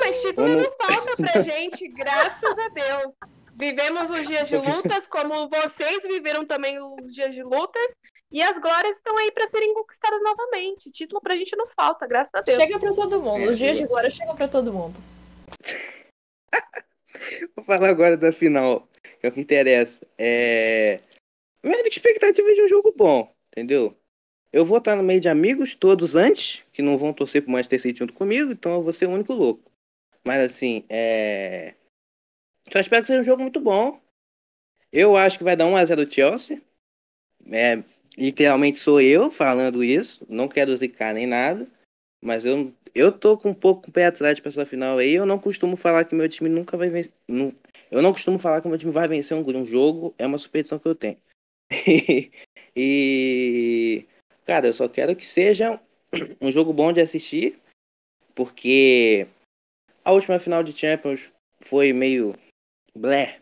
Mas 0.00 0.20
título 0.22 0.48
não 0.48 0.72
falta 0.80 1.16
pra 1.16 1.40
gente, 1.42 1.88
graças 1.88 2.58
a 2.58 2.68
Deus. 2.68 3.12
Vivemos 3.56 4.10
os 4.10 4.26
dias 4.26 4.48
de 4.48 4.56
lutas, 4.56 5.06
como 5.06 5.48
vocês 5.48 6.02
viveram 6.02 6.44
também 6.44 6.78
os 6.80 7.14
dias 7.14 7.32
de 7.34 7.42
lutas, 7.42 7.86
e 8.34 8.42
as 8.42 8.58
glórias 8.58 8.96
estão 8.96 9.16
aí 9.16 9.30
pra 9.30 9.46
serem 9.46 9.72
conquistadas 9.72 10.20
novamente. 10.20 10.90
Título 10.90 11.20
pra 11.20 11.36
gente 11.36 11.54
não 11.54 11.68
falta, 11.68 12.04
graças 12.04 12.34
a 12.34 12.40
Deus. 12.40 12.58
Chega 12.58 12.80
pra 12.80 12.92
todo 12.92 13.22
mundo. 13.22 13.44
É, 13.44 13.46
Os 13.46 13.56
dias 13.56 13.76
de 13.76 13.86
glória 13.86 14.10
chegam 14.10 14.34
pra 14.34 14.48
todo 14.48 14.72
mundo. 14.72 14.98
vou 17.54 17.64
falar 17.64 17.88
agora 17.88 18.16
da 18.16 18.32
final, 18.32 18.88
que 19.20 19.26
é 19.26 19.28
o 19.28 19.32
que 19.32 19.40
interessa. 19.40 20.04
É. 20.18 20.98
Minha 21.62 21.80
expectativa 21.82 22.50
é 22.50 22.54
de 22.54 22.62
um 22.62 22.68
jogo 22.68 22.92
bom, 22.96 23.32
entendeu? 23.52 23.96
Eu 24.52 24.66
vou 24.66 24.78
estar 24.78 24.96
no 24.96 25.02
meio 25.04 25.20
de 25.20 25.28
amigos 25.28 25.76
todos 25.76 26.16
antes, 26.16 26.64
que 26.72 26.82
não 26.82 26.98
vão 26.98 27.12
torcer 27.12 27.40
pro 27.40 27.52
Manchester 27.52 27.82
City 27.82 28.00
junto 28.00 28.14
comigo, 28.14 28.50
então 28.50 28.74
eu 28.74 28.82
vou 28.82 28.92
ser 28.92 29.06
o 29.06 29.12
único 29.12 29.32
louco. 29.32 29.70
Mas 30.24 30.50
assim, 30.50 30.84
é. 30.88 31.74
Só 32.72 32.80
espero 32.80 33.02
que 33.02 33.06
seja 33.06 33.20
um 33.20 33.24
jogo 33.24 33.42
muito 33.42 33.60
bom. 33.60 34.00
Eu 34.90 35.16
acho 35.16 35.38
que 35.38 35.44
vai 35.44 35.54
dar 35.54 35.66
1x0 35.66 36.10
Chelsea. 36.12 36.60
É, 37.52 37.84
literalmente 38.16 38.78
sou 38.78 39.00
eu 39.00 39.30
falando 39.30 39.82
isso. 39.82 40.24
Não 40.28 40.48
quero 40.48 40.76
zicar 40.76 41.14
nem 41.14 41.26
nada. 41.26 41.66
Mas 42.22 42.44
eu, 42.44 42.72
eu 42.94 43.12
tô 43.12 43.36
com 43.36 43.50
um 43.50 43.54
pouco 43.54 43.90
o 43.90 43.92
pé 43.92 44.06
atrás 44.06 44.40
pra 44.40 44.48
essa 44.48 44.64
final 44.64 44.98
aí. 44.98 45.12
Eu 45.12 45.26
não 45.26 45.38
costumo 45.38 45.76
falar 45.76 46.04
que 46.04 46.14
meu 46.14 46.28
time 46.28 46.48
nunca 46.48 46.76
vai 46.76 46.88
vencer. 46.88 47.12
Não, 47.28 47.54
eu 47.90 48.00
não 48.00 48.12
costumo 48.12 48.38
falar 48.38 48.60
que 48.60 48.68
meu 48.68 48.78
time 48.78 48.92
vai 48.92 49.06
vencer 49.06 49.36
um, 49.36 49.42
um 49.42 49.66
jogo. 49.66 50.14
É 50.18 50.26
uma 50.26 50.38
superstição 50.38 50.78
que 50.78 50.88
eu 50.88 50.94
tenho. 50.94 51.18
e. 52.76 54.06
Cara, 54.44 54.66
eu 54.66 54.72
só 54.72 54.88
quero 54.88 55.16
que 55.16 55.26
seja 55.26 55.80
um 56.40 56.50
jogo 56.50 56.72
bom 56.72 56.92
de 56.92 57.00
assistir. 57.00 57.58
Porque 58.34 59.28
a 60.04 60.12
última 60.12 60.38
final 60.38 60.62
de 60.62 60.72
Champions 60.72 61.30
foi 61.60 61.92
meio 61.92 62.34
blé. 62.96 63.40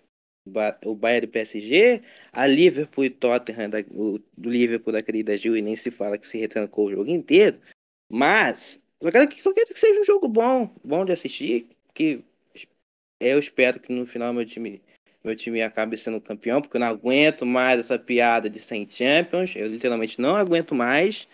O 0.84 0.94
Bayern 0.94 1.26
e 1.26 1.28
o 1.28 1.32
PSG, 1.32 2.02
a 2.32 2.46
Liverpool 2.46 3.04
e 3.04 3.10
Tottenham, 3.10 3.70
da, 3.70 3.78
o, 3.92 4.18
do 4.36 4.50
Liverpool 4.50 4.92
da 4.92 5.02
querida 5.02 5.36
Gil, 5.36 5.56
e 5.56 5.62
nem 5.62 5.76
se 5.76 5.90
fala 5.90 6.18
que 6.18 6.26
se 6.26 6.38
retrancou 6.38 6.86
o 6.86 6.90
jogo 6.90 7.10
inteiro. 7.10 7.60
Mas, 8.10 8.80
eu 9.00 9.12
quero 9.12 9.28
que, 9.28 9.40
só 9.40 9.52
quero 9.52 9.68
que 9.68 9.78
seja 9.78 10.00
um 10.00 10.04
jogo 10.04 10.28
bom, 10.28 10.74
bom 10.82 11.04
de 11.04 11.12
assistir, 11.12 11.68
que 11.94 12.24
eu 13.20 13.38
espero 13.38 13.78
que 13.78 13.92
no 13.92 14.04
final 14.04 14.32
meu 14.32 14.44
time, 14.44 14.82
meu 15.22 15.36
time 15.36 15.62
acabe 15.62 15.96
sendo 15.96 16.20
campeão, 16.20 16.60
porque 16.60 16.76
eu 16.76 16.80
não 16.80 16.88
aguento 16.88 17.46
mais 17.46 17.78
essa 17.78 17.98
piada 17.98 18.50
de 18.50 18.58
100 18.58 18.88
Champions, 18.88 19.54
eu 19.54 19.68
literalmente 19.68 20.20
não 20.20 20.34
aguento 20.34 20.74
mais, 20.74 21.28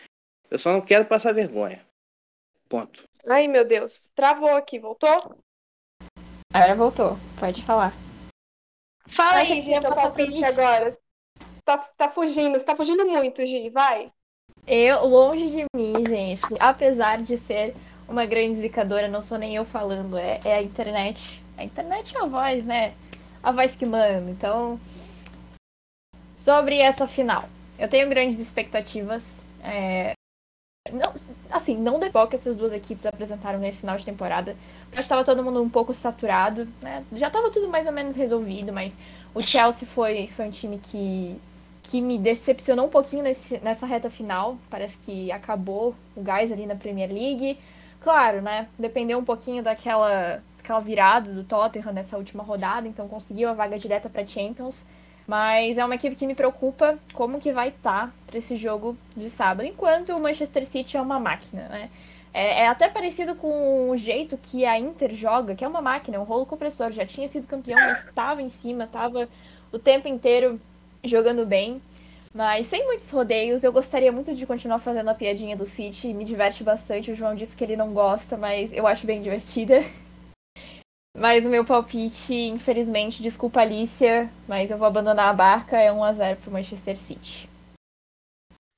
eu 0.50 0.59
só 0.59 0.72
não 0.72 0.82
quero 0.82 1.06
passar 1.06 1.32
vergonha. 1.32 1.84
Ponto. 2.68 3.04
Ai, 3.26 3.48
meu 3.48 3.64
Deus. 3.64 4.00
Travou 4.14 4.50
aqui, 4.50 4.78
voltou? 4.78 5.36
Agora 6.52 6.74
voltou. 6.74 7.16
Pode 7.38 7.62
falar. 7.62 8.07
Fala 9.09 9.38
Ai, 9.38 9.52
aí, 9.52 9.61
Gi, 9.61 9.80
palpite 9.80 10.30
mim. 10.30 10.44
agora. 10.44 10.96
Tá, 11.64 11.78
tá 11.78 12.09
fugindo, 12.11 12.59
você 12.59 12.64
tá 12.64 12.76
fugindo 12.76 13.04
muito, 13.06 13.44
Gi, 13.44 13.70
vai. 13.70 14.11
Eu, 14.66 15.06
longe 15.06 15.48
de 15.50 15.64
mim, 15.74 16.04
gente. 16.06 16.42
Apesar 16.61 17.20
de 17.22 17.36
ser 17.36 17.74
uma 18.09 18.24
grande 18.26 18.59
zicadora, 18.59 19.09
não 19.09 19.20
sou 19.20 19.38
nem 19.38 19.54
eu 19.54 19.64
falando, 19.64 20.16
é, 20.16 20.40
é 20.44 20.54
a 20.54 20.62
internet. 20.62 21.42
A 21.56 21.64
internet 21.64 22.16
é 22.16 22.20
a 22.20 22.26
voz, 22.26 22.64
né? 22.66 22.94
A 23.42 23.52
voz 23.52 23.74
que 23.74 23.84
manda. 23.86 24.30
Então, 24.30 24.78
sobre 26.36 26.78
essa 26.78 27.06
final, 27.06 27.42
eu 27.78 27.88
tenho 27.88 28.09
grandes 28.09 28.40
expectativas. 28.40 29.42
É, 29.62 30.12
Não, 30.93 31.12
assim, 31.51 31.76
não 31.76 31.99
depois 31.99 32.28
que 32.28 32.36
essas 32.36 32.57
duas 32.57 32.72
equipes 32.72 33.07
apresentaram 33.07 33.59
nesse 33.59 33.80
final 33.80 33.97
de 33.97 34.05
temporada. 34.05 34.53
Acho 34.53 34.93
que 34.93 35.01
estava 35.01 35.24
todo 35.24 35.43
mundo 35.43 35.62
um 35.62 35.68
pouco 35.68 35.95
saturado, 35.95 36.66
né? 36.80 37.05
Já 37.12 37.28
estava 37.28 37.51
tudo 37.51 37.68
mais 37.68 37.86
ou 37.86 37.93
menos 37.93 38.16
resolvido, 38.16 38.72
mas 38.72 38.97
o 39.34 39.45
Chelsea 39.45 39.86
foi, 39.86 40.28
foi 40.28 40.47
um 40.47 40.51
time 40.51 40.78
que, 40.78 41.36
que 41.82 42.01
me 42.01 42.18
decepcionou 42.18 42.86
um 42.86 42.91
pouquinho 42.91 43.22
nesse, 43.22 43.59
nessa 43.59 43.86
reta 43.86 44.11
final. 44.11 44.57
Parece 44.70 44.99
que 44.99 45.30
acabou 45.32 45.95
o 46.16 46.22
gás 46.22 46.51
ali 46.51 46.66
na 46.66 46.74
Premier 46.74 47.11
League. 47.11 47.59
Claro, 48.01 48.41
né? 48.41 48.68
Dependeu 48.78 49.18
um 49.18 49.24
pouquinho 49.24 49.62
daquela, 49.62 50.43
daquela 50.57 50.80
virada 50.80 51.32
do 51.32 51.45
Tottenham 51.45 51.93
nessa 51.93 52.16
última 52.16 52.43
rodada, 52.43 52.86
então 52.86 53.09
conseguiu 53.09 53.49
a 53.49 53.53
vaga 53.53 53.78
direta 53.78 54.09
para 54.09 54.26
Champions. 54.26 54.84
Mas 55.28 55.76
é 55.76 55.84
uma 55.84 55.94
equipe 55.94 56.16
que 56.16 56.26
me 56.26 56.34
preocupa 56.34 56.98
como 57.12 57.38
que 57.38 57.52
vai 57.52 57.68
estar 57.68 58.10
para 58.26 58.38
esse 58.38 58.56
jogo 58.56 58.96
de 59.14 59.28
sábado. 59.28 59.66
Enquanto 59.66 60.16
o 60.16 60.20
Manchester 60.20 60.64
City 60.64 60.96
é 60.96 61.02
uma 61.02 61.20
máquina, 61.20 61.68
né? 61.68 61.90
É, 62.32 62.62
é 62.62 62.66
até 62.66 62.88
parecido 62.88 63.34
com 63.34 63.90
o 63.90 63.96
jeito 63.96 64.38
que 64.38 64.64
a 64.64 64.78
Inter 64.78 65.14
joga, 65.14 65.54
que 65.54 65.62
é 65.62 65.68
uma 65.68 65.82
máquina, 65.82 66.18
um 66.18 66.24
rolo 66.24 66.46
compressor. 66.46 66.92
Já 66.92 67.04
tinha 67.04 67.28
sido 67.28 67.46
campeão, 67.46 67.78
mas 67.78 68.06
estava 68.06 68.40
em 68.40 68.48
cima, 68.48 68.84
estava 68.84 69.28
o 69.70 69.78
tempo 69.78 70.08
inteiro 70.08 70.58
jogando 71.04 71.44
bem. 71.44 71.82
Mas 72.32 72.66
sem 72.66 72.86
muitos 72.86 73.10
rodeios, 73.10 73.64
eu 73.64 73.72
gostaria 73.72 74.10
muito 74.10 74.34
de 74.34 74.46
continuar 74.46 74.78
fazendo 74.78 75.08
a 75.08 75.14
piadinha 75.14 75.54
do 75.54 75.66
City. 75.66 76.14
Me 76.14 76.24
diverte 76.24 76.64
bastante. 76.64 77.10
O 77.10 77.14
João 77.14 77.34
disse 77.34 77.54
que 77.54 77.64
ele 77.64 77.76
não 77.76 77.92
gosta, 77.92 78.34
mas 78.38 78.72
eu 78.72 78.86
acho 78.86 79.06
bem 79.06 79.20
divertida. 79.20 79.84
Mas 81.18 81.44
o 81.44 81.48
meu 81.48 81.64
palpite, 81.64 82.32
infelizmente, 82.32 83.22
desculpa 83.22 83.60
Alicia, 83.60 84.30
mas 84.46 84.70
eu 84.70 84.78
vou 84.78 84.86
abandonar 84.86 85.28
a 85.28 85.32
barca, 85.32 85.76
é 85.76 85.90
1x0 85.90 86.36
pro 86.36 86.50
Manchester 86.52 86.96
City. 86.96 87.48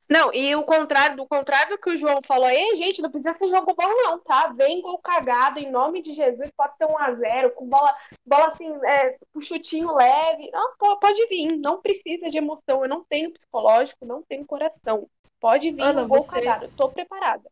Não, 0.08 0.34
e 0.34 0.56
o 0.56 0.64
contrário, 0.64 1.16
do 1.16 1.26
contrário 1.26 1.76
do 1.76 1.80
que 1.80 1.90
o 1.90 1.96
João 1.96 2.18
falou 2.26 2.46
aí, 2.46 2.74
gente, 2.76 3.00
não 3.00 3.10
precisa 3.10 3.32
ser 3.38 3.46
jogo 3.46 3.74
bom, 3.74 3.86
não, 3.86 4.18
tá? 4.18 4.48
Vem 4.48 4.80
gol 4.82 4.98
cagado, 4.98 5.60
em 5.60 5.70
nome 5.70 6.02
de 6.02 6.12
Jesus, 6.14 6.50
pode 6.56 6.76
ser 6.76 6.86
1x0, 6.86 7.50
com 7.50 7.68
bola, 7.68 7.94
bola 8.26 8.48
assim, 8.48 8.72
é, 8.84 9.16
com 9.32 9.40
chutinho 9.40 9.94
leve. 9.94 10.50
Não, 10.50 10.72
po- 10.76 10.98
pode 10.98 11.24
vir, 11.28 11.56
não 11.58 11.80
precisa 11.80 12.28
de 12.28 12.38
emoção. 12.38 12.82
Eu 12.82 12.88
não 12.88 13.04
tenho 13.04 13.30
psicológico, 13.30 14.04
não 14.04 14.20
tenho 14.22 14.44
coração. 14.44 15.06
Pode 15.38 15.70
vir 15.70 15.80
Ana, 15.82 16.02
um 16.02 16.08
gol 16.08 16.22
você- 16.22 16.40
cagado, 16.40 16.64
eu 16.64 16.72
tô 16.76 16.88
preparada. 16.88 17.48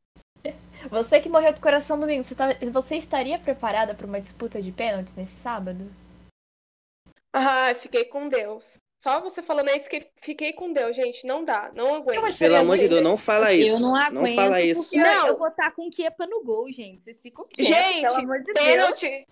Você 0.90 1.20
que 1.20 1.28
morreu 1.28 1.52
do 1.52 1.60
coração 1.60 1.98
domingo, 1.98 2.22
você, 2.22 2.34
tá- 2.34 2.56
você 2.70 2.96
estaria 2.96 3.38
preparada 3.38 3.94
para 3.94 4.06
uma 4.06 4.20
disputa 4.20 4.62
de 4.62 4.70
pênaltis 4.70 5.16
nesse 5.16 5.32
sábado? 5.34 5.90
Ah, 7.32 7.74
fiquei 7.74 8.04
com 8.04 8.28
Deus. 8.28 8.64
Só 9.00 9.20
você 9.20 9.40
falando 9.42 9.68
aí, 9.68 9.80
fiquei, 9.80 10.08
fiquei 10.22 10.52
com 10.52 10.72
Deus, 10.72 10.96
gente. 10.96 11.24
Não 11.24 11.44
dá, 11.44 11.70
não 11.72 11.94
aguento. 11.96 12.36
Pelo 12.38 12.56
amor 12.56 12.78
de 12.78 12.88
Deus, 12.88 13.02
não 13.02 13.16
fala 13.16 13.52
isso. 13.52 13.74
Eu 13.74 13.78
não 13.80 13.94
aguento, 13.94 14.34
fala 14.34 14.60
isso. 14.60 14.82
porque 14.82 14.96
Não. 14.98 15.26
eu 15.28 15.36
vou 15.36 15.48
estar 15.48 15.70
com 15.70 15.86
o 15.86 15.90
Kepa 15.90 16.26
no 16.26 16.42
gol, 16.42 16.70
gente. 16.72 17.02
Vocês 17.04 17.20
ficam 17.22 17.46
quietos, 17.46 17.76
Gente, 17.76 18.02
pelo 18.02 18.16
amor 18.16 18.40
de 18.40 18.52
Deus. 18.52 18.66
Pênalti. 18.66 19.26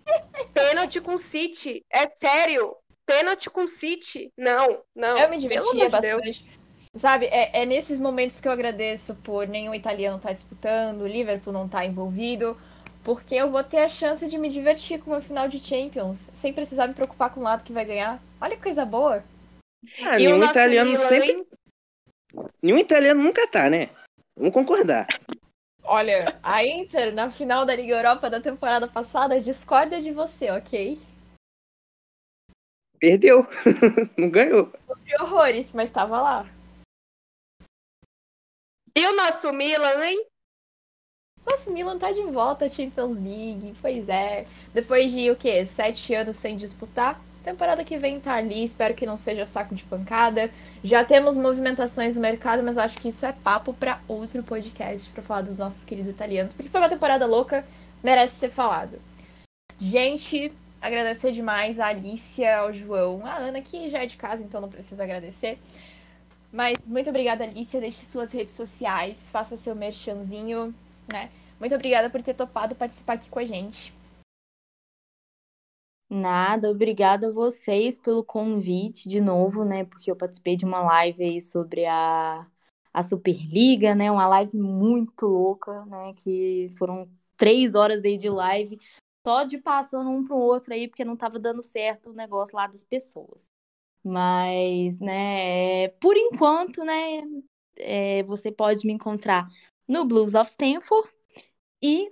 Pênalti 0.54 1.00
com 1.00 1.18
City. 1.18 1.84
É 1.92 2.08
sério. 2.24 2.76
Pênalti 3.04 3.50
com 3.50 3.66
City. 3.66 4.30
Não, 4.36 4.82
não. 4.94 5.18
Eu 5.18 5.28
me 5.28 5.38
divertia 5.38 5.90
de 5.90 6.00
Deus. 6.00 6.44
Sabe, 6.98 7.26
é, 7.26 7.62
é 7.62 7.66
nesses 7.66 7.98
momentos 8.00 8.40
que 8.40 8.48
eu 8.48 8.52
agradeço 8.52 9.14
por 9.16 9.46
nenhum 9.46 9.74
italiano 9.74 10.16
estar 10.16 10.32
disputando, 10.32 11.02
o 11.02 11.06
Liverpool 11.06 11.52
não 11.52 11.66
estar 11.66 11.84
envolvido, 11.84 12.56
porque 13.04 13.34
eu 13.34 13.50
vou 13.50 13.62
ter 13.62 13.78
a 13.78 13.88
chance 13.88 14.26
de 14.26 14.38
me 14.38 14.48
divertir 14.48 15.00
com 15.00 15.10
uma 15.10 15.20
final 15.20 15.46
de 15.46 15.58
Champions, 15.58 16.30
sem 16.32 16.52
precisar 16.52 16.88
me 16.88 16.94
preocupar 16.94 17.30
com 17.30 17.40
o 17.40 17.42
lado 17.42 17.64
que 17.64 17.72
vai 17.72 17.84
ganhar. 17.84 18.20
Olha 18.40 18.56
que 18.56 18.62
coisa 18.62 18.84
boa. 18.84 19.22
Ah, 20.02 20.18
E 20.18 20.26
o 20.26 20.30
nenhum 20.30 20.44
italiano 20.44 20.90
Milan, 20.90 21.08
sempre. 21.08 21.30
hein? 21.32 21.46
Nenhum 22.62 22.78
italiano 22.78 23.22
nunca 23.22 23.46
tá, 23.46 23.68
né? 23.68 23.90
Vamos 24.36 24.54
concordar. 24.54 25.06
Olha, 25.84 26.36
a 26.42 26.64
Inter, 26.64 27.14
na 27.14 27.30
final 27.30 27.64
da 27.64 27.76
Liga 27.76 27.94
Europa 27.94 28.28
da 28.28 28.40
temporada 28.40 28.88
passada, 28.88 29.40
discorda 29.40 30.00
de 30.00 30.10
você, 30.12 30.50
ok? 30.50 30.98
Perdeu. 32.98 33.46
Não 34.18 34.28
ganhou. 34.28 34.72
Sofri 34.88 35.14
horrores, 35.20 35.72
mas 35.72 35.90
estava 35.90 36.20
lá. 36.20 36.55
E 38.96 39.06
o 39.06 39.14
nosso 39.14 39.52
Milan, 39.52 40.02
hein? 40.06 40.24
Nossa, 41.44 41.68
o 41.68 41.74
Milan 41.74 41.98
tá 41.98 42.10
de 42.12 42.22
volta 42.22 42.64
à 42.64 42.68
Champions 42.70 43.18
League, 43.18 43.74
pois 43.82 44.08
é. 44.08 44.46
Depois 44.72 45.12
de 45.12 45.30
o 45.30 45.36
quê? 45.36 45.66
Sete 45.66 46.14
anos 46.14 46.36
sem 46.36 46.56
disputar. 46.56 47.20
Temporada 47.44 47.84
que 47.84 47.98
vem 47.98 48.18
tá 48.18 48.36
ali, 48.36 48.64
espero 48.64 48.94
que 48.94 49.04
não 49.04 49.18
seja 49.18 49.44
saco 49.44 49.74
de 49.74 49.84
pancada. 49.84 50.50
Já 50.82 51.04
temos 51.04 51.36
movimentações 51.36 52.16
no 52.16 52.22
mercado, 52.22 52.62
mas 52.62 52.78
acho 52.78 52.98
que 52.98 53.08
isso 53.08 53.26
é 53.26 53.32
papo 53.32 53.74
para 53.74 54.00
outro 54.08 54.42
podcast 54.42 55.10
para 55.10 55.22
falar 55.22 55.42
dos 55.42 55.58
nossos 55.58 55.84
queridos 55.84 56.10
italianos, 56.10 56.54
porque 56.54 56.70
foi 56.70 56.80
uma 56.80 56.88
temporada 56.88 57.26
louca, 57.26 57.66
merece 58.02 58.36
ser 58.36 58.50
falado. 58.50 58.98
Gente, 59.78 60.50
agradecer 60.80 61.32
demais 61.32 61.78
a 61.78 61.88
Alicia, 61.88 62.60
ao 62.60 62.72
João, 62.72 63.26
a 63.26 63.36
Ana, 63.36 63.60
que 63.60 63.90
já 63.90 64.02
é 64.02 64.06
de 64.06 64.16
casa, 64.16 64.42
então 64.42 64.58
não 64.58 64.70
precisa 64.70 65.04
agradecer. 65.04 65.58
Mas 66.52 66.88
muito 66.88 67.10
obrigada, 67.10 67.44
Alicia. 67.44 67.80
Deixe 67.80 68.04
suas 68.04 68.32
redes 68.32 68.54
sociais, 68.54 69.28
faça 69.30 69.56
seu 69.56 69.74
merchanzinho, 69.74 70.74
né? 71.10 71.30
Muito 71.58 71.74
obrigada 71.74 72.10
por 72.10 72.22
ter 72.22 72.34
topado 72.34 72.74
participar 72.74 73.14
aqui 73.14 73.28
com 73.30 73.38
a 73.38 73.44
gente. 73.44 73.92
Nada, 76.08 76.70
obrigada 76.70 77.28
a 77.28 77.32
vocês 77.32 77.98
pelo 77.98 78.22
convite 78.24 79.08
de 79.08 79.20
novo, 79.20 79.64
né? 79.64 79.84
Porque 79.84 80.10
eu 80.10 80.16
participei 80.16 80.56
de 80.56 80.64
uma 80.64 80.80
live 80.80 81.22
aí 81.24 81.42
sobre 81.42 81.84
a, 81.84 82.46
a 82.92 83.02
Superliga, 83.02 83.94
né? 83.94 84.10
Uma 84.10 84.28
live 84.28 84.56
muito 84.56 85.26
louca, 85.26 85.84
né? 85.86 86.14
Que 86.14 86.70
foram 86.78 87.10
três 87.36 87.74
horas 87.74 88.04
aí 88.04 88.16
de 88.16 88.30
live, 88.30 88.78
só 89.26 89.42
de 89.42 89.58
passando 89.58 90.08
um 90.10 90.24
para 90.24 90.36
o 90.36 90.40
outro 90.40 90.72
aí, 90.72 90.86
porque 90.88 91.04
não 91.04 91.16
tava 91.16 91.38
dando 91.40 91.62
certo 91.62 92.10
o 92.10 92.14
negócio 92.14 92.54
lá 92.54 92.68
das 92.68 92.84
pessoas. 92.84 93.48
Mas, 94.06 95.00
né, 95.00 95.88
por 96.00 96.16
enquanto, 96.16 96.84
né, 96.84 97.22
é, 97.76 98.22
você 98.22 98.52
pode 98.52 98.86
me 98.86 98.92
encontrar 98.92 99.48
no 99.88 100.04
Blues 100.04 100.34
of 100.34 100.48
Stanford 100.48 101.10
e 101.82 102.08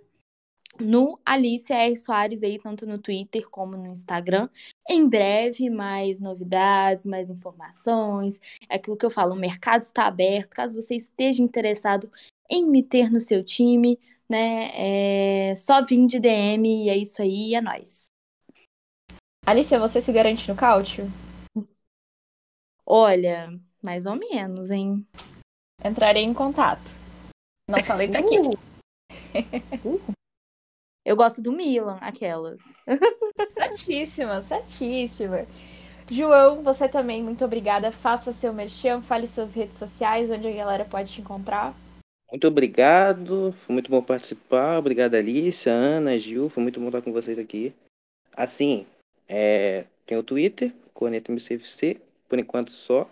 no 0.80 1.20
Alice 1.24 1.72
R. 1.72 1.96
Soares 1.96 2.42
aí, 2.42 2.58
tanto 2.58 2.84
no 2.84 2.98
Twitter 2.98 3.48
como 3.48 3.76
no 3.76 3.92
Instagram. 3.92 4.48
Em 4.90 5.08
breve, 5.08 5.70
mais 5.70 6.18
novidades, 6.18 7.06
mais 7.06 7.30
informações. 7.30 8.40
É 8.68 8.74
aquilo 8.74 8.96
que 8.96 9.06
eu 9.06 9.10
falo, 9.10 9.34
o 9.34 9.38
mercado 9.38 9.82
está 9.82 10.06
aberto. 10.06 10.56
Caso 10.56 10.74
você 10.74 10.96
esteja 10.96 11.44
interessado 11.44 12.10
em 12.50 12.66
me 12.66 12.82
ter 12.82 13.08
no 13.08 13.20
seu 13.20 13.44
time, 13.44 14.00
né? 14.28 14.70
É 14.74 15.54
só 15.56 15.80
vir 15.80 16.04
de 16.06 16.18
DM 16.18 16.86
e 16.86 16.88
é 16.88 16.96
isso 16.96 17.22
aí, 17.22 17.54
é 17.54 17.60
nóis. 17.60 18.06
Alicia, 19.46 19.78
você 19.78 20.00
se 20.00 20.10
garante 20.10 20.48
no 20.48 20.56
cálcio? 20.56 21.08
Olha, 22.86 23.48
mais 23.82 24.06
ou 24.06 24.16
menos, 24.16 24.70
hein? 24.70 25.06
Entrarei 25.84 26.22
em 26.22 26.34
contato. 26.34 26.90
Não 27.68 27.82
falei 27.82 28.08
pra 28.08 28.22
quê. 28.22 28.36
Uh. 29.84 30.00
Eu 31.04 31.16
gosto 31.16 31.42
do 31.42 31.52
Milan, 31.52 31.98
aquelas. 32.00 32.62
certíssima, 33.52 34.40
certíssima. 34.40 35.46
João, 36.10 36.62
você 36.62 36.88
também, 36.88 37.22
muito 37.22 37.44
obrigada. 37.44 37.92
Faça 37.92 38.32
seu 38.32 38.52
merchan, 38.54 39.02
fale 39.02 39.26
suas 39.26 39.54
redes 39.54 39.76
sociais, 39.76 40.30
onde 40.30 40.48
a 40.48 40.52
galera 40.52 40.84
pode 40.84 41.12
te 41.12 41.20
encontrar. 41.20 41.74
Muito 42.30 42.48
obrigado, 42.48 43.54
foi 43.64 43.74
muito 43.74 43.90
bom 43.90 44.02
participar. 44.02 44.78
Obrigado, 44.78 45.14
Alice, 45.14 45.68
Ana, 45.68 46.18
Gil, 46.18 46.48
foi 46.48 46.62
muito 46.62 46.80
bom 46.80 46.86
estar 46.86 47.02
com 47.02 47.12
vocês 47.12 47.38
aqui. 47.38 47.74
Assim, 48.34 48.86
é, 49.28 49.84
tem 50.06 50.16
o 50.16 50.22
Twitter, 50.22 50.72
Corneta 50.92 51.30
MCFC, 51.30 52.00
por 52.28 52.38
enquanto 52.38 52.70
só. 52.70 53.08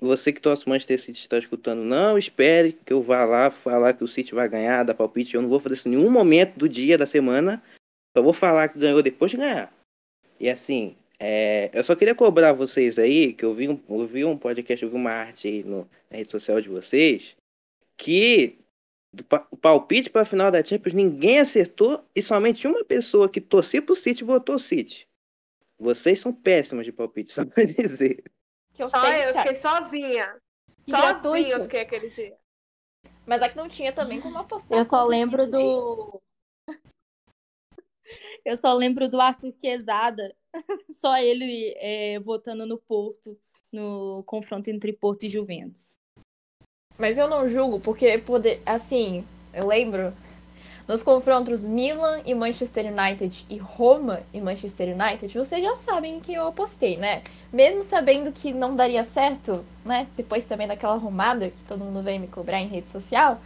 Você 0.00 0.32
que 0.32 0.40
torce 0.40 0.68
Manchester 0.68 1.00
City 1.00 1.20
está 1.20 1.38
escutando, 1.38 1.84
não 1.84 2.18
espere 2.18 2.72
que 2.72 2.92
eu 2.92 3.00
vá 3.00 3.24
lá 3.24 3.50
falar 3.52 3.92
que 3.94 4.02
o 4.02 4.08
City 4.08 4.34
vai 4.34 4.48
ganhar, 4.48 4.82
dar 4.82 4.94
palpite. 4.94 5.34
Eu 5.34 5.42
não 5.42 5.48
vou 5.48 5.60
fazer 5.60 5.76
isso 5.76 5.88
em 5.88 5.92
nenhum 5.92 6.10
momento 6.10 6.58
do 6.58 6.68
dia, 6.68 6.98
da 6.98 7.06
semana. 7.06 7.62
Só 8.16 8.22
vou 8.22 8.32
falar 8.32 8.68
que 8.68 8.78
ganhou 8.80 9.00
depois 9.00 9.30
de 9.30 9.36
ganhar. 9.36 9.72
E 10.40 10.50
assim, 10.50 10.96
é, 11.20 11.70
eu 11.72 11.84
só 11.84 11.94
queria 11.94 12.16
cobrar 12.16 12.52
vocês 12.52 12.98
aí, 12.98 13.32
que 13.32 13.44
eu 13.44 13.54
vi 13.54 13.68
um, 13.68 13.80
eu 13.88 14.06
vi 14.08 14.24
um 14.24 14.36
podcast, 14.36 14.84
eu 14.84 14.90
vi 14.90 14.96
uma 14.96 15.12
arte 15.12 15.46
aí 15.46 15.62
no, 15.62 15.88
na 16.10 16.16
rede 16.16 16.32
social 16.32 16.60
de 16.60 16.68
vocês, 16.68 17.36
que 17.96 18.58
o 19.50 19.56
palpite 19.56 20.10
para 20.10 20.22
a 20.22 20.24
final 20.26 20.50
da 20.50 20.64
Champions 20.64 20.94
ninguém 20.94 21.38
acertou 21.38 22.04
e 22.12 22.20
somente 22.20 22.66
uma 22.66 22.84
pessoa 22.84 23.28
que 23.28 23.40
torcia 23.40 23.80
pro 23.80 23.94
City 23.94 24.24
votou 24.24 24.58
City. 24.58 25.06
Vocês 25.78 26.18
são 26.18 26.32
péssimos 26.32 26.84
de 26.84 26.90
palpite, 26.90 27.30
só 27.34 27.44
pra 27.44 27.62
dizer. 27.62 28.24
Que 28.84 28.90
Só 28.90 29.06
eu 29.06 29.34
fiquei 29.34 29.54
sozinha. 29.56 30.40
Que 30.84 30.90
sozinha 30.90 31.12
gratuito. 31.12 31.50
eu 31.50 31.62
fiquei 31.62 31.80
aquele 31.80 32.10
dia. 32.10 32.36
Mas 33.26 33.42
é 33.42 33.48
que 33.48 33.56
não 33.56 33.68
tinha 33.68 33.92
também 33.92 34.20
como 34.20 34.38
apostar. 34.38 34.76
Eu 34.76 34.84
só 34.84 35.04
lembro 35.04 35.48
do. 35.48 36.20
Eu 38.44 38.56
só 38.56 38.74
lembro 38.74 39.08
do 39.08 39.20
Arthur 39.20 39.52
Quezada. 39.52 40.34
Só 40.90 41.16
ele 41.16 41.72
é, 41.76 42.18
votando 42.18 42.66
no 42.66 42.76
Porto, 42.76 43.38
no 43.72 44.22
confronto 44.26 44.68
entre 44.68 44.92
Porto 44.92 45.22
e 45.22 45.28
Juventus. 45.28 45.96
Mas 46.98 47.16
eu 47.18 47.28
não 47.28 47.48
julgo, 47.48 47.80
porque 47.80 48.18
poder. 48.18 48.60
Assim, 48.66 49.26
eu 49.54 49.66
lembro 49.66 50.12
nos 50.86 51.02
confrontos 51.02 51.64
Milan 51.64 52.20
e 52.24 52.34
Manchester 52.34 52.86
United 52.86 53.46
e 53.48 53.56
Roma 53.58 54.20
e 54.32 54.40
Manchester 54.40 54.96
United, 54.96 55.36
vocês 55.36 55.62
já 55.62 55.74
sabem 55.74 56.20
que 56.20 56.34
eu 56.34 56.48
apostei, 56.48 56.96
né? 56.96 57.22
Mesmo 57.52 57.82
sabendo 57.82 58.32
que 58.32 58.52
não 58.52 58.74
daria 58.74 59.04
certo, 59.04 59.64
né? 59.84 60.06
Depois 60.16 60.44
também 60.44 60.66
daquela 60.66 60.94
arrumada 60.94 61.50
que 61.50 61.64
todo 61.68 61.84
mundo 61.84 62.02
veio 62.02 62.20
me 62.20 62.28
cobrar 62.28 62.60
em 62.60 62.68
rede 62.68 62.86
social, 62.88 63.40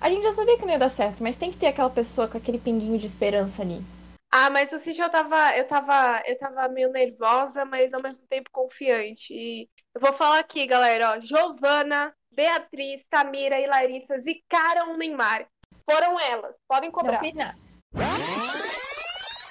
a 0.00 0.08
gente 0.08 0.22
já 0.22 0.32
sabia 0.32 0.56
que 0.56 0.64
não 0.64 0.72
ia 0.72 0.78
dar 0.78 0.88
certo, 0.88 1.22
mas 1.22 1.36
tem 1.36 1.50
que 1.50 1.58
ter 1.58 1.66
aquela 1.66 1.90
pessoa 1.90 2.26
com 2.26 2.38
aquele 2.38 2.58
pinguinho 2.58 2.98
de 2.98 3.06
esperança 3.06 3.62
ali. 3.62 3.80
Ah, 4.32 4.48
mas 4.48 4.70
City 4.70 5.00
eu 5.00 5.10
tava, 5.10 5.56
eu 5.56 5.66
tava, 5.66 6.22
eu 6.24 6.38
tava 6.38 6.68
meio 6.68 6.90
nervosa, 6.90 7.64
mas 7.64 7.92
ao 7.92 8.00
mesmo 8.00 8.26
tempo 8.28 8.48
confiante. 8.50 9.34
E 9.34 9.68
eu 9.94 10.00
vou 10.00 10.12
falar 10.12 10.38
aqui, 10.38 10.66
galera, 10.66 11.10
ó, 11.10 11.20
Giovana, 11.20 12.14
Beatriz, 12.30 13.02
Camira 13.10 13.58
e 13.58 13.66
Larissa 13.66 14.20
zicaram 14.20 14.94
o 14.94 14.96
Neymar. 14.96 15.46
Foram 15.90 16.20
elas. 16.20 16.54
Podem 16.68 16.90
cobrar. 16.90 17.14
Não 17.14 17.20
fiz 17.20 17.34
nada. 17.34 17.56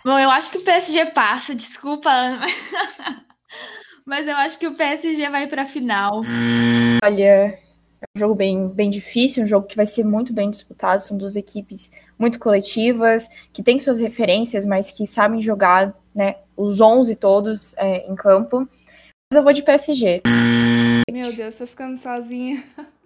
Bom, 0.05 0.17
eu 0.17 0.30
acho 0.30 0.51
que 0.51 0.59
o 0.59 0.63
PSG 0.63 1.07
passa, 1.07 1.53
desculpa, 1.53 2.09
Ana. 2.09 2.45
Mas 4.05 4.28
eu 4.28 4.36
acho 4.38 4.57
que 4.57 4.67
o 4.67 4.74
PSG 4.74 5.30
vai 5.30 5.47
pra 5.47 5.65
final. 5.65 6.22
Olha, 7.03 7.24
é 7.24 8.05
um 8.15 8.20
jogo 8.20 8.34
bem, 8.34 8.70
bem 8.70 8.89
difícil, 8.89 9.43
um 9.43 9.47
jogo 9.47 9.67
que 9.67 9.76
vai 9.76 9.86
ser 9.86 10.05
muito 10.05 10.34
bem 10.34 10.49
disputado. 10.49 11.01
São 11.01 11.17
duas 11.17 11.36
equipes 11.36 11.91
muito 12.17 12.39
coletivas, 12.39 13.30
que 13.51 13.61
têm 13.61 13.80
suas 13.80 13.99
referências, 13.99 14.65
mas 14.65 14.89
que 14.89 15.05
sabem 15.05 15.41
jogar 15.41 15.93
né, 16.15 16.38
os 16.55 16.80
11 16.80 17.15
todos 17.17 17.76
é, 17.78 18.09
em 18.09 18.15
campo. 18.15 18.67
Mas 19.32 19.38
eu 19.38 19.43
vou 19.43 19.53
de 19.53 19.61
PSG. 19.61 20.22
Meu 21.11 21.34
Deus, 21.34 21.55
tô 21.55 21.67
ficando 21.67 21.99
sozinha. 21.99 22.63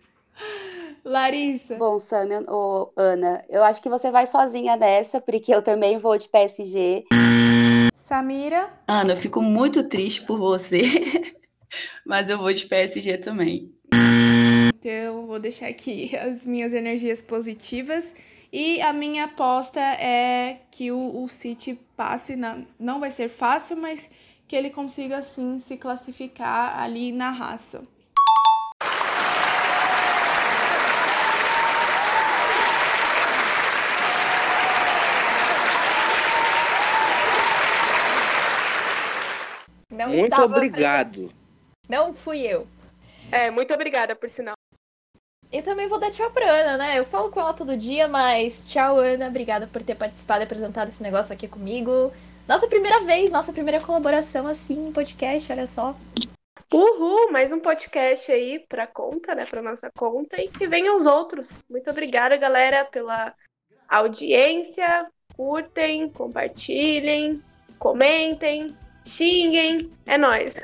Larissa. 1.04 1.76
Bom, 1.76 2.00
Sam, 2.00 2.46
ou 2.48 2.94
Ana, 2.96 3.44
eu 3.50 3.64
acho 3.64 3.82
que 3.82 3.90
você 3.90 4.10
vai 4.10 4.26
sozinha 4.26 4.78
nessa, 4.78 5.20
porque 5.20 5.54
eu 5.54 5.62
também 5.62 5.98
vou 5.98 6.18
de 6.18 6.30
PSG. 6.30 7.06
Samira. 8.08 8.72
Ana, 8.88 9.14
eu 9.14 9.18
fico 9.18 9.42
muito 9.42 9.84
triste 9.84 10.26
por 10.26 10.38
você, 10.38 10.82
mas 12.06 12.30
eu 12.30 12.38
vou 12.38 12.54
de 12.54 12.66
PSG 12.66 13.18
também. 13.18 13.74
Então, 14.76 14.92
eu 14.92 15.26
vou 15.26 15.40
deixar 15.40 15.68
aqui 15.68 16.16
as 16.16 16.44
minhas 16.44 16.74
energias 16.74 17.22
positivas. 17.22 18.06
E 18.52 18.80
a 18.82 18.94
minha 18.94 19.24
aposta 19.24 19.80
é 19.80 20.60
que 20.70 20.92
o, 20.92 21.24
o 21.24 21.28
City 21.28 21.80
passe, 21.98 22.36
na, 22.36 22.62
não 22.80 23.00
vai 23.00 23.10
ser 23.10 23.28
fácil, 23.28 23.76
mas 23.76 24.08
que 24.48 24.56
ele 24.56 24.70
consiga 24.70 25.22
sim 25.24 25.60
se 25.60 25.76
classificar 25.76 26.80
ali 26.80 27.12
na 27.12 27.32
raça. 27.32 27.82
Não 40.08 40.14
muito 40.14 40.34
estava 40.34 40.46
obrigado. 40.46 41.32
Não 41.90 42.14
fui 42.14 42.42
eu. 42.42 42.68
É, 43.32 43.50
muito 43.50 43.74
obrigada, 43.74 44.16
por 44.16 44.30
sinal. 44.30 44.54
E 45.52 45.62
também 45.62 45.88
vou 45.88 46.00
dar 46.00 46.12
tchau 46.12 46.32
pra 46.32 46.50
Ana, 46.50 46.78
né? 46.78 46.98
Eu 46.98 47.06
falo 47.06 47.30
com 47.30 47.40
ela 47.40 47.54
todo 47.54 47.78
dia, 47.78 48.08
mas 48.08 48.68
tchau, 48.68 48.98
Ana. 48.98 49.28
Obrigada 49.28 49.68
por 49.68 49.84
ter 49.84 49.96
participado 49.96 50.42
e 50.42 50.46
apresentado 50.46 50.88
esse 50.88 51.04
negócio 51.04 51.34
aqui 51.34 51.48
comigo. 51.48 52.12
Nossa 52.48 52.68
primeira 52.68 53.00
vez, 53.02 53.32
nossa 53.32 53.54
primeira 53.54 53.80
colaboração 53.80 54.48
assim 54.48 54.88
em 54.88 54.92
podcast, 54.92 55.52
olha 55.52 55.68
só. 55.68 55.96
Uhul, 56.74 57.32
mais 57.32 57.52
um 57.52 57.60
podcast 57.60 58.32
aí 58.32 58.66
pra 58.68 58.88
conta, 58.88 59.36
né? 59.36 59.46
Pra 59.46 59.62
nossa 59.62 59.92
conta 59.96 60.42
e 60.42 60.48
que 60.48 60.68
venham 60.68 60.98
os 60.98 61.06
outros. 61.06 61.48
Muito 61.70 61.88
obrigada, 61.90 62.36
galera, 62.36 62.84
pela 62.84 63.34
audiência, 63.88 65.08
curtem, 65.36 66.10
compartilhem, 66.10 67.40
comentem, 67.78 68.76
xinguem. 69.06 69.90
É 70.06 70.18
nóis. 70.18 70.56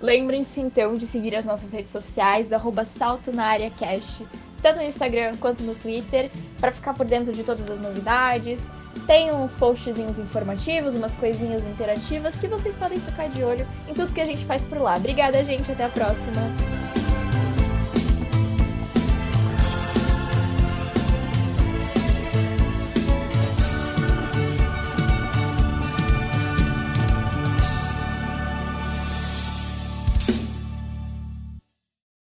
Lembrem-se 0.00 0.60
então 0.60 0.96
de 0.96 1.06
seguir 1.06 1.36
as 1.36 1.44
nossas 1.44 1.72
redes 1.72 1.90
sociais, 1.90 2.52
arroba 2.52 2.84
Salto 2.84 3.30
na 3.32 3.44
Área 3.44 3.70
Cast, 3.70 4.26
tanto 4.62 4.78
no 4.78 4.84
Instagram 4.84 5.36
quanto 5.38 5.62
no 5.62 5.74
Twitter, 5.74 6.30
para 6.58 6.72
ficar 6.72 6.94
por 6.94 7.04
dentro 7.04 7.32
de 7.32 7.44
todas 7.44 7.68
as 7.70 7.78
novidades. 7.78 8.70
Tem 9.06 9.30
uns 9.30 9.54
postzinhos 9.54 10.18
informativos, 10.18 10.94
umas 10.94 11.14
coisinhas 11.16 11.62
interativas 11.66 12.34
que 12.36 12.48
vocês 12.48 12.76
podem 12.76 12.98
ficar 12.98 13.28
de 13.28 13.44
olho 13.44 13.66
em 13.88 13.94
tudo 13.94 14.12
que 14.12 14.20
a 14.20 14.26
gente 14.26 14.44
faz 14.44 14.64
por 14.64 14.80
lá. 14.80 14.96
Obrigada, 14.96 15.44
gente. 15.44 15.70
Até 15.70 15.84
a 15.84 15.88
próxima. 15.88 16.99